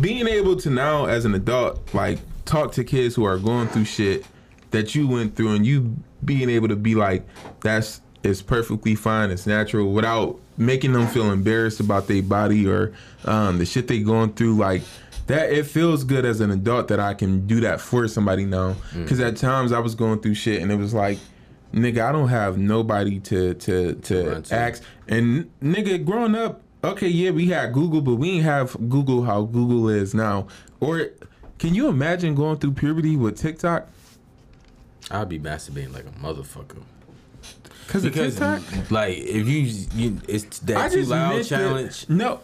being 0.00 0.26
able 0.28 0.56
to 0.56 0.70
now 0.70 1.06
as 1.06 1.24
an 1.24 1.34
adult 1.34 1.92
like 1.94 2.18
talk 2.44 2.72
to 2.72 2.84
kids 2.84 3.14
who 3.14 3.24
are 3.24 3.38
going 3.38 3.68
through 3.68 3.84
shit 3.84 4.24
that 4.70 4.94
you 4.94 5.08
went 5.08 5.36
through 5.36 5.54
and 5.54 5.66
you 5.66 5.96
being 6.24 6.48
able 6.50 6.68
to 6.68 6.76
be 6.76 6.94
like 6.94 7.26
that's 7.60 8.00
it's 8.22 8.42
perfectly 8.42 8.94
fine 8.94 9.30
it's 9.30 9.46
natural 9.46 9.92
without 9.92 10.38
making 10.58 10.92
them 10.92 11.06
feel 11.06 11.30
embarrassed 11.30 11.80
about 11.80 12.06
their 12.08 12.22
body 12.22 12.66
or 12.66 12.92
um, 13.24 13.58
the 13.58 13.66
shit 13.66 13.88
they 13.88 14.00
going 14.00 14.32
through 14.32 14.56
like 14.56 14.82
that 15.26 15.50
it 15.52 15.66
feels 15.66 16.04
good 16.04 16.24
as 16.24 16.40
an 16.40 16.50
adult 16.50 16.88
that 16.88 17.00
i 17.00 17.12
can 17.14 17.46
do 17.46 17.60
that 17.60 17.80
for 17.80 18.06
somebody 18.08 18.44
now. 18.44 18.76
Because 18.94 19.20
at 19.20 19.36
times 19.36 19.72
i 19.72 19.78
was 19.78 19.94
going 19.94 20.20
through 20.20 20.34
shit 20.34 20.62
and 20.62 20.70
it 20.70 20.76
was 20.76 20.94
like 20.94 21.18
nigga 21.72 22.02
i 22.04 22.12
don't 22.12 22.28
have 22.28 22.56
nobody 22.58 23.18
to 23.20 23.54
to 23.54 23.94
to 23.94 24.40
to. 24.42 24.54
ask. 24.54 24.82
And 25.08 25.50
nigga 25.62 26.04
growing 26.04 26.34
up 26.34 26.62
okay 26.84 27.08
yeah 27.08 27.30
we 27.30 27.46
had 27.48 27.72
google 27.72 28.00
but 28.00 28.14
we 28.16 28.30
ain't 28.32 28.44
have 28.44 28.76
google 28.88 29.22
how 29.24 29.42
google 29.42 29.88
is 29.88 30.14
now. 30.14 30.46
Or 30.80 31.08
can 31.58 31.74
you 31.74 31.88
imagine 31.88 32.34
going 32.34 32.58
through 32.58 32.72
puberty 32.72 33.16
with 33.16 33.38
tiktok? 33.38 33.88
I'd 35.10 35.28
be 35.28 35.38
masturbating 35.38 35.92
like 35.92 36.04
a 36.04 36.10
motherfucker. 36.10 36.82
Cause 37.88 38.04
of 38.04 38.14
tiktok? 38.14 38.62
like 38.90 39.16
if 39.18 39.46
you 39.46 39.60
you 39.94 40.20
it's 40.28 40.58
that 40.60 40.90
too 40.90 41.04
loud 41.04 41.44
challenge. 41.44 42.06
the, 42.06 42.14
no. 42.14 42.40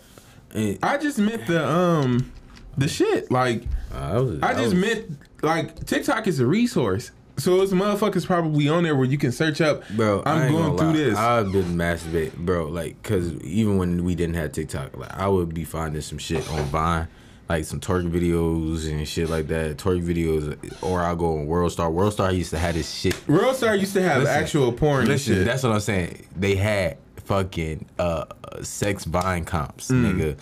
I 0.83 0.99
just 0.99 1.19
meant 1.19 1.47
the 1.47 1.67
um 1.67 2.33
the 2.77 2.89
shit 2.89 3.31
like 3.31 3.63
uh, 3.93 4.23
was- 4.25 4.41
I 4.43 4.55
just 4.55 4.75
meant 4.75 5.19
like 5.43 5.85
TikTok 5.87 6.27
is 6.27 6.41
a 6.41 6.47
resource. 6.47 7.11
So 7.39 7.63
it's 7.63 7.73
motherfuckers 7.73 8.27
probably 8.27 8.69
on 8.69 8.83
there 8.83 8.95
where 8.95 9.07
you 9.07 9.17
can 9.17 9.33
search 9.33 9.63
up. 9.63 9.83
Bro, 9.97 10.23
I 10.27 10.33
I'm 10.45 10.53
going 10.53 10.77
through 10.77 10.87
lie. 10.89 10.93
this. 10.93 11.17
I've 11.17 11.51
been 11.51 11.77
masturbating, 11.77 12.37
bro. 12.37 12.67
Like, 12.69 13.03
cause 13.03 13.33
even 13.41 13.79
when 13.79 14.05
we 14.05 14.15
didn't 14.15 14.35
have 14.35 14.53
TikTok, 14.53 14.97
like 14.97 15.13
I 15.19 15.29
would 15.29 15.55
be 15.55 15.65
finding 15.65 16.03
some 16.03 16.19
shit 16.19 16.47
on 16.53 16.63
Vine, 16.67 17.09
like 17.49 17.65
some 17.65 17.81
twerk 17.81 18.09
videos 18.11 18.89
and 18.89 19.09
shit 19.09 19.31
like 19.31 19.49
that. 19.49 19.79
Twerk 19.79 20.05
videos, 20.05 20.57
or 20.83 21.01
I'll 21.01 21.17
go 21.17 21.39
on 21.39 21.47
World 21.47 21.73
Star. 21.73 21.91
World 21.91 22.13
Star 22.13 22.31
used 22.33 22.51
to 22.51 22.59
have 22.59 22.75
this 22.75 22.93
shit. 22.93 23.17
World 23.27 23.57
Star 23.57 23.75
used 23.77 23.95
to 23.95 24.03
have 24.03 24.23
Listen, 24.23 24.35
actual 24.43 24.71
porn 24.73 25.07
Listen, 25.07 25.37
shit. 25.37 25.47
that's 25.47 25.63
what 25.63 25.73
I'm 25.73 25.81
saying. 25.81 26.27
They 26.37 26.55
had 26.55 26.99
fucking 27.25 27.87
uh 27.99 28.27
sex 28.61 29.05
Vine 29.07 29.47
comps, 29.47 29.91
Mm. 29.91 30.37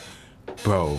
nigga, 0.47 0.65
bro. 0.65 0.99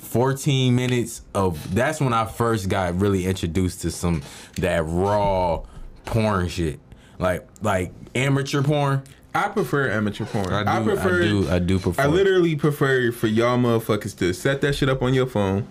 14 0.00 0.74
minutes 0.74 1.22
of 1.34 1.74
that's 1.74 2.00
when 2.00 2.12
I 2.12 2.24
first 2.24 2.68
got 2.68 2.98
really 2.98 3.26
introduced 3.26 3.82
to 3.82 3.90
some 3.90 4.22
that 4.56 4.84
raw 4.86 5.62
porn 6.04 6.48
shit. 6.48 6.80
Like 7.18 7.46
like 7.62 7.92
amateur 8.14 8.62
porn. 8.62 9.02
I 9.34 9.48
prefer 9.48 9.90
amateur 9.90 10.24
porn. 10.24 10.52
I 10.52 10.80
I, 10.80 10.82
prefer. 10.82 11.22
I 11.22 11.22
do, 11.26 11.50
I 11.50 11.58
do 11.58 11.78
prefer. 11.78 12.02
I 12.02 12.06
literally 12.06 12.56
prefer 12.56 13.12
for 13.12 13.26
y'all 13.26 13.58
motherfuckers 13.58 14.16
to 14.18 14.32
set 14.32 14.60
that 14.62 14.74
shit 14.74 14.88
up 14.88 15.02
on 15.02 15.14
your 15.14 15.26
phone, 15.26 15.68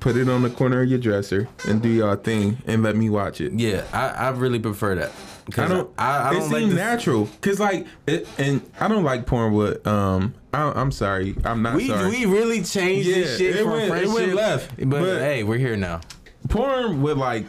put 0.00 0.16
it 0.16 0.28
on 0.28 0.42
the 0.42 0.50
corner 0.50 0.82
of 0.82 0.88
your 0.88 0.98
dresser, 0.98 1.48
and 1.68 1.82
do 1.82 1.88
y'all 1.88 2.16
thing, 2.16 2.58
and 2.66 2.82
let 2.82 2.96
me 2.96 3.10
watch 3.10 3.40
it. 3.40 3.52
yeah, 3.52 3.84
I, 3.92 4.08
I 4.08 4.30
really 4.30 4.58
prefer 4.58 4.94
that. 4.96 5.12
I 5.56 5.68
don't. 5.68 5.90
I, 5.98 6.16
I 6.18 6.30
it 6.30 6.32
don't 6.32 6.40
seems 6.42 6.52
like 6.52 6.64
this- 6.66 6.74
natural, 6.74 7.28
cause 7.40 7.60
like, 7.60 7.86
it, 8.06 8.26
and 8.38 8.60
I 8.80 8.88
don't 8.88 9.04
like 9.04 9.26
porn 9.26 9.52
with. 9.54 9.86
Um, 9.86 10.34
I, 10.52 10.62
I'm 10.72 10.90
sorry, 10.90 11.36
I'm 11.44 11.62
not 11.62 11.74
We 11.76 11.88
sorry. 11.88 12.10
we 12.10 12.26
really 12.26 12.62
changed 12.62 13.08
Yeah, 13.08 13.14
this 13.16 13.38
shit 13.38 13.56
it 13.56 13.62
from 13.62 13.72
went- 13.72 13.84
it 13.84 13.88
friendship. 13.88 14.12
went 14.14 14.34
left, 14.34 14.76
but, 14.78 14.88
but- 14.90 15.20
hey, 15.20 15.42
we're 15.44 15.58
here 15.58 15.76
now. 15.76 16.00
porn 16.48 17.00
with 17.02 17.16
like, 17.18 17.46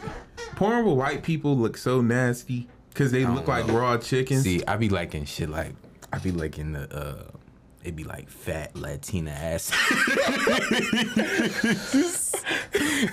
porn 0.56 0.84
with 0.86 0.96
white 0.96 1.22
people 1.22 1.56
look 1.56 1.76
so 1.76 2.00
nasty, 2.00 2.68
cause 2.94 3.10
they 3.10 3.24
look 3.26 3.48
like 3.48 3.66
raw 3.68 3.96
chickens. 3.98 4.44
See, 4.44 4.62
I 4.66 4.76
be 4.76 4.88
liking 4.88 5.24
shit 5.24 5.48
like 5.50 5.74
I 6.12 6.18
be 6.18 6.30
liking 6.30 6.72
the 6.72 6.94
uh 6.96 7.30
it 7.84 7.94
be 7.96 8.04
like 8.04 8.28
fat 8.28 8.74
Latina 8.76 9.30
ass. 9.30 9.70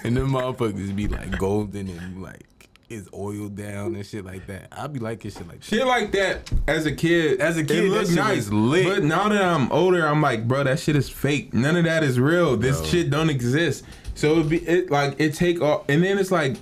and 0.04 0.18
them 0.18 0.32
motherfuckers 0.32 0.96
be 0.96 1.08
like 1.08 1.38
golden 1.38 1.88
and 1.88 2.22
like 2.22 2.46
it's 2.90 3.10
oiled 3.14 3.56
down 3.56 3.96
and 3.96 4.06
shit 4.06 4.24
like 4.26 4.46
that. 4.48 4.68
I'd 4.72 4.94
be 4.94 5.00
liking 5.00 5.32
shit 5.32 5.48
like 5.48 5.60
that. 5.62 5.66
Shit 5.66 5.86
like 5.88 6.12
that 6.12 6.52
as 6.68 6.86
a 6.86 6.92
kid. 6.92 7.40
As 7.42 7.58
a 7.58 7.62
it 7.62 7.68
kid, 7.68 7.90
looked 7.90 8.10
that 8.12 8.36
shit 8.36 8.54
lit. 8.54 8.86
But 8.86 9.04
now 9.04 9.28
that 9.30 9.44
I'm 9.44 9.72
older, 9.72 10.06
I'm 10.06 10.22
like, 10.22 10.48
bro, 10.48 10.64
that 10.64 10.80
shit 10.80 10.96
is 10.96 11.10
fake. 11.10 11.54
None 11.54 11.76
of 11.76 11.86
that 11.86 12.04
is 12.04 12.20
real. 12.20 12.56
This 12.58 12.78
Bro. 12.80 12.88
shit 12.88 13.10
don't 13.10 13.30
exist. 13.30 13.86
So 14.14 14.40
it 14.40 14.50
be 14.50 14.58
it 14.60 14.92
like 14.92 15.16
it 15.20 15.34
take 15.34 15.62
off, 15.62 15.84
and 15.90 16.04
then 16.04 16.18
it's 16.20 16.32
like 16.32 16.58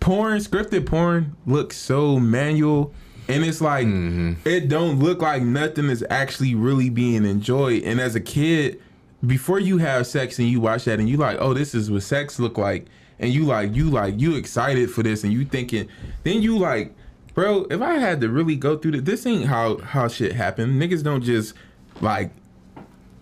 porn, 0.00 0.38
scripted 0.38 0.86
porn 0.86 1.34
looks 1.46 1.76
so 1.76 2.20
manual, 2.20 2.92
and 3.28 3.42
it's 3.44 3.60
like 3.60 3.86
Mm-hmm. 3.86 4.46
it 4.48 4.68
don't 4.68 4.98
look 4.98 5.22
like 5.22 5.42
nothing 5.42 5.88
is 5.90 6.04
actually 6.10 6.54
really 6.54 6.90
being 6.90 7.24
enjoyed. 7.24 7.82
And 7.84 8.00
as 8.00 8.14
a 8.14 8.20
kid, 8.20 8.80
before 9.26 9.58
you 9.58 9.78
have 9.78 10.06
sex 10.06 10.38
and 10.38 10.48
you 10.48 10.60
watch 10.60 10.84
that 10.84 10.98
and 11.00 11.08
you 11.08 11.16
like, 11.16 11.38
oh, 11.40 11.54
this 11.54 11.74
is 11.74 11.90
what 11.90 12.02
sex 12.02 12.38
look 12.38 12.58
like, 12.58 12.86
and 13.18 13.32
you 13.32 13.44
like 13.44 13.74
you 13.74 13.90
like 13.90 14.18
you 14.20 14.36
excited 14.36 14.90
for 14.90 15.02
this 15.02 15.24
and 15.24 15.32
you 15.32 15.44
thinking, 15.44 15.88
then 16.24 16.42
you 16.42 16.58
like, 16.58 16.94
bro, 17.34 17.66
if 17.70 17.80
I 17.80 17.94
had 17.94 18.20
to 18.22 18.28
really 18.28 18.56
go 18.56 18.76
through 18.76 18.92
this, 18.92 19.02
this 19.02 19.26
ain't 19.26 19.46
how 19.46 19.78
how 19.78 20.08
shit 20.08 20.32
happened 20.32 20.80
Niggas 20.80 21.02
don't 21.02 21.22
just 21.22 21.54
like 22.00 22.30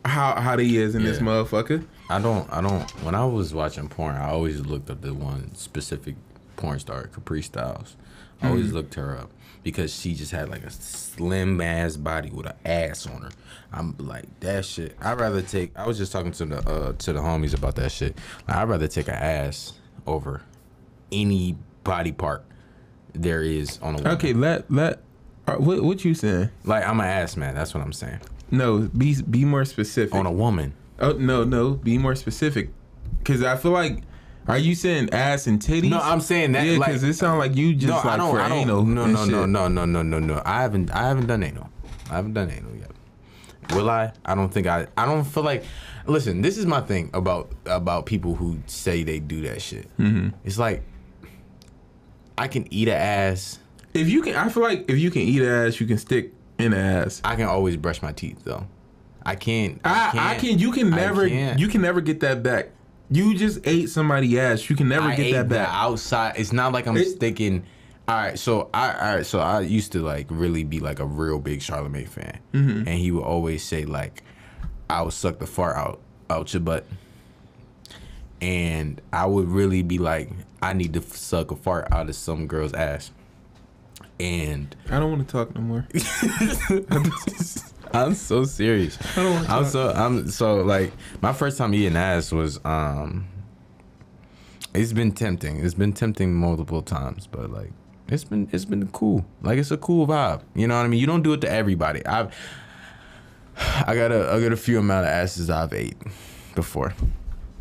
how 0.05 0.34
how 0.40 0.57
they 0.57 0.66
is 0.74 0.95
in 0.95 1.05
this 1.05 1.18
motherfucker. 1.18 1.84
I 2.11 2.20
don't 2.20 2.51
I 2.53 2.61
don't 2.61 2.88
when 3.05 3.14
I 3.14 3.24
was 3.24 3.55
watching 3.55 3.88
porn, 3.88 4.16
I 4.16 4.30
always 4.30 4.61
looked 4.61 4.90
up 4.90 5.01
the 5.01 5.14
one 5.14 5.55
specific 5.55 6.16
porn 6.57 6.78
star, 6.78 7.07
Kapri 7.09 7.43
Styles. 7.43 7.97
I 8.43 8.49
always 8.49 8.66
Mm-hmm. 8.66 8.74
looked 8.76 8.95
her 8.95 9.16
up 9.16 9.30
because 9.62 9.95
she 9.95 10.14
just 10.14 10.32
had 10.32 10.49
like 10.49 10.64
a 10.64 10.70
slim 10.70 11.61
ass 11.61 11.97
body 11.97 12.30
with 12.30 12.47
an 12.47 12.55
ass 12.64 13.07
on 13.07 13.22
her. 13.22 13.30
I'm 13.72 13.95
like 13.99 14.24
that 14.40 14.64
shit. 14.64 14.97
I'd 15.01 15.20
rather 15.20 15.40
take. 15.43 15.70
I 15.78 15.86
was 15.86 15.97
just 15.97 16.11
talking 16.11 16.32
to 16.32 16.45
the 16.47 16.59
uh, 16.68 16.93
to 16.95 17.12
the 17.12 17.20
homies 17.20 17.55
about 17.57 17.76
that 17.76 17.93
shit. 17.93 18.18
Like, 18.49 18.57
I'd 18.57 18.68
rather 18.68 18.88
take 18.88 19.07
an 19.07 19.14
ass 19.14 19.74
over 20.07 20.42
any 21.11 21.57
body 21.84 22.12
part 22.12 22.44
there 23.14 23.42
is 23.42 23.78
on 23.82 23.94
a 23.94 23.96
woman. 23.98 24.12
Okay, 24.12 24.32
let 24.32 24.70
let 24.70 25.00
uh, 25.46 25.55
what 25.57 25.82
what 25.82 26.05
you 26.05 26.14
saying? 26.14 26.48
Like 26.64 26.86
I'm 26.86 27.00
an 27.00 27.07
ass 27.07 27.36
man. 27.36 27.55
That's 27.55 27.74
what 27.74 27.82
I'm 27.82 27.92
saying. 27.92 28.20
No, 28.50 28.80
be 28.96 29.20
be 29.22 29.44
more 29.44 29.64
specific. 29.64 30.14
On 30.14 30.26
a 30.26 30.32
woman. 30.32 30.74
Oh 30.98 31.12
no, 31.12 31.44
no, 31.44 31.72
be 31.74 31.98
more 31.98 32.14
specific. 32.14 32.70
Cause 33.24 33.42
I 33.42 33.57
feel 33.57 33.70
like, 33.70 34.03
are 34.48 34.59
you 34.59 34.74
saying 34.74 35.11
ass 35.12 35.46
and 35.46 35.61
titties? 35.61 35.90
No, 35.90 36.00
I'm 36.00 36.20
saying 36.20 36.53
that, 36.53 36.66
Yeah, 36.66 36.78
like- 36.78 36.90
cause 36.92 37.03
it 37.03 37.14
sounds 37.14 37.38
like 37.38 37.55
you 37.57 37.74
just 37.74 37.88
no, 37.88 37.96
like 37.96 38.05
I 38.07 38.16
don't. 38.16 38.30
for 38.30 38.40
I 38.40 38.48
don't. 38.48 38.59
anal. 38.59 38.82
no, 38.84 39.07
no, 39.07 39.24
no, 39.24 39.46
no, 39.46 39.68
no, 39.68 39.84
no, 39.84 40.03
no, 40.03 40.18
no. 40.18 40.42
I 40.44 40.62
haven't. 40.62 40.90
I 40.90 41.09
haven't 41.09 41.26
done 41.26 41.42
anal. 41.42 41.68
I 42.11 42.16
haven't 42.16 42.34
done 42.34 42.50
anal 42.50 42.74
yet. 42.76 42.90
Will 43.74 43.88
I? 43.88 44.12
I 44.24 44.34
don't 44.34 44.53
think 44.53 44.66
I. 44.66 44.86
I 44.96 45.07
don't 45.07 45.24
feel 45.24 45.42
like. 45.44 45.64
Listen, 46.07 46.42
this 46.42 46.59
is 46.59 46.66
my 46.66 46.80
thing 46.80 47.11
about 47.14 47.53
about 47.66 48.07
people 48.07 48.34
who 48.34 48.59
say 48.66 49.03
they 49.05 49.18
do 49.20 49.40
that 49.42 49.62
shit. 49.62 49.86
Mm-hmm. 49.98 50.30
It's 50.44 50.59
like 50.59 50.82
I 52.38 52.48
can 52.48 52.72
eat 52.72 52.88
an 52.88 52.94
ass. 52.96 53.59
If 53.94 54.09
you 54.09 54.22
can, 54.22 54.34
I 54.36 54.48
feel 54.48 54.62
like 54.62 54.86
if 54.90 54.98
you 54.98 55.11
can 55.11 55.22
eat 55.22 55.42
ass, 55.42 55.80
you 55.80 55.86
can 55.86 55.98
stick 55.98 56.32
in 56.59 56.72
ass. 56.74 57.20
I 57.24 57.36
can 57.36 57.46
always 57.46 57.76
brush 57.76 58.03
my 58.03 58.12
teeth 58.12 58.42
though. 58.44 58.66
I 59.24 59.36
can't. 59.36 59.80
I, 59.84 60.34
I 60.34 60.34
can. 60.38 60.59
You 60.59 60.72
can 60.72 60.92
I 60.92 60.96
never. 60.96 61.28
can't. 61.28 61.61
You 61.61 61.68
can 61.68 61.82
never 61.82 62.00
get 62.00 62.20
that 62.20 62.42
back. 62.42 62.70
You 63.11 63.36
just 63.36 63.61
ate 63.64 63.90
somebody 63.90 64.40
ass. 64.40 64.68
You 64.70 64.74
can 64.76 64.88
never 64.88 65.09
I 65.09 65.14
get 65.16 65.32
that 65.32 65.48
back. 65.48 65.68
outside. 65.70 66.34
It's 66.38 66.53
not 66.53 66.72
like 66.72 66.86
I'm 66.86 66.96
It- 66.96 67.11
sticking. 67.11 67.64
All 68.09 68.16
right, 68.16 68.36
so 68.36 68.68
I 68.74 68.92
all 68.94 69.16
right, 69.16 69.24
so 69.26 69.38
I 69.38 69.61
used 69.61 69.92
to 69.92 70.00
like 70.03 70.26
really 70.28 70.64
be 70.64 70.80
like 70.80 70.98
a 70.98 71.05
real 71.07 71.38
big 71.38 71.62
Charlemagne 71.62 72.07
fan, 72.07 72.40
Mm-hmm. 72.53 72.78
and 72.88 72.98
he 72.98 73.12
would 73.12 73.22
always 73.22 73.62
say 73.62 73.84
like, 73.84 74.24
"I 74.93 75.03
would 75.03 75.12
suck 75.12 75.38
the 75.38 75.47
fart 75.47 75.76
out 75.76 76.01
out 76.30 76.53
your 76.53 76.61
butt," 76.61 76.86
and 78.40 79.01
I 79.12 79.26
would 79.26 79.49
really 79.49 79.82
be 79.82 79.99
like, 79.99 80.30
"I 80.62 80.72
need 80.72 80.93
to 80.95 81.03
suck 81.03 81.51
a 81.51 81.57
fart 81.57 81.88
out 81.93 82.09
of 82.09 82.14
some 82.14 82.47
girl's 82.47 82.72
ass," 82.74 83.11
and 84.20 84.74
I 84.90 85.01
don't 85.01 85.11
want 85.11 85.26
to 85.26 85.32
talk 85.32 85.55
no 85.55 85.61
more. 85.61 85.86
I'm 87.95 88.14
so 88.14 88.45
serious. 88.45 88.99
I 89.16 89.22
don't 89.22 89.34
wanna 89.34 89.49
I'm 89.49 89.62
talk. 89.64 89.72
so 89.72 89.90
I'm 89.90 90.30
so 90.30 90.57
like 90.62 90.93
my 91.20 91.32
first 91.32 91.59
time 91.59 91.74
eating 91.74 91.97
ass 91.97 92.32
was 92.32 92.61
um. 92.64 93.26
It's 94.74 94.95
been 94.95 95.12
tempting. 95.12 95.62
It's 95.62 95.74
been 95.74 95.93
tempting 95.93 96.32
multiple 96.32 96.80
times, 96.80 97.28
but 97.30 97.51
like 97.51 97.72
it's 98.09 98.24
been 98.24 98.49
it's 98.53 98.64
been 98.64 98.88
cool. 98.88 99.26
Like 99.43 99.59
it's 99.59 99.70
a 99.70 99.76
cool 99.76 100.07
vibe. 100.07 100.40
You 100.55 100.66
know 100.66 100.76
what 100.76 100.84
I 100.84 100.88
mean? 100.88 100.99
You 100.99 101.07
don't 101.07 101.22
do 101.22 101.34
it 101.34 101.43
to 101.43 101.51
everybody. 101.51 102.05
I've 102.07 102.34
I 103.57 103.94
got 103.94 104.12
a 104.12 104.30
I 104.32 104.40
got 104.40 104.53
a 104.53 104.57
few 104.57 104.78
amount 104.78 105.07
of 105.07 105.12
asses 105.12 105.50
I've 105.50 105.72
ate 105.72 105.96
before. 106.55 106.94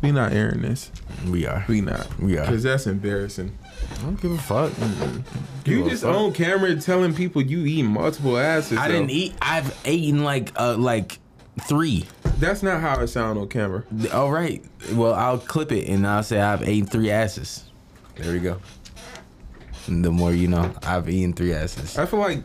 We 0.00 0.10
not 0.10 0.32
airing 0.32 0.62
this. 0.62 0.90
We 1.28 1.46
are. 1.46 1.64
We 1.68 1.80
not. 1.80 2.08
We 2.18 2.36
are. 2.36 2.44
Cause 2.46 2.64
that's 2.64 2.86
embarrassing. 2.88 3.56
I 3.92 4.02
don't 4.02 4.20
give 4.20 4.32
a 4.32 4.38
fuck. 4.38 4.72
Give 5.64 5.78
You 5.78 5.86
a 5.86 5.90
just 5.90 6.02
fuck. 6.02 6.14
on 6.16 6.32
camera 6.32 6.74
telling 6.80 7.14
people 7.14 7.40
you 7.42 7.64
eat 7.64 7.84
multiple 7.84 8.36
asses. 8.36 8.78
I 8.78 8.88
though. 8.88 8.94
didn't 8.94 9.10
eat. 9.10 9.34
I've 9.40 9.76
eaten 9.86 10.24
like 10.24 10.50
uh 10.58 10.76
like 10.76 11.18
three. 11.68 12.06
That's 12.38 12.64
not 12.64 12.80
how 12.80 13.00
it 13.00 13.08
sound 13.08 13.38
on 13.38 13.48
camera. 13.48 13.84
All 14.12 14.32
right. 14.32 14.64
Well, 14.94 15.14
I'll 15.14 15.38
clip 15.38 15.70
it 15.70 15.88
and 15.88 16.04
I'll 16.04 16.24
say 16.24 16.40
I've 16.40 16.68
eaten 16.68 16.88
three 16.88 17.10
asses. 17.10 17.64
There 18.16 18.32
we 18.32 18.40
go. 18.40 18.60
And 19.86 20.04
the 20.04 20.10
more 20.10 20.32
you 20.32 20.48
know, 20.48 20.72
I've 20.82 21.08
eaten 21.08 21.32
three 21.32 21.52
asses. 21.52 21.96
I 21.98 22.06
feel 22.06 22.18
like 22.18 22.42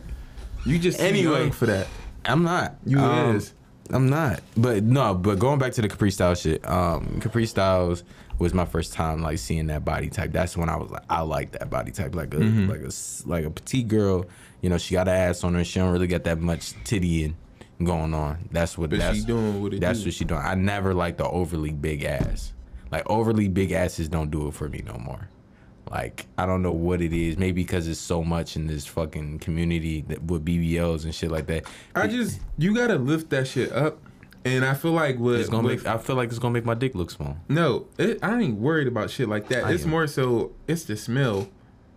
you 0.64 0.78
just 0.78 1.00
Anyway. 1.00 1.34
anyway 1.40 1.50
for 1.50 1.66
that. 1.66 1.88
I'm 2.28 2.42
not. 2.42 2.76
You 2.86 2.98
Um, 2.98 3.36
is. 3.36 3.52
I'm 3.90 4.08
not. 4.08 4.40
But 4.56 4.82
no. 4.84 5.14
But 5.14 5.38
going 5.38 5.58
back 5.58 5.72
to 5.72 5.82
the 5.82 5.88
Kapri 5.88 6.12
Style 6.12 6.34
shit. 6.34 6.68
Um, 6.68 7.20
Kapri 7.20 7.48
Styles 7.48 8.04
was 8.38 8.52
my 8.54 8.64
first 8.66 8.92
time 8.92 9.22
like 9.22 9.38
seeing 9.38 9.66
that 9.68 9.84
body 9.84 10.10
type. 10.10 10.30
That's 10.30 10.56
when 10.56 10.68
I 10.68 10.76
was 10.76 10.90
like, 10.90 11.02
I 11.08 11.22
like 11.22 11.52
that 11.52 11.70
body 11.70 11.90
type, 11.90 12.14
like 12.14 12.32
a 12.34 12.36
Mm-hmm. 12.36 12.68
like 12.70 12.80
a 12.82 13.28
like 13.28 13.44
a 13.44 13.50
petite 13.50 13.88
girl. 13.88 14.26
You 14.60 14.68
know, 14.70 14.78
she 14.78 14.92
got 14.94 15.08
an 15.08 15.14
ass 15.14 15.42
on 15.44 15.54
her. 15.54 15.64
She 15.64 15.78
don't 15.80 15.90
really 15.92 16.06
get 16.06 16.24
that 16.24 16.38
much 16.40 16.74
titty 16.84 17.24
in 17.24 17.36
going 17.84 18.12
on. 18.12 18.48
That's 18.52 18.76
what. 18.76 18.90
But 18.90 18.98
that's 18.98 19.18
she 19.18 19.24
doing 19.24 19.62
what 19.62 19.72
it 19.74 19.80
That's 19.80 20.00
do. 20.00 20.06
what 20.06 20.14
she 20.14 20.24
doing. 20.24 20.42
I 20.42 20.54
never 20.54 20.92
liked 20.94 21.18
the 21.18 21.28
overly 21.28 21.72
big 21.72 22.04
ass. 22.04 22.52
Like 22.90 23.08
overly 23.08 23.48
big 23.48 23.72
asses 23.72 24.08
don't 24.08 24.30
do 24.30 24.48
it 24.48 24.54
for 24.54 24.68
me 24.68 24.82
no 24.86 24.98
more. 24.98 25.28
Like 25.90 26.26
I 26.36 26.44
don't 26.46 26.62
know 26.62 26.72
what 26.72 27.00
it 27.00 27.12
is. 27.12 27.38
Maybe 27.38 27.62
because 27.62 27.88
it's 27.88 28.00
so 28.00 28.22
much 28.22 28.56
in 28.56 28.66
this 28.66 28.86
fucking 28.86 29.38
community 29.38 30.02
that 30.08 30.22
with 30.24 30.44
BBLs 30.44 31.04
and 31.04 31.14
shit 31.14 31.30
like 31.30 31.46
that. 31.46 31.64
I 31.94 32.06
just 32.06 32.40
you 32.58 32.74
gotta 32.74 32.96
lift 32.96 33.30
that 33.30 33.46
shit 33.46 33.72
up, 33.72 33.98
and 34.44 34.64
I 34.64 34.74
feel 34.74 34.92
like 34.92 35.18
with, 35.18 35.40
It's 35.40 35.48
gonna 35.48 35.66
make. 35.68 35.86
I 35.86 35.96
feel 35.98 36.16
like 36.16 36.28
it's 36.28 36.38
gonna 36.38 36.52
make 36.54 36.64
my 36.66 36.74
dick 36.74 36.94
look 36.94 37.10
small. 37.10 37.36
no, 37.48 37.86
it, 37.98 38.18
I 38.22 38.38
ain't 38.40 38.58
worried 38.58 38.86
about 38.88 39.10
shit 39.10 39.28
like 39.28 39.48
that. 39.48 39.64
I 39.64 39.72
it's 39.72 39.84
am. 39.84 39.90
more 39.90 40.06
so 40.06 40.52
it's 40.66 40.84
the 40.84 40.96
smell. 40.96 41.48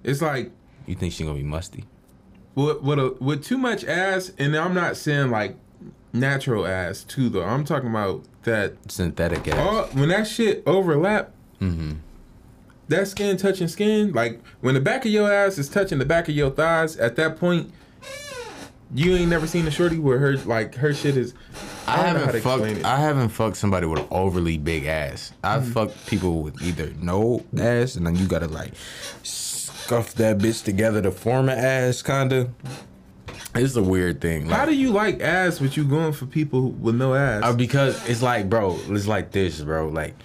It's 0.04 0.22
like 0.22 0.52
You 0.88 0.96
think 0.96 1.14
she 1.14 1.24
gonna 1.24 1.36
be 1.38 1.44
musty? 1.44 1.86
with 2.56 2.82
with, 2.82 3.00
a, 3.00 3.16
with 3.20 3.44
too 3.44 3.58
much 3.58 3.84
ass, 3.86 4.32
and 4.38 4.56
I'm 4.56 4.74
not 4.74 4.96
saying 4.98 5.32
like 5.32 5.58
natural 6.14 6.66
ass 6.68 7.04
too 7.04 7.30
though. 7.30 7.44
I'm 7.44 7.64
talking 7.66 7.90
about 7.90 8.24
that 8.44 8.74
Synthetic 8.92 9.48
ass. 9.48 9.56
all 9.58 9.84
when 10.00 10.10
that 10.10 10.28
shit 10.28 10.64
overlap. 10.66 11.32
Mm-hmm. 11.60 11.94
That 12.92 13.08
skin 13.08 13.36
touching 13.38 13.68
skin, 13.68 14.14
like 14.14 14.40
when 14.62 14.74
the 14.76 14.80
back 14.82 15.06
of 15.06 15.12
your 15.12 15.32
ass 15.32 15.58
is 15.58 15.68
touching 15.68 16.00
the 16.00 16.06
back 16.06 16.30
of 16.30 16.36
your 16.36 16.50
thighs, 16.52 16.96
at 16.98 17.16
that 17.18 17.38
point, 17.38 17.72
you 18.94 19.16
ain't 19.16 19.30
never 19.30 19.48
seen 19.48 19.66
a 19.68 19.72
shorty 19.72 19.98
where 19.98 20.20
her 20.20 20.38
like 20.38 20.76
her 20.76 20.94
shit 20.94 21.18
is. 21.18 21.34
I, 21.88 22.04
don't 22.04 22.14
know 22.14 22.26
how 22.26 22.32
to 22.32 22.40
haven't 22.42 22.76
fucked. 22.76 22.86
I 22.86 22.98
haven't 23.00 23.30
fucked 23.30 23.58
somebody 23.58 23.88
with 23.88 24.00
an 24.00 24.08
overly 24.12 24.58
big 24.58 24.86
ass. 24.86 25.34
I've 25.44 25.64
Mm. 25.64 25.74
fucked 25.74 26.06
people 26.08 26.42
with 26.44 26.62
either 26.62 26.92
no 27.02 27.44
ass, 27.58 27.96
and 27.96 28.06
then 28.06 28.16
you 28.16 28.28
gotta 28.28 28.48
like 28.48 28.74
scuff 29.24 30.14
that 30.16 30.38
bitch 30.38 30.64
together 30.64 31.02
to 31.02 31.12
form 31.12 31.50
an 31.50 31.58
ass, 31.58 32.02
kinda. 32.02 32.50
It's 33.54 33.76
a 33.76 33.84
weird 33.84 34.22
thing. 34.22 34.48
How 34.48 34.66
do 34.66 34.74
you 34.74 34.92
like 34.92 35.20
ass, 35.22 35.60
but 35.60 35.76
you 35.76 35.84
going 35.84 36.14
for 36.14 36.26
people 36.26 36.72
with 36.72 36.96
no 36.96 37.14
ass? 37.16 37.44
Uh, 37.44 37.52
because 37.54 38.08
it's 38.10 38.22
like, 38.22 38.50
bro, 38.50 38.78
it's 38.88 39.08
like 39.08 39.32
this, 39.32 39.60
bro. 39.62 39.90
Like, 39.90 40.16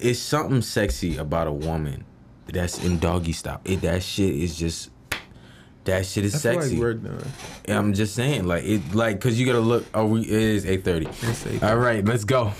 it's 0.00 0.18
something 0.18 0.62
sexy 0.62 1.16
about 1.16 1.46
a 1.46 1.52
woman 1.52 2.04
that's 2.46 2.82
in 2.82 2.98
doggy 2.98 3.32
style. 3.32 3.60
It, 3.64 3.82
that 3.82 4.02
shit 4.02 4.34
is 4.34 4.56
just, 4.56 4.90
that 5.84 6.06
shit 6.06 6.24
is 6.24 6.32
feel 6.32 6.40
sexy. 6.60 6.76
like 6.76 7.02
we're. 7.02 7.24
I'm 7.68 7.92
just 7.94 8.14
saying, 8.14 8.46
like, 8.46 8.64
it, 8.64 8.94
like, 8.94 9.20
cause 9.20 9.38
you 9.38 9.46
gotta 9.46 9.60
look. 9.60 9.86
Oh, 9.94 10.06
we 10.06 10.20
it 10.22 10.30
is 10.30 10.66
eight 10.66 10.84
thirty. 10.84 11.06
It's 11.06 11.44
8:30. 11.44 11.62
All 11.62 11.76
right, 11.76 12.04
let's 12.04 12.24
go. 12.24 12.52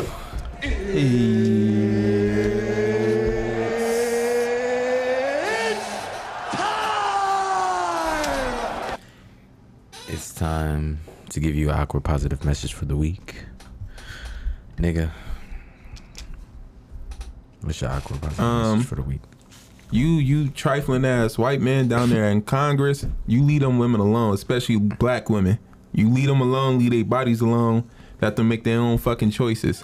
It's 10.10 10.34
time 10.34 10.98
to 11.30 11.40
give 11.40 11.54
you 11.54 11.68
an 11.68 11.76
awkward 11.76 12.02
positive 12.04 12.44
message 12.44 12.72
for 12.72 12.86
the 12.86 12.96
week. 12.96 13.44
Nigga. 14.78 15.10
What's 17.62 17.80
your 17.80 17.90
awkward 17.90 18.38
Um, 18.38 18.82
for 18.82 18.94
the 18.94 19.02
week? 19.02 19.20
You 19.90 20.06
you 20.06 20.48
trifling 20.50 21.04
ass 21.04 21.38
white 21.38 21.60
man 21.60 21.88
down 21.88 22.10
there 22.10 22.28
in 22.28 22.42
Congress, 22.42 23.06
you 23.26 23.42
leave 23.42 23.60
them 23.62 23.78
women 23.78 24.00
alone, 24.00 24.34
especially 24.34 24.76
black 24.76 25.30
women. 25.30 25.58
You 25.92 26.10
leave 26.10 26.26
them 26.28 26.40
alone, 26.42 26.78
leave 26.78 26.90
their 26.90 27.04
bodies 27.04 27.40
alone, 27.40 27.84
let 28.20 28.36
them 28.36 28.48
make 28.48 28.64
their 28.64 28.78
own 28.78 28.98
fucking 28.98 29.30
choices. 29.30 29.82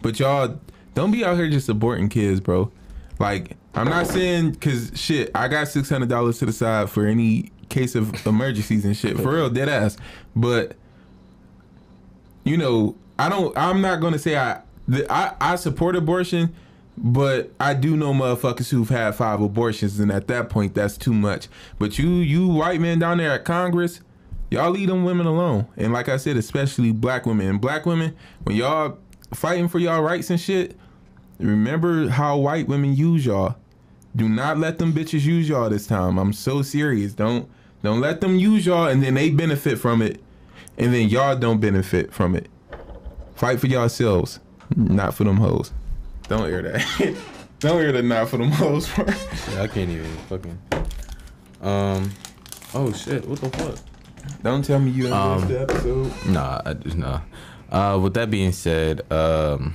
But 0.00 0.18
y'all 0.18 0.58
don't 0.94 1.10
be 1.10 1.24
out 1.24 1.36
here 1.36 1.48
just 1.50 1.68
aborting 1.68 2.10
kids, 2.10 2.40
bro. 2.40 2.72
Like 3.18 3.56
I'm 3.74 3.88
not 3.88 4.06
saying 4.06 4.56
cause 4.56 4.90
shit, 4.94 5.30
I 5.34 5.48
got 5.48 5.68
six 5.68 5.88
hundred 5.90 6.08
dollars 6.08 6.38
to 6.38 6.46
the 6.46 6.52
side 6.52 6.88
for 6.88 7.06
any 7.06 7.52
case 7.68 7.94
of 7.94 8.26
emergencies 8.26 8.84
and 8.86 8.96
shit. 8.96 9.16
For 9.18 9.34
real, 9.34 9.50
dead 9.50 9.68
ass. 9.68 9.96
But 10.34 10.76
you 12.44 12.56
know, 12.56 12.96
I 13.18 13.28
don't. 13.28 13.56
I'm 13.56 13.80
not 13.80 14.00
gonna 14.00 14.18
say 14.18 14.36
I. 14.36 14.62
The, 14.88 15.10
I 15.12 15.34
I 15.40 15.56
support 15.56 15.94
abortion, 15.94 16.54
but 16.96 17.50
I 17.58 17.74
do 17.74 17.96
know 17.96 18.12
motherfuckers 18.12 18.70
who've 18.70 18.88
had 18.88 19.14
five 19.14 19.40
abortions, 19.40 19.98
and 19.98 20.12
at 20.12 20.28
that 20.28 20.48
point, 20.48 20.74
that's 20.74 20.96
too 20.96 21.12
much. 21.12 21.48
But 21.78 21.98
you 21.98 22.08
you 22.08 22.48
white 22.48 22.80
men 22.80 22.98
down 22.98 23.18
there 23.18 23.32
at 23.32 23.44
Congress, 23.44 24.00
y'all 24.50 24.70
leave 24.70 24.88
them 24.88 25.04
women 25.04 25.26
alone. 25.26 25.66
And 25.76 25.92
like 25.92 26.08
I 26.08 26.16
said, 26.16 26.36
especially 26.36 26.92
black 26.92 27.26
women 27.26 27.46
and 27.48 27.60
black 27.60 27.86
women, 27.86 28.14
when 28.44 28.56
y'all 28.56 28.98
fighting 29.34 29.68
for 29.68 29.78
y'all 29.78 30.02
rights 30.02 30.30
and 30.30 30.40
shit, 30.40 30.76
remember 31.38 32.08
how 32.08 32.36
white 32.36 32.68
women 32.68 32.94
use 32.94 33.26
y'all. 33.26 33.56
Do 34.14 34.28
not 34.28 34.58
let 34.58 34.78
them 34.78 34.92
bitches 34.92 35.24
use 35.24 35.48
y'all 35.48 35.70
this 35.70 35.86
time. 35.86 36.18
I'm 36.18 36.32
so 36.32 36.62
serious. 36.62 37.14
Don't 37.14 37.50
don't 37.82 38.00
let 38.00 38.20
them 38.20 38.36
use 38.36 38.66
y'all, 38.66 38.86
and 38.86 39.02
then 39.02 39.14
they 39.14 39.30
benefit 39.30 39.78
from 39.78 40.02
it 40.02 40.22
and 40.78 40.92
then 40.92 41.08
y'all 41.08 41.36
don't 41.36 41.60
benefit 41.60 42.12
from 42.12 42.34
it. 42.34 42.48
Fight 43.34 43.60
for 43.60 43.66
yourselves, 43.66 44.40
not 44.76 45.14
for 45.14 45.24
them 45.24 45.36
hoes. 45.36 45.72
Don't 46.28 46.48
hear 46.48 46.62
that. 46.62 47.16
don't 47.60 47.80
hear 47.80 47.92
the 47.92 48.02
not 48.02 48.28
for 48.28 48.38
the 48.38 48.44
most 48.60 48.90
part. 48.90 49.10
I 49.58 49.66
can't 49.66 49.90
even 49.90 50.16
fucking. 50.28 50.58
Um. 51.60 52.10
Oh 52.74 52.92
shit! 52.92 53.26
What 53.26 53.40
the 53.40 53.50
fuck? 53.50 53.76
Don't 54.42 54.64
tell 54.64 54.78
me 54.78 54.90
you 54.90 55.04
ain't 55.06 55.14
Um, 55.14 55.48
the 55.48 55.60
episode. 55.62 56.12
Nah, 56.26 56.60
I 56.64 56.74
just 56.74 56.96
nah. 56.96 57.20
Uh, 57.70 57.98
with 58.02 58.14
that 58.14 58.30
being 58.30 58.52
said, 58.52 59.00
um, 59.12 59.74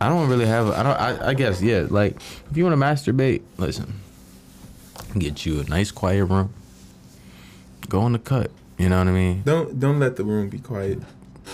I 0.00 0.08
don't 0.08 0.28
really 0.28 0.46
have. 0.46 0.68
I 0.70 0.82
don't. 0.82 0.96
I, 1.00 1.28
I 1.28 1.34
guess 1.34 1.60
yeah. 1.62 1.86
Like, 1.88 2.16
if 2.50 2.56
you 2.56 2.64
want 2.64 2.74
to 2.78 2.84
masturbate, 3.12 3.42
listen. 3.58 4.00
Get 5.18 5.44
you 5.44 5.60
a 5.60 5.64
nice 5.64 5.90
quiet 5.90 6.24
room. 6.24 6.52
Go 7.88 8.00
on 8.00 8.12
the 8.12 8.18
cut. 8.18 8.50
You 8.78 8.88
know 8.88 8.98
what 8.98 9.08
I 9.08 9.12
mean? 9.12 9.42
Don't 9.44 9.78
don't 9.78 9.98
let 10.00 10.16
the 10.16 10.24
room 10.24 10.48
be 10.48 10.58
quiet. 10.58 10.98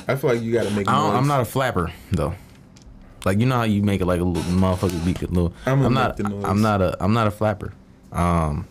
I 0.06 0.14
feel 0.16 0.30
like 0.30 0.42
you 0.42 0.52
gotta 0.52 0.70
make. 0.70 0.86
Noise. 0.86 0.94
I'm 1.14 1.26
not 1.26 1.40
a 1.40 1.44
flapper 1.44 1.92
though. 2.12 2.34
Like 3.24 3.38
you 3.38 3.46
know 3.46 3.56
how 3.56 3.64
you 3.64 3.82
make 3.82 4.00
it 4.00 4.06
like 4.06 4.20
a 4.20 4.24
little 4.24 4.42
motherfucker 4.52 5.04
be 5.04 5.12
a 5.24 5.28
little. 5.28 5.52
I'ma 5.66 5.86
I'm 5.86 5.94
not. 5.94 6.20
I'm 6.20 6.62
not 6.62 6.80
a. 6.80 6.96
I'm 7.02 7.12
not 7.12 7.26
a 7.26 7.30
flapper. 7.30 7.72
Um, 8.12 8.66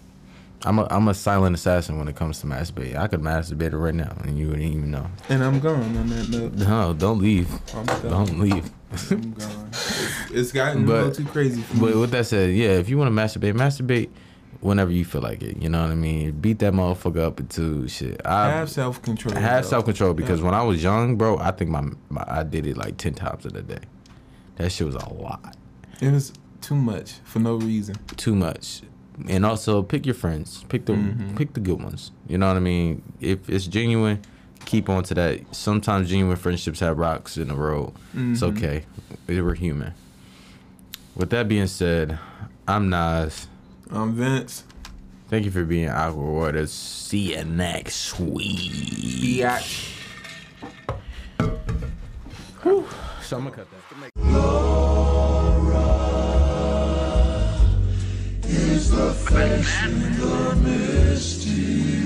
I'm 0.64 0.80
a. 0.80 0.88
I'm 0.90 1.08
a 1.08 1.14
silent 1.14 1.56
assassin 1.56 1.98
when 1.98 2.08
it 2.08 2.16
comes 2.16 2.40
to 2.42 2.48
masturbate. 2.48 2.96
I 2.96 3.08
could 3.08 3.22
masturbate 3.22 3.80
right 3.80 3.94
now 3.94 4.16
and 4.24 4.38
you 4.38 4.48
wouldn't 4.48 4.64
even 4.66 4.92
know. 4.92 5.08
And 5.30 5.44
I'm 5.44 5.60
gone 5.60 5.82
on 5.82 6.10
that 6.10 6.30
note. 6.30 6.54
No, 6.54 6.94
don't 6.94 7.20
leave. 7.20 7.50
I'm 7.76 7.86
done. 7.86 8.02
Don't 8.10 8.40
leave. 8.40 8.72
I'm 9.12 9.32
gone. 9.34 9.68
It's, 9.70 10.32
it's 10.32 10.52
gotten 10.52 10.84
a 10.84 10.88
little 10.88 11.12
too 11.12 11.26
crazy 11.26 11.62
for 11.62 11.78
But 11.78 11.96
with 11.96 12.12
that 12.12 12.26
said, 12.26 12.56
yeah, 12.56 12.70
if 12.70 12.90
you 12.90 12.98
want 12.98 13.14
to 13.14 13.22
masturbate, 13.22 13.54
masturbate 13.54 14.10
whenever 14.62 14.92
you 14.92 15.06
feel 15.06 15.22
like 15.22 15.42
it. 15.44 15.62
You 15.62 15.70
know 15.70 15.82
what 15.82 15.92
I 15.92 15.96
mean? 15.96 16.32
Beat 16.32 16.60
that 16.60 16.74
motherfucker 16.74 17.20
up 17.20 17.40
into 17.40 17.88
shit. 17.88 18.22
I 18.26 18.50
Have 18.50 18.70
self 18.70 19.02
control. 19.02 19.36
have 19.36 19.66
self 19.66 19.86
control 19.86 20.14
because 20.14 20.42
when 20.42 20.54
I 20.54 20.64
was 20.64 20.82
young, 20.82 21.16
bro, 21.18 21.38
I 21.38 21.52
think 21.52 21.70
my, 21.70 21.84
my 22.10 22.24
I 22.28 22.44
did 22.44 22.66
it 22.66 22.78
like 22.78 22.98
ten 22.98 23.14
times 23.14 23.46
in 23.46 23.56
a 23.56 23.62
day. 23.62 23.80
That 24.58 24.72
shit 24.72 24.86
was 24.88 24.96
a 24.96 25.10
lot, 25.14 25.56
It 26.02 26.12
was 26.12 26.34
too 26.62 26.76
much 26.76 27.14
for 27.24 27.40
no 27.40 27.56
reason. 27.56 27.96
too 28.18 28.36
much. 28.36 28.82
And 29.28 29.46
also 29.46 29.82
pick 29.82 30.06
your 30.06 30.14
friends, 30.16 30.64
pick 30.70 30.86
the 30.86 30.94
Mm-hmm. 30.94 31.36
pick 31.38 31.54
the 31.54 31.60
good 31.60 31.82
ones. 31.82 32.12
You 32.28 32.38
know 32.38 32.48
what 32.48 32.58
I 32.58 32.60
mean? 32.60 33.02
If 33.20 33.50
it's 33.50 33.66
genuine, 33.66 34.22
keep 34.66 34.90
on 34.90 35.04
to 35.06 35.14
that. 35.16 35.56
Sometimes 35.56 36.10
genuine 36.10 36.38
friendships 36.38 36.80
have 36.82 36.98
rocks 37.00 37.38
in 37.38 37.48
the 37.48 37.56
road. 37.56 37.94
It's 38.14 38.42
Mm-hmm. 38.42 38.58
okay. 38.58 38.86
We're 39.28 39.54
human. 39.56 39.94
With 41.16 41.30
that 41.32 41.48
being 41.48 41.66
said, 41.68 42.20
I'm 42.68 42.90
Nas. 42.90 43.48
I'm 43.90 44.14
Vince. 44.14 44.64
Thank 45.30 45.46
you 45.46 45.52
for 45.52 45.66
being 45.66 45.90
Aqua 45.90 46.22
Waters. 46.22 46.72
See 46.72 47.36
you 47.36 47.44
next 47.44 48.20
week. 48.20 48.72
Yeah. 49.20 49.60
So 53.22 53.38
I'm 53.38 53.44
gonna 53.44 53.52
cut 53.52 53.68
that. 53.72 53.77
Is 58.44 58.92
the 58.92 59.14
face 59.14 59.84
in 59.86 60.20
the 60.20 60.56
misty 60.56 61.97